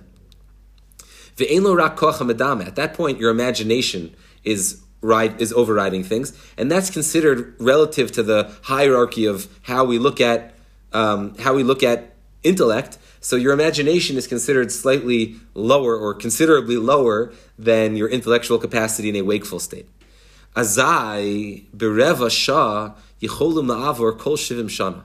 At 1.40 2.76
that 2.76 2.94
point, 2.94 3.18
your 3.18 3.30
imagination 3.30 4.14
is 4.44 4.80
ride, 5.00 5.40
is 5.40 5.52
overriding 5.52 6.04
things, 6.04 6.32
and 6.56 6.70
that's 6.70 6.90
considered 6.90 7.54
relative 7.58 8.12
to 8.12 8.22
the 8.22 8.52
hierarchy 8.62 9.26
of 9.26 9.48
how 9.62 9.84
we 9.84 9.98
look 9.98 10.20
at 10.20 10.54
um, 10.92 11.36
how 11.38 11.54
we 11.54 11.62
look 11.62 11.82
at 11.82 12.14
intellect. 12.42 12.98
So 13.20 13.36
your 13.36 13.52
imagination 13.52 14.16
is 14.16 14.26
considered 14.26 14.70
slightly 14.72 15.36
lower 15.54 15.96
or 15.96 16.12
considerably 16.12 16.76
lower 16.76 17.32
than 17.58 17.96
your 17.96 18.08
intellectual 18.08 18.58
capacity 18.58 19.08
in 19.08 19.16
a 19.16 19.22
wakeful 19.22 19.58
state. 19.58 19.88
Azai 20.54 21.64
bereva 21.70 22.30
shah 22.30 22.92
yicholim 23.20 23.66
la'avor 23.66 24.18
kol 24.18 24.36
shivim 24.36 24.66
shana. 24.66 25.02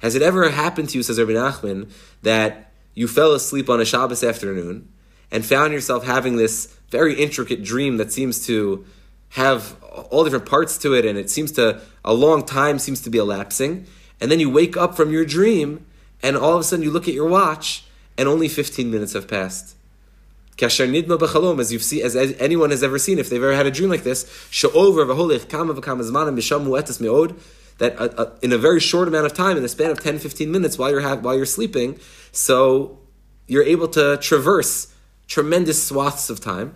Has 0.00 0.14
it 0.14 0.22
ever 0.22 0.50
happened 0.50 0.88
to 0.90 0.98
you, 0.98 1.02
says 1.02 1.18
Rabbi 1.18 1.32
Nachman, 1.32 1.90
that 2.22 2.72
you 2.94 3.06
fell 3.06 3.32
asleep 3.32 3.70
on 3.70 3.80
a 3.80 3.84
Shabbos 3.84 4.24
afternoon 4.24 4.88
and 5.30 5.44
found 5.44 5.72
yourself 5.72 6.04
having 6.04 6.36
this 6.36 6.74
very 6.90 7.14
intricate 7.14 7.62
dream 7.62 7.98
that 7.98 8.12
seems 8.12 8.44
to 8.46 8.84
have 9.30 9.76
all 9.82 10.24
different 10.24 10.46
parts 10.46 10.76
to 10.78 10.94
it 10.94 11.04
and 11.04 11.16
it 11.16 11.30
seems 11.30 11.52
to, 11.52 11.80
a 12.04 12.12
long 12.12 12.44
time 12.44 12.78
seems 12.78 13.00
to 13.02 13.10
be 13.10 13.18
elapsing, 13.18 13.86
and 14.20 14.30
then 14.30 14.40
you 14.40 14.50
wake 14.50 14.76
up 14.76 14.96
from 14.96 15.12
your 15.12 15.24
dream 15.24 15.86
and 16.22 16.36
all 16.36 16.54
of 16.54 16.60
a 16.60 16.64
sudden 16.64 16.82
you 16.82 16.90
look 16.90 17.06
at 17.06 17.14
your 17.14 17.28
watch 17.28 17.84
and 18.18 18.28
only 18.28 18.48
15 18.48 18.90
minutes 18.90 19.12
have 19.12 19.28
passed. 19.28 19.76
Kasher 20.56 20.90
nidma 20.90 21.60
as 21.60 21.72
you've 21.72 21.82
seen, 21.82 22.04
as 22.04 22.14
anyone 22.14 22.70
has 22.70 22.82
ever 22.82 22.98
seen, 22.98 23.18
if 23.18 23.30
they've 23.30 23.42
ever 23.42 23.54
had 23.54 23.66
a 23.66 23.70
dream 23.70 23.88
like 23.88 24.02
this, 24.02 24.24
that 27.80 27.98
uh, 27.98 28.08
uh, 28.16 28.30
in 28.42 28.52
a 28.52 28.58
very 28.58 28.78
short 28.78 29.08
amount 29.08 29.26
of 29.26 29.32
time, 29.32 29.56
in 29.56 29.62
the 29.62 29.68
span 29.68 29.90
of 29.90 30.00
10, 30.00 30.18
15 30.18 30.52
minutes 30.52 30.78
while 30.78 30.90
you're, 30.90 31.00
ha- 31.00 31.16
while 31.16 31.34
you're 31.34 31.46
sleeping, 31.46 31.98
so 32.30 32.98
you're 33.48 33.64
able 33.64 33.88
to 33.88 34.18
traverse 34.18 34.94
tremendous 35.26 35.82
swaths 35.82 36.30
of 36.30 36.40
time. 36.40 36.74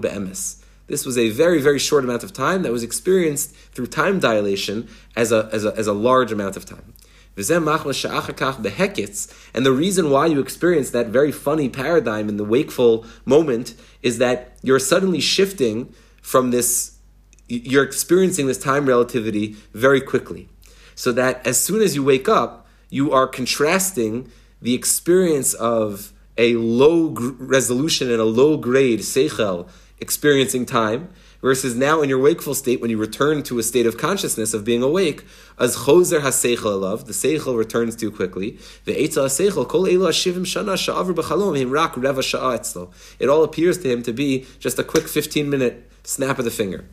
Be'emes. 0.00 0.62
This 0.86 1.04
was 1.04 1.18
a 1.18 1.30
very, 1.30 1.60
very 1.60 1.78
short 1.78 2.04
amount 2.04 2.22
of 2.22 2.32
time 2.32 2.62
that 2.62 2.70
was 2.70 2.82
experienced 2.82 3.54
through 3.72 3.86
time 3.86 4.20
dilation 4.20 4.88
as 5.16 5.32
a, 5.32 5.48
as 5.52 5.64
a, 5.64 5.74
as 5.76 5.86
a 5.86 5.92
large 5.92 6.30
amount 6.30 6.56
of 6.56 6.64
time. 6.64 6.92
And 7.36 9.66
the 9.66 9.72
reason 9.72 10.10
why 10.10 10.26
you 10.26 10.40
experience 10.40 10.90
that 10.90 11.08
very 11.08 11.32
funny 11.32 11.68
paradigm 11.68 12.28
in 12.28 12.38
the 12.38 12.44
wakeful 12.44 13.04
moment 13.24 13.74
is 14.02 14.18
that 14.18 14.56
you're 14.62 14.78
suddenly 14.78 15.20
shifting 15.20 15.94
from 16.22 16.50
this, 16.50 16.98
you're 17.46 17.84
experiencing 17.84 18.46
this 18.46 18.58
time 18.58 18.86
relativity 18.86 19.56
very 19.74 20.00
quickly. 20.00 20.48
So 20.94 21.12
that 21.12 21.46
as 21.46 21.60
soon 21.60 21.82
as 21.82 21.94
you 21.94 22.02
wake 22.02 22.28
up, 22.28 22.66
you 22.88 23.12
are 23.12 23.26
contrasting 23.26 24.30
the 24.62 24.72
experience 24.72 25.52
of 25.52 26.14
a 26.38 26.54
low 26.54 27.14
resolution 27.38 28.10
and 28.10 28.20
a 28.20 28.24
low 28.24 28.56
grade 28.56 29.00
seichel 29.00 29.68
experiencing 30.00 30.66
time, 30.66 31.08
versus 31.46 31.76
now 31.76 32.02
in 32.02 32.08
your 32.08 32.18
wakeful 32.18 32.56
state, 32.56 32.80
when 32.80 32.90
you 32.90 32.98
return 32.98 33.40
to 33.40 33.56
a 33.60 33.62
state 33.62 33.86
of 33.86 33.96
consciousness 33.96 34.52
of 34.52 34.64
being 34.64 34.82
awake, 34.82 35.22
as 35.60 35.76
choser 35.76 36.20
haseichel 36.20 36.80
love, 36.80 37.06
the 37.06 37.12
seichel 37.12 37.56
returns 37.56 37.94
too 37.94 38.10
quickly. 38.10 38.58
The 38.84 38.96
eitza 38.96 39.26
haseichel 39.26 39.68
kol 39.68 39.84
elu 39.84 40.08
hashivim 40.08 40.44
shana 40.44 40.74
sha'avr 40.74 41.14
b'chalom 41.14 41.56
him 41.56 41.70
rak 41.70 41.96
reva 41.96 42.20
sha'a 42.20 42.58
etzlo. 42.58 42.92
It 43.20 43.28
all 43.28 43.44
appears 43.44 43.78
to 43.78 43.88
him 43.88 44.02
to 44.02 44.12
be 44.12 44.44
just 44.58 44.76
a 44.80 44.82
quick 44.82 45.06
fifteen 45.06 45.48
minute 45.48 45.88
snap 46.02 46.40
of 46.40 46.44
the 46.44 46.50
finger. 46.50 46.84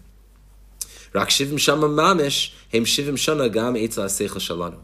Rak 1.13 1.29
shivim 1.29 1.57
shama 1.57 1.89
mamish 1.89 2.53
him 2.69 2.85
shivim 2.85 3.13
shana 3.13 3.51
gam 3.51 3.73
eitza 3.73 4.05
haseichel 4.05 4.37
shalanu. 4.37 4.81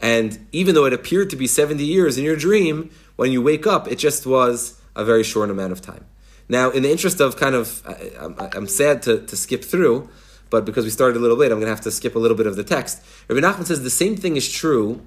And 0.00 0.44
even 0.50 0.74
though 0.74 0.86
it 0.86 0.92
appeared 0.92 1.30
to 1.30 1.36
be 1.36 1.46
70 1.46 1.84
years 1.84 2.18
in 2.18 2.24
your 2.24 2.34
dream, 2.34 2.90
when 3.14 3.30
you 3.30 3.40
wake 3.40 3.64
up, 3.64 3.86
it 3.86 4.00
just 4.00 4.26
was 4.26 4.80
a 4.96 5.04
very 5.04 5.22
short 5.22 5.50
amount 5.50 5.70
of 5.70 5.80
time. 5.80 6.04
Now, 6.48 6.70
in 6.70 6.82
the 6.82 6.90
interest 6.90 7.20
of 7.20 7.36
kind 7.36 7.54
of, 7.54 7.82
I, 7.86 8.56
am 8.56 8.66
sad 8.66 9.02
to, 9.02 9.24
to 9.26 9.36
skip 9.36 9.64
through, 9.64 10.08
but 10.50 10.64
because 10.64 10.84
we 10.84 10.90
started 10.90 11.16
a 11.16 11.20
little 11.20 11.36
late, 11.36 11.50
I'm 11.50 11.58
going 11.58 11.66
to 11.66 11.74
have 11.74 11.80
to 11.82 11.90
skip 11.90 12.14
a 12.14 12.18
little 12.18 12.36
bit 12.36 12.46
of 12.46 12.56
the 12.56 12.64
text. 12.64 13.02
Rabbi 13.28 13.40
Nachman 13.40 13.64
says 13.64 13.82
the 13.82 13.90
same 13.90 14.16
thing 14.16 14.36
is 14.36 14.50
true 14.50 15.00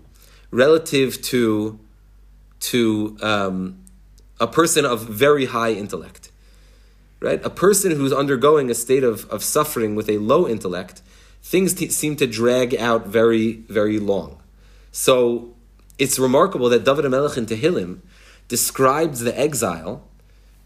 relative 0.52 1.22
to 1.24 1.80
to 2.62 3.18
um, 3.22 3.84
a 4.40 4.48
person 4.48 4.86
of 4.86 5.08
very 5.08 5.46
high 5.46 5.72
intellect. 5.72 6.32
Right? 7.20 7.44
A 7.46 7.50
person 7.50 7.92
who's 7.92 8.12
undergoing 8.12 8.70
a 8.70 8.74
state 8.74 9.04
of, 9.04 9.30
of 9.30 9.44
suffering 9.44 9.96
with 9.96 10.10
a 10.10 10.18
low 10.18 10.48
intellect, 10.48 11.02
things 11.42 11.74
t- 11.74 11.90
seem 11.90 12.16
to 12.18 12.28
drag 12.28 12.76
out 12.76 13.08
very, 13.08 13.54
very 13.70 14.00
long. 14.00 14.42
So 14.92 15.54
it's 15.98 16.20
remarkable 16.20 16.70
that 16.70 16.84
David 16.84 17.06
HaMelech 17.06 17.38
in 17.38 17.46
Tehillim 17.46 18.00
describes 18.48 19.22
the 19.22 19.38
exile 19.40 20.04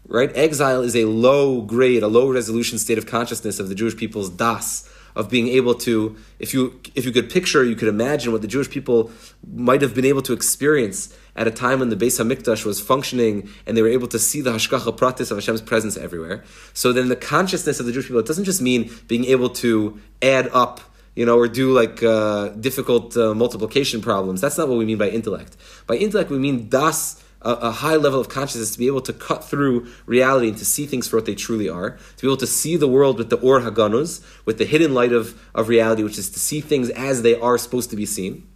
right? 0.06 0.30
Exile 0.34 0.82
is 0.82 0.96
a 0.96 1.04
low 1.04 1.62
grade, 1.62 2.02
a 2.02 2.08
low 2.08 2.30
resolution 2.30 2.78
state 2.78 2.98
of 2.98 3.06
consciousness 3.06 3.58
of 3.60 3.68
the 3.68 3.74
Jewish 3.74 3.96
people's 3.96 4.30
das, 4.30 4.88
of 5.16 5.28
being 5.28 5.48
able 5.48 5.74
to, 5.74 6.16
if 6.38 6.54
you 6.54 6.80
if 6.94 7.04
you 7.04 7.12
could 7.12 7.30
picture, 7.30 7.64
you 7.64 7.74
could 7.74 7.88
imagine 7.88 8.32
what 8.32 8.42
the 8.42 8.48
Jewish 8.48 8.70
people 8.70 9.10
might 9.52 9.82
have 9.82 9.94
been 9.94 10.04
able 10.04 10.22
to 10.22 10.32
experience 10.32 11.14
at 11.34 11.46
a 11.46 11.50
time 11.50 11.80
when 11.80 11.88
the 11.88 11.96
Beis 11.96 12.20
Hamikdash 12.20 12.64
was 12.64 12.80
functioning 12.80 13.48
and 13.66 13.76
they 13.76 13.82
were 13.82 13.88
able 13.88 14.08
to 14.08 14.18
see 14.18 14.40
the 14.40 14.52
hashgacha 14.52 14.96
pratis 14.96 15.30
of 15.30 15.38
Hashem's 15.38 15.62
presence 15.62 15.96
everywhere. 15.96 16.44
So 16.74 16.92
then 16.92 17.08
the 17.08 17.16
consciousness 17.16 17.80
of 17.80 17.86
the 17.86 17.92
Jewish 17.92 18.06
people, 18.06 18.20
it 18.20 18.26
doesn't 18.26 18.44
just 18.44 18.62
mean 18.62 18.90
being 19.08 19.24
able 19.24 19.50
to 19.50 20.00
add 20.22 20.48
up 20.52 20.80
you 21.14 21.26
know, 21.26 21.36
or 21.36 21.48
do 21.48 21.72
like 21.72 22.02
uh, 22.02 22.48
difficult 22.50 23.16
uh, 23.16 23.34
multiplication 23.34 24.00
problems. 24.00 24.40
That's 24.40 24.56
not 24.56 24.68
what 24.68 24.78
we 24.78 24.84
mean 24.84 24.96
by 24.96 25.08
intellect. 25.08 25.56
By 25.86 25.96
intellect, 25.96 26.30
we 26.30 26.38
mean 26.38 26.68
das 26.68 27.22
a, 27.42 27.50
a, 27.50 27.70
high 27.70 27.96
level 27.96 28.20
of 28.20 28.28
consciousness 28.28 28.72
to 28.72 28.78
be 28.78 28.86
able 28.86 29.00
to 29.00 29.12
cut 29.12 29.42
through 29.44 29.86
reality 30.06 30.48
and 30.48 30.58
to 30.58 30.64
see 30.64 30.86
things 30.86 31.08
for 31.08 31.16
what 31.16 31.26
they 31.26 31.34
truly 31.34 31.68
are, 31.68 31.98
to 32.16 32.22
be 32.22 32.28
able 32.28 32.36
to 32.36 32.46
see 32.46 32.76
the 32.76 32.88
world 32.88 33.18
with 33.18 33.30
the 33.30 33.36
or 33.36 33.60
haganus, 33.60 34.22
with 34.44 34.58
the 34.58 34.64
hidden 34.66 34.92
light 34.92 35.12
of, 35.12 35.40
of 35.54 35.68
reality, 35.68 36.02
which 36.02 36.18
is 36.18 36.28
to 36.30 36.38
see 36.38 36.60
things 36.60 36.90
as 36.90 37.22
they 37.22 37.38
are 37.38 37.56
supposed 37.56 37.90
to 37.90 37.96
be 37.96 38.06
seen. 38.06 38.46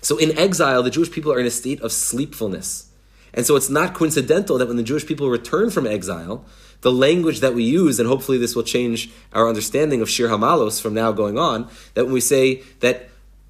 So 0.00 0.16
in 0.16 0.36
exile, 0.38 0.82
the 0.82 0.90
Jewish 0.90 1.10
people 1.10 1.32
are 1.32 1.40
in 1.40 1.46
a 1.46 1.50
state 1.50 1.80
of 1.80 1.90
sleepfulness. 1.90 2.90
And 3.34 3.44
so 3.44 3.56
it's 3.56 3.68
not 3.68 3.94
coincidental 3.94 4.56
that 4.58 4.68
when 4.68 4.76
the 4.76 4.82
Jewish 4.82 5.04
people 5.04 5.28
return 5.28 5.70
from 5.70 5.86
exile, 5.86 6.44
the 6.82 6.92
language 6.92 7.40
that 7.40 7.54
we 7.54 7.64
use, 7.64 7.98
and 7.98 8.08
hopefully 8.08 8.38
this 8.38 8.54
will 8.54 8.62
change 8.62 9.10
our 9.32 9.48
understanding 9.48 10.00
of 10.00 10.08
Shir 10.08 10.28
Hamalos 10.28 10.80
from 10.80 10.94
now 10.94 11.10
going 11.10 11.36
on, 11.36 11.68
that 11.94 12.04
when 12.04 12.14
we 12.14 12.20
say 12.20 12.62
that 12.80 13.08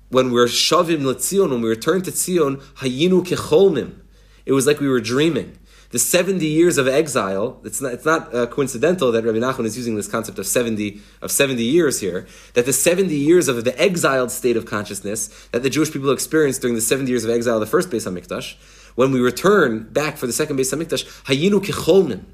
when 0.08 0.30
we're 0.32 0.46
shavim 0.46 1.00
letzion, 1.00 1.50
when 1.50 1.60
we 1.60 1.68
return 1.68 2.02
to 2.02 2.10
Tzion, 2.10 2.56
hayinu 2.76 3.24
kecholmim, 3.24 3.96
it 4.46 4.52
was 4.52 4.66
like 4.66 4.80
we 4.80 4.88
were 4.88 5.00
dreaming. 5.00 5.58
The 5.90 5.98
70 6.00 6.44
years 6.44 6.78
of 6.78 6.88
exile, 6.88 7.60
it's 7.64 7.80
not, 7.80 7.92
it's 7.92 8.04
not 8.04 8.34
uh, 8.34 8.46
coincidental 8.46 9.12
that 9.12 9.24
Rabbi 9.24 9.38
Nachman 9.38 9.66
is 9.66 9.76
using 9.76 9.94
this 9.94 10.08
concept 10.08 10.38
of 10.38 10.46
70, 10.46 11.00
of 11.22 11.30
70 11.30 11.62
years 11.62 12.00
here, 12.00 12.26
that 12.54 12.66
the 12.66 12.72
70 12.72 13.14
years 13.14 13.46
of 13.46 13.64
the 13.64 13.80
exiled 13.80 14.30
state 14.30 14.56
of 14.56 14.66
consciousness 14.66 15.48
that 15.52 15.62
the 15.62 15.70
Jewish 15.70 15.92
people 15.92 16.10
experienced 16.10 16.60
during 16.60 16.74
the 16.74 16.80
70 16.80 17.10
years 17.10 17.24
of 17.24 17.30
exile 17.30 17.60
the 17.60 17.66
first 17.66 17.90
Beis 17.90 18.10
HaMikdash, 18.10 18.56
when 18.96 19.12
we 19.12 19.20
return 19.20 19.84
back 19.92 20.16
for 20.16 20.26
the 20.26 20.32
second 20.32 20.58
Beis 20.58 20.74
HaMikdash, 20.76 21.24
hayinu 21.24 21.64
kecholmim. 21.64 22.24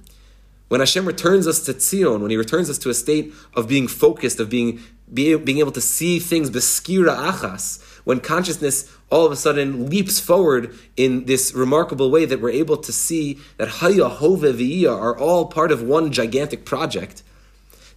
When 0.69 0.81
Hashem 0.81 1.05
returns 1.05 1.47
us 1.47 1.61
to 1.67 1.75
Tzion, 1.75 2.21
when 2.21 2.31
He 2.31 2.37
returns 2.39 2.71
us 2.71 2.79
to 2.79 2.89
a 2.89 2.95
state 2.95 3.35
of 3.53 3.69
being 3.69 3.87
focused, 3.87 4.41
of 4.41 4.49
being, 4.49 4.81
being 5.13 5.59
able 5.59 5.73
to 5.73 5.81
see 5.81 6.19
things 6.19 6.51
beskira 6.51 7.17
achas, 7.17 7.83
when 8.05 8.21
consciousness 8.21 8.91
all 9.11 9.27
of 9.27 9.33
a 9.33 9.37
sudden 9.37 9.89
leaps 9.89 10.19
forward 10.19 10.75
in 10.97 11.27
this 11.27 11.53
remarkable 11.55 12.11
way 12.11 12.25
that 12.25 12.41
we're 12.41 12.51
able 12.51 12.77
to 12.79 12.93
see 12.93 13.39
that 13.59 13.69
Haya, 13.69 14.09
Hove, 14.09 14.41
V'iyah 14.41 14.99
are 14.99 15.17
all 15.17 15.47
part 15.47 15.71
of 15.71 15.83
one 15.83 16.11
gigantic 16.11 16.65
project, 16.65 17.23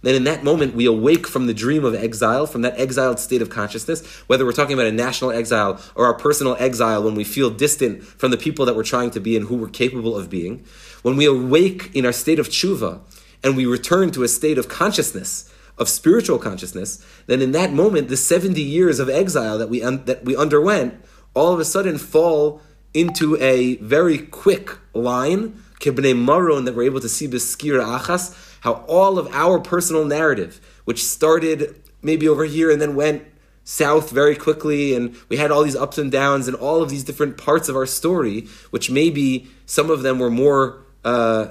then 0.02 0.14
in 0.14 0.24
that 0.24 0.44
moment 0.44 0.74
we 0.74 0.86
awake 0.86 1.26
from 1.26 1.46
the 1.46 1.54
dream 1.54 1.84
of 1.84 1.94
exile, 1.94 2.46
from 2.46 2.62
that 2.62 2.78
exiled 2.78 3.18
state 3.18 3.42
of 3.42 3.50
consciousness, 3.50 4.06
whether 4.28 4.44
we're 4.44 4.52
talking 4.52 4.74
about 4.74 4.86
a 4.86 4.92
national 4.92 5.32
exile 5.32 5.80
or 5.94 6.06
our 6.06 6.14
personal 6.14 6.54
exile 6.58 7.02
when 7.02 7.14
we 7.14 7.24
feel 7.24 7.50
distant 7.50 8.04
from 8.04 8.30
the 8.30 8.36
people 8.36 8.66
that 8.66 8.76
we're 8.76 8.84
trying 8.84 9.10
to 9.10 9.20
be 9.20 9.36
and 9.36 9.48
who 9.48 9.56
we're 9.56 9.68
capable 9.68 10.16
of 10.16 10.30
being. 10.30 10.64
When 11.02 11.16
we 11.16 11.24
awake 11.24 11.90
in 11.94 12.06
our 12.06 12.12
state 12.12 12.38
of 12.38 12.48
tshuva 12.48 13.00
and 13.42 13.56
we 13.56 13.66
return 13.66 14.10
to 14.12 14.22
a 14.22 14.28
state 14.28 14.58
of 14.58 14.68
consciousness, 14.68 15.52
of 15.78 15.88
spiritual 15.88 16.38
consciousness, 16.38 17.04
then 17.26 17.42
in 17.42 17.52
that 17.52 17.72
moment, 17.72 18.08
the 18.08 18.16
70 18.16 18.60
years 18.60 18.98
of 18.98 19.08
exile 19.08 19.58
that 19.58 19.68
we, 19.68 19.82
un- 19.82 20.04
that 20.06 20.24
we 20.24 20.36
underwent 20.36 20.94
all 21.34 21.52
of 21.52 21.60
a 21.60 21.64
sudden 21.64 21.98
fall 21.98 22.62
into 22.94 23.36
a 23.42 23.76
very 23.76 24.18
quick 24.18 24.78
line, 24.94 25.62
kibnei 25.80 26.16
maron, 26.16 26.64
that 26.64 26.74
we're 26.74 26.84
able 26.84 27.00
to 27.00 27.08
see 27.08 27.28
beskira 27.28 27.98
achas, 27.98 28.34
how 28.60 28.84
all 28.88 29.18
of 29.18 29.28
our 29.34 29.60
personal 29.60 30.04
narrative, 30.04 30.60
which 30.86 31.04
started 31.04 31.82
maybe 32.00 32.26
over 32.26 32.44
here 32.44 32.70
and 32.70 32.80
then 32.80 32.94
went 32.94 33.22
south 33.64 34.10
very 34.10 34.34
quickly, 34.34 34.94
and 34.94 35.14
we 35.28 35.36
had 35.36 35.50
all 35.50 35.62
these 35.62 35.76
ups 35.76 35.98
and 35.98 36.10
downs 36.10 36.48
and 36.48 36.56
all 36.56 36.82
of 36.82 36.88
these 36.88 37.04
different 37.04 37.36
parts 37.36 37.68
of 37.68 37.76
our 37.76 37.84
story, 37.84 38.46
which 38.70 38.90
maybe 38.90 39.48
some 39.66 39.90
of 39.90 40.02
them 40.02 40.18
were 40.18 40.30
more 40.30 40.84
uh, 41.04 41.48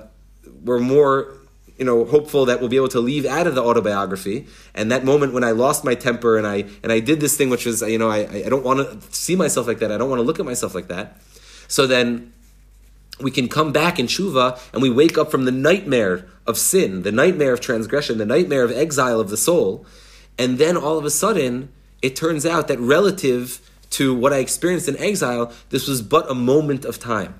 were 0.63 0.79
more 0.79 1.33
you 1.77 1.85
know, 1.85 2.05
hopeful 2.05 2.45
that 2.45 2.59
we'll 2.59 2.69
be 2.69 2.77
able 2.77 2.89
to 2.89 2.99
leave 2.99 3.25
out 3.25 3.47
of 3.47 3.55
the 3.55 3.63
autobiography. 3.63 4.47
And 4.73 4.91
that 4.91 5.03
moment 5.03 5.33
when 5.33 5.43
I 5.43 5.51
lost 5.51 5.83
my 5.83 5.95
temper 5.95 6.37
and 6.37 6.47
I 6.47 6.65
and 6.83 6.91
I 6.91 6.99
did 6.99 7.19
this 7.19 7.35
thing, 7.35 7.49
which 7.49 7.65
was, 7.65 7.81
you 7.81 7.97
know, 7.97 8.09
I, 8.09 8.19
I 8.45 8.49
don't 8.49 8.63
want 8.63 8.79
to 8.79 9.13
see 9.15 9.35
myself 9.35 9.67
like 9.67 9.79
that. 9.79 9.91
I 9.91 9.97
don't 9.97 10.09
want 10.09 10.19
to 10.19 10.23
look 10.23 10.39
at 10.39 10.45
myself 10.45 10.73
like 10.73 10.87
that. 10.87 11.19
So 11.67 11.85
then 11.87 12.31
we 13.19 13.31
can 13.31 13.47
come 13.47 13.71
back 13.71 13.99
in 13.99 14.07
tshuva 14.07 14.59
and 14.73 14.81
we 14.81 14.89
wake 14.89 15.17
up 15.17 15.31
from 15.31 15.45
the 15.45 15.51
nightmare 15.51 16.27
of 16.47 16.57
sin, 16.57 17.03
the 17.03 17.11
nightmare 17.11 17.53
of 17.53 17.61
transgression, 17.61 18.17
the 18.17 18.25
nightmare 18.25 18.63
of 18.63 18.71
exile 18.71 19.19
of 19.19 19.29
the 19.29 19.37
soul. 19.37 19.85
And 20.37 20.57
then 20.57 20.77
all 20.77 20.97
of 20.97 21.05
a 21.05 21.09
sudden, 21.09 21.69
it 22.01 22.15
turns 22.15 22.45
out 22.45 22.67
that 22.67 22.79
relative 22.79 23.59
to 23.91 24.13
what 24.13 24.33
I 24.33 24.37
experienced 24.37 24.87
in 24.87 24.97
exile, 24.97 25.51
this 25.69 25.87
was 25.87 26.01
but 26.01 26.29
a 26.29 26.35
moment 26.35 26.85
of 26.85 26.99
time 26.99 27.39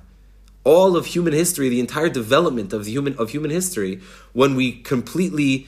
all 0.66 0.98
of 0.98 1.06
human 1.06 1.32
history, 1.32 1.70
the 1.70 1.80
entire 1.80 2.10
development 2.10 2.74
of 2.74 2.84
the 2.84 2.92
human 2.92 3.16
of 3.18 3.30
human 3.30 3.52
history, 3.52 4.02
when 4.34 4.56
we 4.56 4.74
completely 4.82 5.68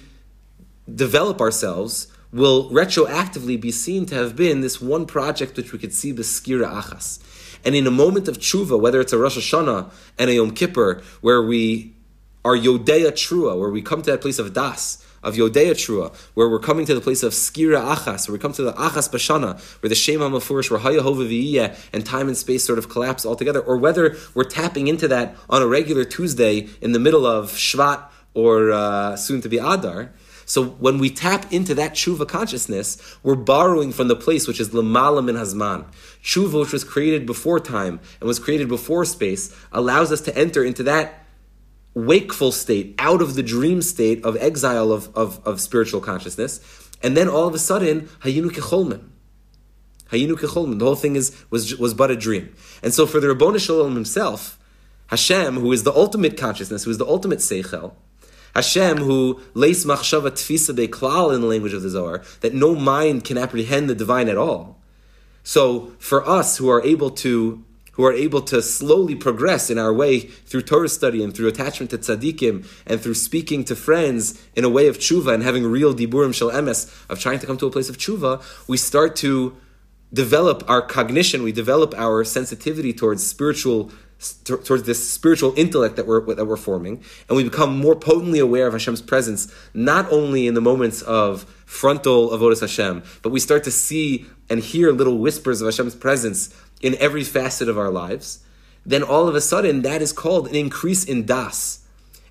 develop 0.93 1.39
ourselves, 1.39 2.07
will 2.33 2.69
retroactively 2.71 3.59
be 3.59 3.71
seen 3.71 4.05
to 4.07 4.15
have 4.15 4.35
been 4.35 4.59
this 4.59 4.81
one 4.81 5.05
project 5.05 5.55
which 5.55 5.71
we 5.71 5.79
could 5.79 5.93
see 5.93 6.11
the 6.11 6.23
skira 6.23 6.69
achas. 6.69 7.19
And 7.63 7.75
in 7.75 7.87
a 7.87 7.91
moment 7.91 8.27
of 8.27 8.37
tshuva, 8.37 8.79
whether 8.79 8.99
it's 8.99 9.13
a 9.13 9.17
Rosh 9.17 9.37
Hashanah 9.37 9.91
and 10.17 10.29
a 10.29 10.33
Yom 10.33 10.51
Kippur, 10.51 11.01
where 11.21 11.41
we 11.41 11.93
are 12.43 12.55
Yodea 12.55 13.11
Trua, 13.11 13.57
where 13.59 13.69
we 13.69 13.81
come 13.81 14.01
to 14.01 14.11
that 14.11 14.21
place 14.21 14.39
of 14.39 14.53
das, 14.53 15.05
of 15.27 15.35
Yodea 15.35 15.71
Trua, 15.71 16.15
where 16.33 16.49
we're 16.49 16.59
coming 16.59 16.85
to 16.85 16.95
the 16.95 17.01
place 17.01 17.21
of 17.21 17.33
Skira 17.33 17.95
Achas, 17.95 18.27
where 18.27 18.33
we 18.33 18.39
come 18.39 18.53
to 18.53 18.63
the 18.63 18.73
Achas 18.73 19.09
Bashana, 19.11 19.59
where 19.81 19.89
the 19.89 19.95
Shem 19.95 20.21
HaMafurish, 20.21 20.71
where 20.71 20.79
Haya 20.79 21.01
Hova 21.01 21.27
and 21.93 22.05
time 22.05 22.27
and 22.27 22.37
space 22.37 22.63
sort 22.63 22.79
of 22.79 22.89
collapse 22.89 23.25
altogether, 23.25 23.59
or 23.59 23.77
whether 23.77 24.15
we're 24.33 24.45
tapping 24.45 24.87
into 24.87 25.07
that 25.09 25.35
on 25.49 25.61
a 25.61 25.67
regular 25.67 26.05
Tuesday 26.05 26.69
in 26.81 26.93
the 26.93 26.99
middle 26.99 27.25
of 27.25 27.51
Shvat 27.51 28.03
or 28.33 28.71
uh, 28.71 29.15
soon 29.15 29.41
to 29.41 29.49
be 29.49 29.57
Adar. 29.57 30.11
So 30.45 30.63
when 30.63 30.97
we 30.97 31.09
tap 31.09 31.51
into 31.51 31.75
that 31.75 31.93
tshuva 31.93 32.25
consciousness, 32.25 33.17
we're 33.21 33.35
borrowing 33.35 33.91
from 33.91 34.07
the 34.07 34.15
place 34.15 34.47
which 34.47 34.61
is 34.61 34.69
lamala 34.69 35.25
min 35.25 35.35
hazman. 35.35 35.85
Tshuva, 36.23 36.61
which 36.61 36.71
was 36.71 36.85
created 36.85 37.25
before 37.25 37.59
time 37.59 37.99
and 38.21 38.27
was 38.27 38.39
created 38.39 38.69
before 38.69 39.03
space, 39.03 39.53
allows 39.73 40.09
us 40.09 40.21
to 40.21 40.37
enter 40.37 40.63
into 40.63 40.83
that 40.83 41.26
wakeful 42.05 42.51
state, 42.51 42.95
out 42.99 43.21
of 43.21 43.35
the 43.35 43.43
dream 43.43 43.81
state 43.81 44.23
of 44.23 44.37
exile 44.37 44.91
of, 44.91 45.15
of, 45.15 45.45
of 45.45 45.59
spiritual 45.59 46.01
consciousness. 46.01 46.59
And 47.01 47.15
then 47.15 47.27
all 47.27 47.47
of 47.47 47.53
a 47.53 47.59
sudden, 47.59 48.09
hayinu 48.21 48.49
kecholmen. 48.51 49.03
Hayinu 50.11 50.33
kecholmen. 50.33 50.79
The 50.79 50.85
whole 50.85 50.95
thing 50.95 51.15
is 51.15 51.35
was 51.49 51.75
was 51.77 51.93
but 51.93 52.11
a 52.11 52.15
dream. 52.15 52.53
And 52.81 52.93
so 52.93 53.05
for 53.05 53.19
the 53.19 53.27
Ribono 53.27 53.59
Shel 53.59 53.77
Olam 53.77 53.95
himself, 53.95 54.59
Hashem, 55.07 55.55
who 55.55 55.71
is 55.71 55.83
the 55.83 55.93
ultimate 55.93 56.37
consciousness, 56.37 56.83
who 56.83 56.91
is 56.91 56.97
the 56.97 57.05
ultimate 57.05 57.39
seichel, 57.39 57.93
Hashem, 58.53 58.97
who 58.97 59.41
leis 59.53 59.85
machshava 59.85 60.31
tfisa 60.31 60.87
klal 60.87 61.33
in 61.33 61.41
the 61.41 61.47
language 61.47 61.73
of 61.73 61.81
the 61.81 61.89
Zohar, 61.89 62.23
that 62.41 62.53
no 62.53 62.75
mind 62.75 63.23
can 63.23 63.37
apprehend 63.37 63.89
the 63.89 63.95
divine 63.95 64.29
at 64.29 64.37
all. 64.37 64.79
So 65.43 65.93
for 65.99 66.27
us 66.27 66.57
who 66.57 66.69
are 66.69 66.83
able 66.83 67.11
to 67.11 67.63
who 67.97 68.05
are 68.05 68.13
able 68.13 68.41
to 68.41 68.61
slowly 68.61 69.15
progress 69.15 69.69
in 69.69 69.77
our 69.77 69.91
way 69.91 70.19
through 70.19 70.61
Torah 70.61 70.87
study 70.87 71.23
and 71.23 71.35
through 71.35 71.47
attachment 71.47 71.89
to 71.91 71.97
tzaddikim 71.97 72.65
and 72.85 73.01
through 73.01 73.15
speaking 73.15 73.65
to 73.65 73.75
friends 73.75 74.41
in 74.55 74.63
a 74.63 74.69
way 74.69 74.87
of 74.87 74.97
tshuva 74.99 75.33
and 75.33 75.43
having 75.43 75.65
real 75.65 75.93
diburim 75.93 76.33
shel 76.33 76.51
emes 76.51 76.87
of 77.09 77.19
trying 77.19 77.39
to 77.39 77.47
come 77.47 77.57
to 77.57 77.65
a 77.65 77.71
place 77.71 77.89
of 77.89 77.97
tshuva, 77.97 78.41
we 78.67 78.77
start 78.77 79.15
to 79.17 79.57
develop 80.13 80.63
our 80.69 80.81
cognition, 80.81 81.43
we 81.43 81.51
develop 81.51 81.93
our 81.97 82.23
sensitivity 82.23 82.93
towards 82.93 83.25
spiritual 83.25 83.91
towards 84.43 84.83
this 84.83 85.09
spiritual 85.11 85.53
intellect 85.55 85.95
that 85.95 86.07
we're 86.07 86.21
that 86.35 86.45
we're 86.45 86.57
forming, 86.57 87.03
and 87.29 87.37
we 87.37 87.43
become 87.43 87.77
more 87.77 87.95
potently 87.95 88.39
aware 88.39 88.67
of 88.67 88.73
Hashem's 88.73 89.01
presence, 89.01 89.53
not 89.73 90.11
only 90.11 90.47
in 90.47 90.53
the 90.53 90.61
moments 90.61 91.01
of 91.03 91.43
frontal 91.65 92.29
avodas 92.29 92.61
Hashem, 92.61 93.03
but 93.21 93.29
we 93.29 93.39
start 93.39 93.63
to 93.65 93.71
see 93.71 94.25
and 94.49 94.59
hear 94.59 94.91
little 94.91 95.17
whispers 95.17 95.61
of 95.61 95.67
Hashem's 95.67 95.95
presence 95.95 96.55
in 96.81 96.95
every 96.95 97.23
facet 97.23 97.69
of 97.69 97.77
our 97.77 97.91
lives, 97.91 98.43
then 98.85 99.03
all 99.03 99.27
of 99.27 99.35
a 99.35 99.41
sudden 99.41 99.81
that 99.83 100.01
is 100.01 100.13
called 100.13 100.47
an 100.47 100.55
increase 100.55 101.03
in 101.03 101.25
das. 101.25 101.83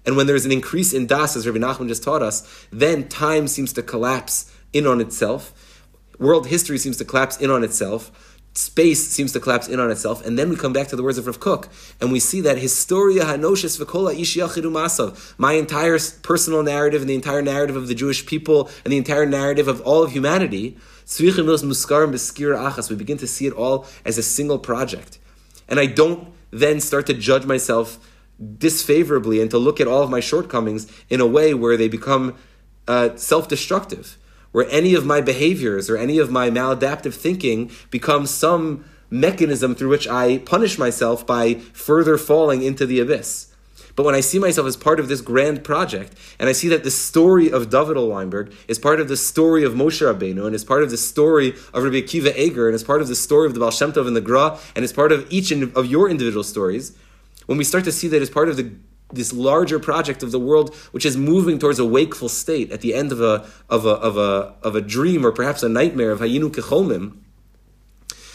And 0.04 0.16
when 0.16 0.26
there's 0.26 0.46
an 0.46 0.52
increase 0.52 0.92
in 0.92 1.06
das, 1.06 1.36
as 1.36 1.46
Rabbi 1.46 1.58
Nachman 1.58 1.88
just 1.88 2.04
taught 2.04 2.22
us, 2.22 2.66
then 2.70 3.08
time 3.08 3.48
seems 3.48 3.72
to 3.72 3.82
collapse 3.82 4.52
in 4.72 4.86
on 4.86 5.00
itself. 5.00 5.82
World 6.18 6.46
history 6.46 6.78
seems 6.78 6.96
to 6.98 7.04
collapse 7.04 7.36
in 7.38 7.50
on 7.50 7.64
itself. 7.64 8.25
Space 8.56 9.06
seems 9.06 9.32
to 9.32 9.40
collapse 9.40 9.68
in 9.68 9.78
on 9.80 9.90
itself. 9.90 10.24
And 10.24 10.38
then 10.38 10.48
we 10.48 10.56
come 10.56 10.72
back 10.72 10.88
to 10.88 10.96
the 10.96 11.02
words 11.02 11.18
of 11.18 11.26
Rav 11.26 11.38
Kook, 11.38 11.68
and 12.00 12.10
we 12.10 12.18
see 12.18 12.40
that 12.40 12.56
historia 12.56 13.24
hanoshes 13.24 13.78
v'kola 13.78 14.14
masav. 14.14 15.34
My 15.36 15.52
entire 15.52 15.98
personal 16.22 16.62
narrative 16.62 17.02
and 17.02 17.10
the 17.10 17.14
entire 17.14 17.42
narrative 17.42 17.76
of 17.76 17.86
the 17.86 17.94
Jewish 17.94 18.24
people 18.24 18.70
and 18.84 18.92
the 18.92 18.96
entire 18.96 19.26
narrative 19.26 19.68
of 19.68 19.82
all 19.82 20.02
of 20.02 20.12
humanity 20.12 20.78
we 21.20 21.30
begin 22.96 23.18
to 23.18 23.26
see 23.26 23.46
it 23.46 23.52
all 23.52 23.86
as 24.04 24.18
a 24.18 24.22
single 24.22 24.58
project. 24.58 25.18
And 25.68 25.78
I 25.78 25.86
don't 25.86 26.32
then 26.50 26.80
start 26.80 27.06
to 27.06 27.14
judge 27.14 27.46
myself 27.46 27.98
disfavorably 28.58 29.40
and 29.40 29.50
to 29.50 29.58
look 29.58 29.80
at 29.80 29.86
all 29.86 30.02
of 30.02 30.10
my 30.10 30.20
shortcomings 30.20 30.90
in 31.08 31.20
a 31.20 31.26
way 31.26 31.54
where 31.54 31.76
they 31.76 31.88
become 31.88 32.34
uh, 32.88 33.16
self 33.16 33.48
destructive, 33.48 34.18
where 34.56 34.66
any 34.70 34.94
of 34.94 35.04
my 35.04 35.20
behaviors 35.20 35.90
or 35.90 35.98
any 35.98 36.18
of 36.18 36.30
my 36.30 36.48
maladaptive 36.48 37.12
thinking 37.12 37.70
becomes 37.90 38.30
some 38.30 38.82
mechanism 39.10 39.74
through 39.74 39.90
which 39.90 40.08
I 40.08 40.38
punish 40.38 40.78
myself 40.78 41.26
by 41.26 41.56
further 41.74 42.16
falling 42.16 42.62
into 42.62 42.86
the 42.86 42.98
abyss. 42.98 43.52
But 43.96 44.04
when 44.04 44.14
I 44.14 44.20
see 44.20 44.38
myself 44.38 44.66
as 44.66 44.74
part 44.74 44.98
of 44.98 45.08
this 45.08 45.20
grand 45.20 45.62
project, 45.62 46.14
and 46.38 46.48
I 46.48 46.52
see 46.52 46.68
that 46.68 46.84
the 46.84 46.90
story 46.90 47.52
of 47.52 47.68
David 47.68 47.98
Weinberg 47.98 48.50
is 48.66 48.78
part 48.78 48.98
of 48.98 49.08
the 49.08 49.16
story 49.18 49.62
of 49.62 49.74
Moshe 49.74 50.00
Rabbeinu, 50.00 50.46
and 50.46 50.54
is 50.54 50.64
part 50.64 50.82
of 50.82 50.90
the 50.90 50.96
story 50.96 51.50
of 51.74 51.82
Rabbi 51.82 52.00
Akiva 52.00 52.34
Eger, 52.34 52.66
and 52.66 52.74
is 52.74 52.82
part 52.82 53.02
of 53.02 53.08
the 53.08 53.14
story 53.14 53.46
of 53.46 53.52
the 53.52 53.60
Baal 53.60 53.70
Shem 53.70 53.92
Tov 53.92 54.06
and 54.06 54.16
the 54.16 54.22
Gra, 54.22 54.58
and 54.74 54.86
is 54.86 54.92
part 54.94 55.12
of 55.12 55.26
each 55.30 55.52
of 55.52 55.84
your 55.84 56.08
individual 56.08 56.42
stories, 56.42 56.96
when 57.44 57.58
we 57.58 57.64
start 57.64 57.84
to 57.84 57.92
see 57.92 58.08
that 58.08 58.22
as 58.22 58.30
part 58.30 58.48
of 58.48 58.56
the 58.56 58.72
this 59.12 59.32
larger 59.32 59.78
project 59.78 60.22
of 60.22 60.32
the 60.32 60.38
world, 60.40 60.74
which 60.90 61.06
is 61.06 61.16
moving 61.16 61.58
towards 61.58 61.78
a 61.78 61.84
wakeful 61.84 62.28
state 62.28 62.72
at 62.72 62.80
the 62.80 62.94
end 62.94 63.12
of 63.12 63.20
a 63.20 63.46
of 63.68 63.86
a 63.86 63.90
of 63.90 64.16
a 64.16 64.54
of 64.62 64.74
a 64.74 64.80
dream 64.80 65.24
or 65.24 65.32
perhaps 65.32 65.62
a 65.62 65.68
nightmare 65.68 66.10
of 66.10 66.20
Hayinu 66.20 66.50
Kecholmim. 66.50 67.18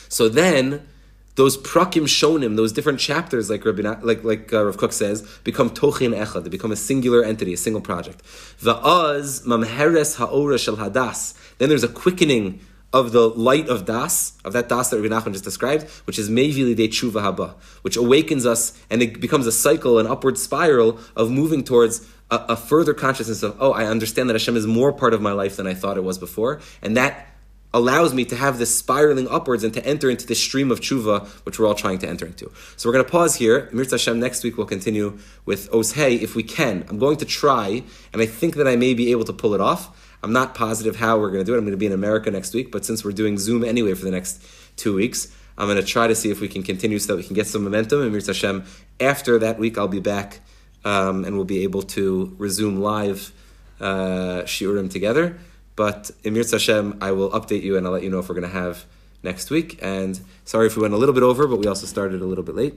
So 0.08 0.30
then 0.30 0.88
those 1.36 1.58
prakim 1.58 2.04
shonim, 2.04 2.56
those 2.56 2.74
different 2.74 3.00
chapters, 3.00 3.50
like 3.50 3.66
Rabbi, 3.66 3.82
like 4.02 4.24
like 4.24 4.54
uh, 4.54 4.66
Rav 4.66 4.78
Kook 4.78 4.94
says, 4.94 5.22
become 5.44 5.70
tochin 5.70 6.14
echad. 6.16 6.44
They 6.44 6.50
become 6.50 6.72
a 6.72 6.76
singular 6.76 7.24
entity, 7.24 7.54
a 7.54 7.58
single 7.58 7.82
project. 7.82 8.24
Va'az 8.62 9.46
mamheres 9.46 10.18
haora 10.18 10.60
shel 10.60 10.78
hadas. 10.78 11.34
Then 11.58 11.70
there's 11.70 11.84
a 11.84 11.90
quickening 11.90 12.62
of 12.94 13.12
the 13.12 13.30
light 13.30 13.70
of 13.70 13.86
das, 13.86 14.38
of 14.44 14.54
that 14.54 14.68
das 14.68 14.90
that 14.90 15.00
Rabbi 15.02 15.14
Nachman 15.14 15.32
just 15.32 15.44
described, 15.44 15.90
which 16.06 16.20
is 16.20 16.30
mevili 16.30 16.76
de 16.76 16.88
tshuva 16.88 17.22
haba, 17.22 17.54
which 17.84 17.96
awakens 17.96 18.46
us 18.46 18.78
and 18.90 19.02
it 19.02 19.22
becomes 19.22 19.48
a 19.48 19.52
cycle, 19.52 19.98
an 19.98 20.08
upward 20.08 20.38
spiral 20.38 21.00
of 21.16 21.32
moving 21.32 21.64
towards 21.64 22.08
a, 22.30 22.38
a 22.50 22.56
further 22.56 22.94
consciousness 22.94 23.44
of, 23.44 23.56
oh, 23.60 23.72
I 23.72 23.86
understand 23.86 24.30
that 24.30 24.34
Hashem 24.34 24.58
is 24.58 24.68
more 24.68 24.92
part 24.92 25.14
of 25.14 25.22
my 25.22 25.32
life 25.32 25.56
than 25.56 25.68
I 25.68 25.74
thought 25.74 25.98
it 25.98 26.04
was 26.04 26.18
before, 26.18 26.60
and 26.82 26.98
that 26.98 27.28
allows 27.74 28.14
me 28.14 28.26
to 28.26 28.36
have 28.36 28.58
this 28.58 28.78
spiraling 28.78 29.28
upwards 29.30 29.64
and 29.64 29.74
to 29.74 29.86
enter 29.86 30.10
into 30.10 30.28
this 30.28 30.42
stream 30.42 30.72
of 30.72 30.82
tshuva, 30.82 31.26
which 31.46 31.58
we're 31.58 31.68
all 31.68 31.76
trying 31.76 32.00
to 32.00 32.08
enter 32.08 32.26
into. 32.26 32.52
So 32.76 32.90
we're 32.90 32.94
going 32.94 33.06
to 33.06 33.12
pause 33.12 33.36
here. 33.36 33.70
Mirza 33.72 33.96
Hashem, 33.96 34.20
next 34.20 34.44
week 34.44 34.58
we'll 34.58 34.68
continue 34.68 35.18
with 35.46 35.72
Oshei 35.72 36.22
if 36.22 36.36
we 36.36 36.44
can. 36.44 36.86
I'm 36.90 37.00
going 37.00 37.18
to 37.18 37.26
try, 37.26 37.84
and 38.12 38.22
I 38.22 38.26
think 38.26 38.56
that 38.56 38.68
I 38.68 38.76
may 38.76 38.94
be 38.94 39.12
able 39.12 39.24
to 39.24 39.34
pull 39.34 39.54
it 39.54 39.62
off. 39.62 39.98
I'm 40.24 40.34
not 40.34 40.54
positive 40.56 40.96
how 40.98 41.20
we're 41.20 41.32
going 41.32 41.44
to 41.44 41.46
do 41.46 41.56
it. 41.56 41.58
I'm 41.58 41.64
going 41.64 41.72
to 41.72 41.78
be 41.78 41.86
in 41.86 41.94
America 41.94 42.30
next 42.30 42.54
week, 42.54 42.72
but 42.72 42.86
since 42.86 43.04
we're 43.04 43.12
doing 43.12 43.38
Zoom 43.38 43.64
anyway 43.64 43.94
for 43.94 44.06
the 44.06 44.12
next 44.12 44.44
two 44.76 44.96
weeks, 44.96 45.36
I'm 45.58 45.68
going 45.68 45.78
to 45.80 45.86
try 45.86 46.08
to 46.08 46.16
see 46.16 46.30
if 46.32 46.42
we 46.42 46.48
can 46.48 46.64
continue 46.64 47.00
so 47.00 47.14
that 47.14 47.18
we 47.18 47.24
can 47.24 47.36
get 47.36 47.48
some 47.48 47.64
momentum. 47.64 48.02
And 48.02 48.12
Mirza 48.12 48.32
Hashem, 48.32 48.66
after 49.00 49.40
that 49.40 49.60
week, 49.60 49.78
I'll 49.78 49.88
be 49.88 50.00
back 50.00 50.40
um, 50.86 51.26
and 51.26 51.36
we'll 51.36 51.46
be 51.46 51.64
able 51.64 51.82
to 51.84 52.36
resume 52.38 52.82
live 52.82 53.32
uh, 53.80 54.44
shiurim 54.44 54.90
together. 54.90 55.38
But 55.76 56.12
Emir 56.24 56.44
Hashem, 56.50 56.98
I 57.02 57.12
will 57.12 57.32
update 57.32 57.64
you 57.64 57.78
and 57.78 57.86
I'll 57.86 57.94
let 57.94 58.04
you 58.04 58.10
know 58.10 58.20
if 58.20 58.30
we're 58.30 58.36
going 58.36 58.50
to 58.50 58.54
have 58.54 58.86
next 59.24 59.50
week. 59.50 59.80
And 59.82 60.20
sorry 60.46 60.68
if 60.68 60.76
we 60.76 60.82
went 60.82 60.94
a 60.94 60.98
little 60.98 61.16
bit 61.16 61.24
over, 61.24 61.48
but 61.48 61.58
we 61.58 61.68
also 61.68 61.86
started 61.86 62.22
a 62.22 62.26
little 62.26 62.44
bit 62.44 62.56
late. 62.56 62.76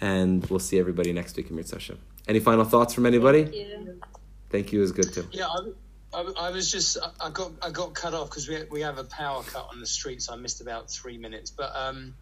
And 0.00 0.44
we'll 0.46 0.58
see 0.58 0.78
everybody 0.78 1.12
next 1.12 1.36
week, 1.36 1.50
Emir 1.50 1.64
Hashem. 1.70 1.98
Any 2.28 2.40
final 2.40 2.64
thoughts 2.64 2.92
from 2.92 3.06
anybody? 3.06 3.44
Thank 3.44 3.54
you. 3.54 4.00
Thank 4.50 4.72
you 4.72 4.82
is 4.82 4.92
good 4.92 5.12
too. 5.12 5.26
Yeah, 5.32 5.46
I, 5.46 5.70
I, 6.16 6.48
I 6.48 6.50
was 6.50 6.72
just 6.72 6.96
I 7.20 7.28
got 7.28 7.52
I 7.60 7.70
got 7.70 7.94
cut 7.94 8.14
off 8.14 8.30
because 8.30 8.48
we 8.48 8.64
we 8.70 8.80
have 8.80 8.96
a 8.96 9.04
power 9.04 9.42
cut 9.42 9.68
on 9.70 9.80
the 9.80 9.86
street, 9.86 10.22
so 10.22 10.32
I 10.32 10.36
missed 10.36 10.62
about 10.62 10.90
three 10.90 11.18
minutes. 11.18 11.50
But 11.50 11.76
um, 11.76 12.14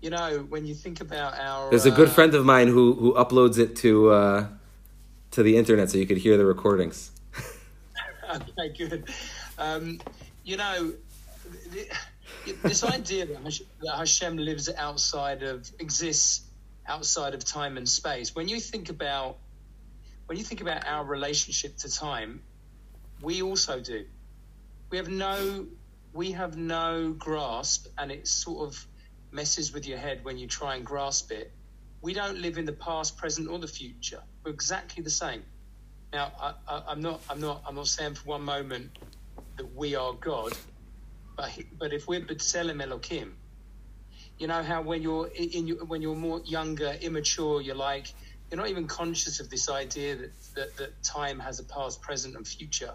you 0.00 0.10
know, 0.10 0.46
when 0.48 0.64
you 0.64 0.74
think 0.74 1.00
about 1.00 1.36
our 1.36 1.70
there's 1.70 1.86
a 1.86 1.90
good 1.90 2.08
uh, 2.08 2.12
friend 2.12 2.34
of 2.34 2.44
mine 2.44 2.68
who 2.68 2.94
who 2.94 3.14
uploads 3.14 3.58
it 3.58 3.74
to 3.76 4.10
uh, 4.10 4.46
to 5.32 5.42
the 5.42 5.56
internet 5.56 5.90
so 5.90 5.98
you 5.98 6.06
could 6.06 6.18
hear 6.18 6.36
the 6.36 6.46
recordings. 6.46 7.10
okay, 8.30 8.68
good. 8.78 9.08
Um, 9.58 10.00
you 10.44 10.56
know, 10.56 10.92
this 12.62 12.84
idea 12.84 13.26
that 13.26 13.96
Hashem 13.96 14.36
lives 14.36 14.72
outside 14.72 15.42
of, 15.42 15.68
exists 15.80 16.42
outside 16.86 17.34
of 17.34 17.44
time 17.44 17.76
and 17.76 17.88
space, 17.88 18.36
when 18.36 18.46
you 18.46 18.60
think 18.60 18.88
about 18.88 19.38
when 20.26 20.38
you 20.38 20.44
think 20.44 20.60
about 20.60 20.86
our 20.86 21.04
relationship 21.04 21.76
to 21.78 21.90
time, 21.90 22.40
we 23.24 23.42
also 23.42 23.80
do. 23.80 24.04
We 24.90 24.98
have 24.98 25.08
no 25.08 25.66
we 26.12 26.30
have 26.32 26.56
no 26.56 27.12
grasp, 27.18 27.88
and 27.98 28.12
it 28.12 28.28
sort 28.28 28.68
of 28.68 28.86
messes 29.32 29.72
with 29.72 29.84
your 29.84 29.98
head 29.98 30.24
when 30.24 30.38
you 30.38 30.46
try 30.46 30.76
and 30.76 30.86
grasp 30.86 31.32
it. 31.32 31.50
We 32.02 32.14
don't 32.14 32.38
live 32.38 32.56
in 32.56 32.66
the 32.66 32.72
past, 32.72 33.16
present, 33.16 33.48
or 33.48 33.58
the 33.58 33.66
future. 33.66 34.22
We're 34.44 34.52
exactly 34.52 35.02
the 35.02 35.10
same. 35.10 35.42
Now, 36.12 36.30
I, 36.68 36.92
am 36.92 37.00
not, 37.00 37.20
I'm 37.28 37.40
not, 37.40 37.64
I'm 37.66 37.74
not 37.74 37.88
saying 37.88 38.14
for 38.14 38.28
one 38.28 38.42
moment 38.42 38.96
that 39.56 39.74
we 39.74 39.96
are 39.96 40.12
God, 40.12 40.52
but 41.36 41.50
but 41.78 41.92
if 41.92 42.06
we're 42.06 42.20
B'Tselem 42.20 42.80
Elokim, 42.80 43.32
you 44.38 44.46
know 44.46 44.62
how 44.62 44.82
when 44.82 45.02
you're 45.02 45.26
in 45.34 45.66
your, 45.66 45.84
when 45.84 46.00
you're 46.02 46.14
more 46.14 46.40
younger, 46.44 46.96
immature, 47.00 47.60
you're 47.60 47.74
like 47.74 48.06
you're 48.50 48.60
not 48.60 48.68
even 48.68 48.86
conscious 48.86 49.40
of 49.40 49.50
this 49.50 49.68
idea 49.68 50.14
that, 50.14 50.30
that 50.54 50.76
that 50.76 51.02
time 51.02 51.40
has 51.40 51.58
a 51.58 51.64
past, 51.64 52.00
present, 52.02 52.36
and 52.36 52.46
future. 52.46 52.94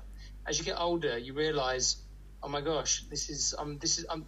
As 0.50 0.60
you 0.60 0.66
get 0.66 0.78
older, 0.80 1.18
you 1.18 1.34
realize, 1.34 1.98
oh 2.44 2.50
my 2.50 2.62
gosh, 2.62 3.04
this 3.10 3.30
is 3.30 3.54
um 3.58 3.78
this 3.78 4.00
is 4.00 4.06
um, 4.10 4.26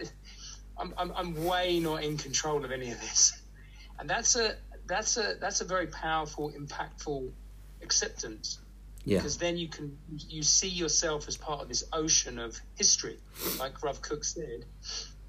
I'm, 0.78 0.94
I'm 0.98 1.12
I'm 1.16 1.46
way 1.46 1.80
not 1.80 2.04
in 2.04 2.18
control 2.18 2.64
of 2.64 2.72
any 2.72 2.92
of 2.92 3.02
this, 3.02 3.34
and 4.00 4.10
that's 4.10 4.36
a 4.36 4.56
that's 4.88 5.18
a 5.18 5.36
that's 5.42 5.62
a 5.62 5.66
very 5.66 5.88
powerful, 5.88 6.52
impactful 6.52 7.32
acceptance 7.82 8.60
yeah. 9.04 9.18
Because 9.18 9.38
then 9.38 9.58
you 9.58 9.68
can 9.68 9.98
you 10.08 10.44
see 10.44 10.68
yourself 10.68 11.28
as 11.28 11.38
part 11.38 11.62
of 11.62 11.68
this 11.68 11.84
ocean 11.92 12.38
of 12.38 12.60
history, 12.76 13.18
like 13.60 13.82
Rav 13.84 14.02
Kook 14.02 14.24
said, 14.24 14.66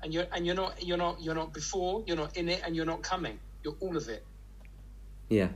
and 0.03 0.13
you're 0.13 0.27
and 0.33 0.45
you're 0.45 0.55
not 0.55 0.85
you're 0.85 0.99
not 0.99 1.23
you're 1.23 1.35
not 1.35 1.55
before, 1.55 2.05
you're 2.07 2.17
not 2.17 2.37
in 2.37 2.49
it, 2.49 2.61
and 2.65 2.77
you're 2.77 2.87
not 2.87 3.03
coming. 3.03 3.39
You're 3.65 3.77
all 3.81 3.97
of 3.97 4.09
it. 4.09 4.25
Yeah. 5.29 5.49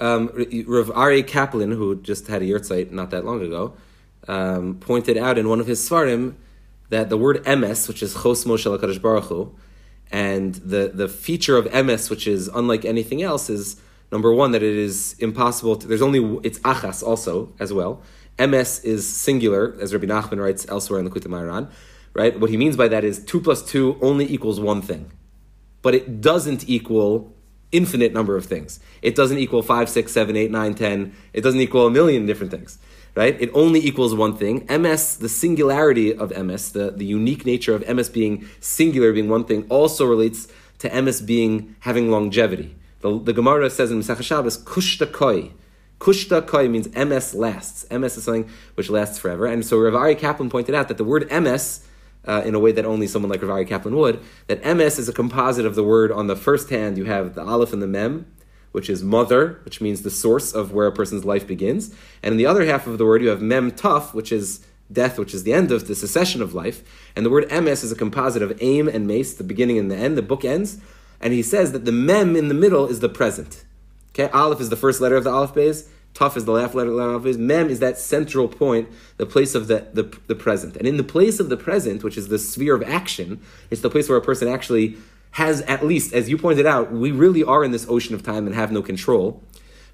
Um, 0.00 0.28
Rav 0.66 0.88
Aryeh 0.88 1.26
Kaplan, 1.26 1.70
who 1.70 2.00
just 2.00 2.26
had 2.26 2.42
a 2.42 2.46
yahrzeit 2.46 2.90
not 2.90 3.10
that 3.10 3.24
long 3.24 3.40
ago, 3.42 3.74
um, 4.28 4.76
pointed 4.76 5.16
out 5.16 5.38
in 5.38 5.48
one 5.48 5.60
of 5.60 5.66
his 5.66 5.86
svarim 5.86 6.34
that 6.90 7.08
the 7.08 7.16
word 7.16 7.42
emes, 7.44 7.88
which 7.88 8.02
is 8.02 8.14
chos 8.14 8.44
Moshe 8.44 8.66
Hakadosh 8.66 9.00
Baruch 9.00 9.24
Hu, 9.24 9.54
and 10.10 10.54
the 10.56 10.90
the 10.92 11.08
feature 11.08 11.56
of 11.56 11.66
emes, 11.66 12.10
which 12.10 12.26
is 12.26 12.48
unlike 12.48 12.84
anything 12.84 13.22
else, 13.22 13.48
is 13.48 13.80
Number 14.12 14.30
one, 14.30 14.52
that 14.52 14.62
it 14.62 14.76
is 14.76 15.16
impossible. 15.18 15.74
To, 15.76 15.86
there's 15.86 16.02
only 16.02 16.38
it's 16.44 16.58
achas 16.60 17.02
also 17.02 17.54
as 17.58 17.72
well. 17.72 18.02
Emes 18.38 18.84
is 18.84 19.08
singular, 19.08 19.74
as 19.80 19.94
Rabbi 19.94 20.06
Nachman 20.06 20.38
writes 20.38 20.66
elsewhere 20.68 21.00
in 21.00 21.06
the 21.06 21.10
Moharan. 21.10 21.70
Right. 22.14 22.38
What 22.38 22.50
he 22.50 22.58
means 22.58 22.76
by 22.76 22.88
that 22.88 23.04
is 23.04 23.24
two 23.24 23.40
plus 23.40 23.62
two 23.62 23.98
only 24.02 24.30
equals 24.30 24.60
one 24.60 24.82
thing, 24.82 25.10
but 25.80 25.94
it 25.94 26.20
doesn't 26.20 26.68
equal 26.68 27.34
infinite 27.72 28.12
number 28.12 28.36
of 28.36 28.44
things. 28.44 28.80
It 29.00 29.14
doesn't 29.14 29.38
equal 29.38 29.62
five, 29.62 29.88
six, 29.88 30.12
seven, 30.12 30.36
eight, 30.36 30.50
nine, 30.50 30.74
ten. 30.74 31.14
It 31.32 31.40
doesn't 31.40 31.60
equal 31.60 31.86
a 31.86 31.90
million 31.90 32.26
different 32.26 32.52
things. 32.52 32.76
Right? 33.14 33.38
It 33.38 33.50
only 33.52 33.80
equals 33.80 34.14
one 34.14 34.36
thing. 34.36 34.66
Emes, 34.68 35.18
the 35.18 35.28
singularity 35.28 36.16
of 36.16 36.30
emes, 36.30 36.72
the, 36.72 36.90
the 36.90 37.04
unique 37.04 37.44
nature 37.44 37.74
of 37.74 37.82
emes 37.82 38.10
being 38.10 38.48
singular, 38.60 39.12
being 39.12 39.28
one 39.28 39.44
thing, 39.44 39.66
also 39.68 40.06
relates 40.06 40.48
to 40.78 40.88
emes 40.88 41.24
being 41.24 41.76
having 41.80 42.10
longevity. 42.10 42.74
The, 43.00 43.18
the 43.18 43.32
Gemara 43.34 43.68
says 43.68 43.90
in 43.90 43.98
Masechah 43.98 44.22
Shabbos, 44.22 44.56
kushta 44.64 45.12
koi. 45.12 45.52
Kushta 46.00 46.46
koi 46.46 46.68
means 46.68 46.88
emes 46.88 47.34
lasts. 47.34 47.84
Emes 47.90 48.16
is 48.16 48.24
something 48.24 48.48
which 48.74 48.88
lasts 48.88 49.18
forever. 49.18 49.44
And 49.46 49.64
so 49.64 49.78
Rav 49.78 49.92
Aryeh 49.92 50.18
Kaplan 50.18 50.48
pointed 50.48 50.74
out 50.74 50.88
that 50.88 50.96
the 50.96 51.04
word 51.04 51.28
emes, 51.28 51.84
uh, 52.24 52.42
in 52.46 52.54
a 52.54 52.58
way 52.58 52.72
that 52.72 52.86
only 52.86 53.06
someone 53.06 53.30
like 53.30 53.42
Rav 53.42 53.50
Aryeh 53.50 53.68
Kaplan 53.68 53.94
would, 53.94 54.20
that 54.46 54.62
emes 54.62 54.98
is 54.98 55.08
a 55.08 55.12
composite 55.12 55.66
of 55.66 55.74
the 55.74 55.84
word 55.84 56.10
on 56.10 56.28
the 56.28 56.36
first 56.36 56.70
hand, 56.70 56.96
you 56.96 57.04
have 57.04 57.34
the 57.34 57.42
aleph 57.42 57.72
and 57.72 57.82
the 57.82 57.86
mem, 57.86 58.26
which 58.72 58.90
is 58.90 59.02
mother, 59.02 59.60
which 59.64 59.80
means 59.80 60.02
the 60.02 60.10
source 60.10 60.52
of 60.52 60.72
where 60.72 60.86
a 60.86 60.92
person's 60.92 61.24
life 61.24 61.46
begins. 61.46 61.94
And 62.22 62.32
in 62.32 62.38
the 62.38 62.46
other 62.46 62.64
half 62.64 62.86
of 62.86 62.98
the 62.98 63.06
word, 63.06 63.22
you 63.22 63.28
have 63.28 63.40
mem 63.40 63.70
tuf, 63.70 64.12
which 64.12 64.32
is 64.32 64.66
death, 64.90 65.18
which 65.18 65.32
is 65.32 65.44
the 65.44 65.52
end 65.52 65.70
of 65.72 65.86
the 65.86 65.94
cessation 65.94 66.42
of 66.42 66.54
life. 66.54 66.82
And 67.14 67.24
the 67.24 67.30
word 67.30 67.48
emes 67.48 67.84
is 67.84 67.92
a 67.92 67.96
composite 67.96 68.42
of 68.42 68.58
aim 68.60 68.88
and 68.88 69.06
mace, 69.06 69.34
the 69.34 69.44
beginning 69.44 69.78
and 69.78 69.90
the 69.90 69.96
end, 69.96 70.18
the 70.18 70.22
book 70.22 70.44
ends 70.44 70.78
and 71.22 71.32
he 71.32 71.42
says 71.42 71.72
that 71.72 71.84
the 71.84 71.92
mem 71.92 72.36
in 72.36 72.48
the 72.48 72.54
middle 72.54 72.88
is 72.88 73.00
the 73.00 73.08
present. 73.08 73.64
Okay, 74.10 74.30
aleph 74.32 74.60
is 74.60 74.68
the 74.68 74.76
first 74.76 75.00
letter 75.00 75.16
of 75.16 75.24
the 75.24 75.30
aleph 75.30 75.54
beis. 75.54 75.88
Tuf 76.14 76.36
is 76.36 76.44
the 76.44 76.52
last 76.52 76.74
letter 76.74 76.90
of 76.90 76.96
the 76.96 77.02
aleph 77.02 77.22
beis. 77.22 77.38
Mem 77.38 77.70
is 77.70 77.78
that 77.78 77.96
central 77.96 78.48
point, 78.48 78.88
the 79.16 79.24
place 79.24 79.54
of 79.54 79.68
the, 79.68 79.86
the, 79.94 80.02
the 80.26 80.34
present. 80.34 80.76
And 80.76 80.86
in 80.86 80.96
the 80.96 81.04
place 81.04 81.38
of 81.38 81.48
the 81.48 81.56
present, 81.56 82.02
which 82.02 82.18
is 82.18 82.28
the 82.28 82.38
sphere 82.38 82.74
of 82.74 82.82
action, 82.82 83.40
it's 83.70 83.80
the 83.80 83.88
place 83.88 84.08
where 84.08 84.18
a 84.18 84.22
person 84.22 84.48
actually 84.48 84.96
has 85.32 85.62
at 85.62 85.84
least, 85.84 86.12
as 86.12 86.28
you 86.28 86.38
pointed 86.38 86.66
out, 86.66 86.92
we 86.92 87.10
really 87.10 87.42
are 87.42 87.64
in 87.64 87.70
this 87.70 87.86
ocean 87.88 88.14
of 88.14 88.22
time 88.22 88.46
and 88.46 88.54
have 88.54 88.70
no 88.72 88.82
control. 88.82 89.42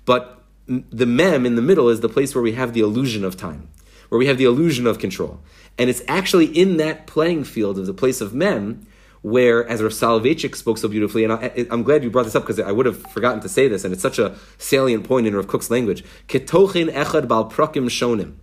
But 0.05 0.43
the 0.67 1.07
mem 1.07 1.47
in 1.47 1.55
the 1.55 1.63
middle 1.63 1.89
is 1.89 2.01
the 2.01 2.09
place 2.09 2.35
where 2.35 2.43
we 2.43 2.53
have 2.53 2.73
the 2.73 2.81
illusion 2.81 3.25
of 3.25 3.37
time, 3.37 3.69
where 4.09 4.19
we 4.19 4.27
have 4.27 4.39
the 4.39 4.45
illusion 4.45 4.87
of 4.87 4.99
control. 4.99 5.41
And 5.79 5.89
it's 5.89 6.03
actually 6.09 6.47
in 6.47 6.77
that 6.79 7.07
playing 7.07 7.45
field 7.45 7.79
of 7.79 7.87
the 7.87 7.95
place 7.95 8.21
of 8.21 8.35
mem 8.35 8.87
where, 9.23 9.67
as 9.69 9.83
Rav 9.83 9.93
Soloveitchik 9.93 10.55
spoke 10.55 10.79
so 10.79 10.89
beautifully, 10.89 11.25
and 11.25 11.33
I, 11.33 11.67
am 11.71 11.83
glad 11.83 12.05
you 12.05 12.11
brought 12.11 12.25
this 12.25 12.37
up 12.37 12.45
because 12.45 12.61
I 12.61 12.71
would 12.71 12.87
have 12.87 13.03
forgotten 13.11 13.41
to 13.41 13.49
say 13.49 13.67
this, 13.69 13.85
and 13.85 13.93
it's 13.93 14.03
such 14.03 14.19
a 14.19 14.37
salient 14.59 15.05
point 15.05 15.27
in 15.27 15.35
Rav 15.35 15.47
Kook's 15.47 15.71
language. 15.71 16.05
Ketochin 16.29 16.93
echad 16.93 17.27
bal 17.27 17.51
prakim 17.51 17.87
shonim. 17.87 18.35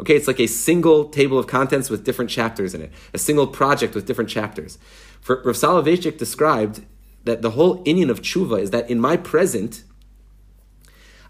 Okay, 0.00 0.14
it's 0.14 0.28
like 0.28 0.38
a 0.38 0.46
single 0.46 1.06
table 1.06 1.38
of 1.38 1.46
contents 1.46 1.90
with 1.90 2.04
different 2.04 2.30
chapters 2.30 2.74
in 2.74 2.82
it, 2.82 2.92
a 3.14 3.18
single 3.18 3.46
project 3.46 3.94
with 3.94 4.06
different 4.06 4.30
chapters. 4.30 4.78
Rav 5.28 5.56
Soloveitchik 5.56 6.18
described 6.18 6.84
that 7.24 7.42
the 7.42 7.50
whole 7.50 7.84
inyan 7.84 8.10
of 8.10 8.22
tshuva 8.22 8.60
is 8.60 8.70
that 8.70 8.88
in 8.88 9.00
my 9.00 9.16
present, 9.16 9.84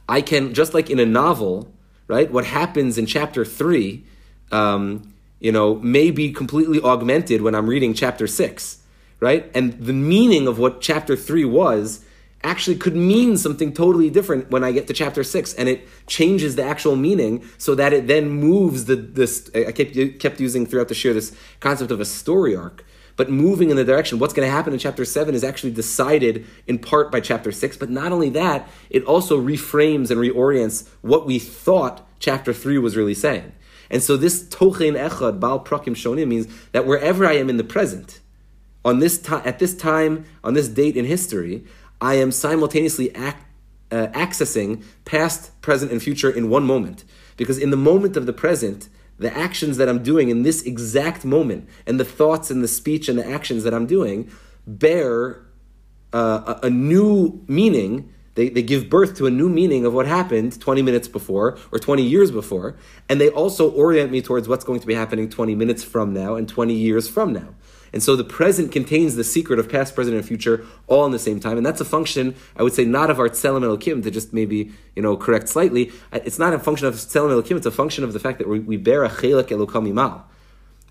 I 0.08 0.20
can, 0.20 0.54
just 0.54 0.74
like 0.74 0.88
in 0.90 1.00
a 1.00 1.06
novel, 1.06 1.72
right, 2.06 2.30
what 2.30 2.44
happens 2.44 2.96
in 2.96 3.06
chapter 3.06 3.44
three, 3.44 4.04
um, 4.52 5.12
you 5.40 5.52
know, 5.52 5.76
may 5.76 6.10
be 6.10 6.32
completely 6.32 6.80
augmented 6.80 7.42
when 7.42 7.54
I'm 7.54 7.68
reading 7.68 7.94
chapter 7.94 8.26
six 8.26 8.78
right? 9.20 9.50
And 9.54 9.72
the 9.74 9.92
meaning 9.92 10.46
of 10.46 10.58
what 10.58 10.80
chapter 10.80 11.16
three 11.16 11.44
was 11.44 12.04
actually 12.44 12.76
could 12.76 12.94
mean 12.94 13.36
something 13.36 13.72
totally 13.72 14.10
different 14.10 14.50
when 14.50 14.62
I 14.62 14.70
get 14.70 14.86
to 14.86 14.92
chapter 14.92 15.24
six, 15.24 15.54
and 15.54 15.68
it 15.68 15.88
changes 16.06 16.56
the 16.56 16.62
actual 16.64 16.94
meaning 16.94 17.44
so 17.58 17.74
that 17.74 17.92
it 17.92 18.06
then 18.06 18.28
moves 18.28 18.84
the 18.84 18.96
this. 18.96 19.50
I 19.54 19.72
kept 19.72 20.20
kept 20.20 20.40
using 20.40 20.66
throughout 20.66 20.88
the 20.88 20.94
year 20.94 21.12
this 21.12 21.34
concept 21.60 21.90
of 21.90 22.00
a 22.00 22.04
story 22.04 22.54
arc, 22.54 22.84
but 23.18 23.28
moving 23.28 23.68
in 23.70 23.76
the 23.76 23.84
direction 23.84 24.20
what's 24.20 24.32
going 24.32 24.46
to 24.46 24.52
happen 24.52 24.72
in 24.72 24.78
chapter 24.78 25.04
seven 25.04 25.34
is 25.34 25.42
actually 25.42 25.72
decided 25.72 26.46
in 26.68 26.78
part 26.78 27.10
by 27.10 27.18
chapter 27.18 27.50
six. 27.50 27.76
But 27.76 27.90
not 27.90 28.12
only 28.12 28.30
that, 28.30 28.68
it 28.90 29.02
also 29.04 29.38
reframes 29.38 30.12
and 30.12 30.20
reorients 30.20 30.88
what 31.02 31.26
we 31.26 31.40
thought 31.40 32.06
chapter 32.20 32.52
three 32.54 32.78
was 32.78 32.96
really 32.96 33.14
saying. 33.14 33.52
And 33.90 34.04
so 34.04 34.16
this 34.16 34.44
tochen 34.44 34.94
echad 34.94 35.40
bal 35.40 35.58
prakim 35.58 35.96
shonim 35.96 36.28
means 36.28 36.46
that 36.70 36.86
wherever 36.86 37.26
I 37.26 37.32
am 37.32 37.50
in 37.50 37.56
the 37.56 37.64
present 37.64 38.20
on 38.84 39.00
this 39.00 39.20
time, 39.20 39.42
at 39.44 39.58
this 39.58 39.76
time, 39.76 40.24
on 40.44 40.54
this 40.54 40.68
date 40.68 40.96
in 40.96 41.04
history, 41.04 41.64
I 42.00 42.14
am 42.14 42.30
simultaneously 42.30 43.12
act, 43.16 43.44
uh, 43.90 44.06
accessing 44.14 44.84
past, 45.04 45.60
present, 45.60 45.90
and 45.90 46.00
future 46.00 46.30
in 46.30 46.50
one 46.50 46.64
moment. 46.64 47.02
Because 47.36 47.58
in 47.58 47.70
the 47.70 47.76
moment 47.76 48.16
of 48.16 48.26
the 48.26 48.32
present, 48.32 48.88
the 49.18 49.36
actions 49.36 49.76
that 49.76 49.88
I'm 49.88 50.02
doing 50.02 50.28
in 50.28 50.42
this 50.42 50.62
exact 50.62 51.24
moment, 51.24 51.68
and 51.86 51.98
the 51.98 52.04
thoughts 52.04 52.50
and 52.50 52.62
the 52.62 52.68
speech 52.68 53.08
and 53.08 53.18
the 53.18 53.28
actions 53.28 53.64
that 53.64 53.74
I'm 53.74 53.86
doing, 53.86 54.30
bear 54.66 55.44
uh, 56.12 56.54
a, 56.62 56.66
a 56.66 56.70
new 56.70 57.44
meaning 57.48 58.12
they, 58.38 58.48
they 58.48 58.62
give 58.62 58.88
birth 58.88 59.16
to 59.16 59.26
a 59.26 59.32
new 59.32 59.48
meaning 59.48 59.84
of 59.84 59.92
what 59.92 60.06
happened 60.06 60.60
20 60.60 60.80
minutes 60.80 61.08
before 61.08 61.58
or 61.72 61.80
20 61.80 62.04
years 62.04 62.30
before. 62.30 62.76
And 63.08 63.20
they 63.20 63.30
also 63.30 63.68
orient 63.72 64.12
me 64.12 64.22
towards 64.22 64.46
what's 64.46 64.62
going 64.64 64.78
to 64.78 64.86
be 64.86 64.94
happening 64.94 65.28
20 65.28 65.56
minutes 65.56 65.82
from 65.82 66.14
now 66.14 66.36
and 66.36 66.48
20 66.48 66.72
years 66.72 67.08
from 67.08 67.32
now. 67.32 67.56
And 67.92 68.02
so 68.02 68.16
the 68.16 68.24
present 68.24 68.72
contains 68.72 69.16
the 69.16 69.24
secret 69.24 69.58
of 69.58 69.68
past, 69.68 69.94
present, 69.94 70.16
and 70.16 70.24
future 70.24 70.64
all 70.86 71.06
in 71.06 71.12
the 71.12 71.18
same 71.18 71.40
time. 71.40 71.56
And 71.56 71.64
that's 71.64 71.80
a 71.80 71.84
function, 71.84 72.34
I 72.56 72.62
would 72.62 72.74
say, 72.74 72.84
not 72.84 73.10
of 73.10 73.18
our 73.18 73.28
tselem 73.28 73.62
elokim, 73.62 74.02
to 74.02 74.10
just 74.10 74.32
maybe, 74.32 74.72
you 74.94 75.02
know, 75.02 75.16
correct 75.16 75.48
slightly. 75.48 75.90
It's 76.12 76.38
not 76.38 76.52
a 76.52 76.58
function 76.58 76.86
of 76.86 76.94
tselem 76.94 77.30
elokim, 77.30 77.56
it's 77.56 77.66
a 77.66 77.70
function 77.70 78.04
of 78.04 78.12
the 78.12 78.20
fact 78.20 78.38
that 78.38 78.48
we, 78.48 78.76
bear 78.76 79.04
a 79.04 79.08
chelak 79.08 79.48
elokam 79.48 79.90
imal. 79.90 80.22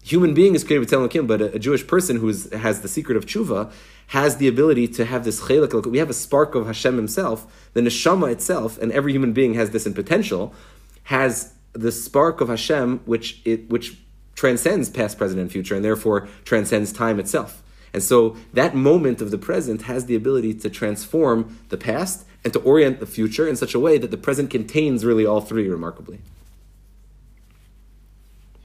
Human 0.04 0.34
being 0.34 0.56
is 0.56 0.64
created 0.64 0.80
with 0.80 0.90
tselem 0.90 1.10
elokim, 1.10 1.28
but 1.28 1.42
a, 1.42 1.60
Jewish 1.60 1.86
person 1.86 2.18
who 2.18 2.28
has 2.58 2.82
the 2.82 2.88
secret 2.88 3.18
of 3.18 3.26
tshuva 3.26 3.72
has 4.08 4.38
the 4.38 4.48
ability 4.48 4.88
to 4.88 5.06
have 5.06 5.26
this 5.26 5.42
chelak 5.42 5.70
elokim. 5.70 5.92
We 5.92 5.98
have 5.98 6.10
a 6.10 6.14
spark 6.14 6.56
of 6.56 6.66
Hashem 6.66 6.96
himself. 6.96 7.70
The 7.74 7.82
neshama 7.82 8.32
itself, 8.32 8.78
and 8.78 8.92
every 8.92 9.12
human 9.12 9.34
being 9.34 9.54
has 9.56 9.72
this 9.72 9.86
in 9.86 9.94
potential, 9.94 10.54
has 11.04 11.54
the 11.74 11.92
spark 11.92 12.42
of 12.42 12.50
Hashem, 12.50 13.02
which 13.06 13.42
it, 13.46 13.70
which 13.70 13.98
transcends 14.38 14.90
past, 14.90 15.18
present, 15.18 15.42
and 15.42 15.52
future, 15.52 15.76
and 15.76 15.84
therefore 15.84 16.30
transcends 16.46 16.94
time 16.94 17.20
itself. 17.20 17.62
And 17.92 18.04
so 18.04 18.38
that 18.54 18.76
moment 18.76 19.20
of 19.20 19.32
the 19.32 19.38
present 19.38 19.82
has 19.84 20.06
the 20.06 20.16
ability 20.16 20.54
to 20.54 20.70
transform 20.70 21.58
the 21.70 21.78
past 21.78 22.26
and 22.44 22.54
to 22.54 22.60
orient 22.60 23.00
the 23.00 23.08
future 23.08 23.48
in 23.48 23.56
such 23.56 23.74
a 23.74 23.80
way 23.80 23.98
that 23.98 24.12
the 24.12 24.18
present 24.18 24.52
contains 24.52 25.04
really 25.04 25.26
all 25.26 25.42
three 25.42 25.68
remarkably. 25.68 26.20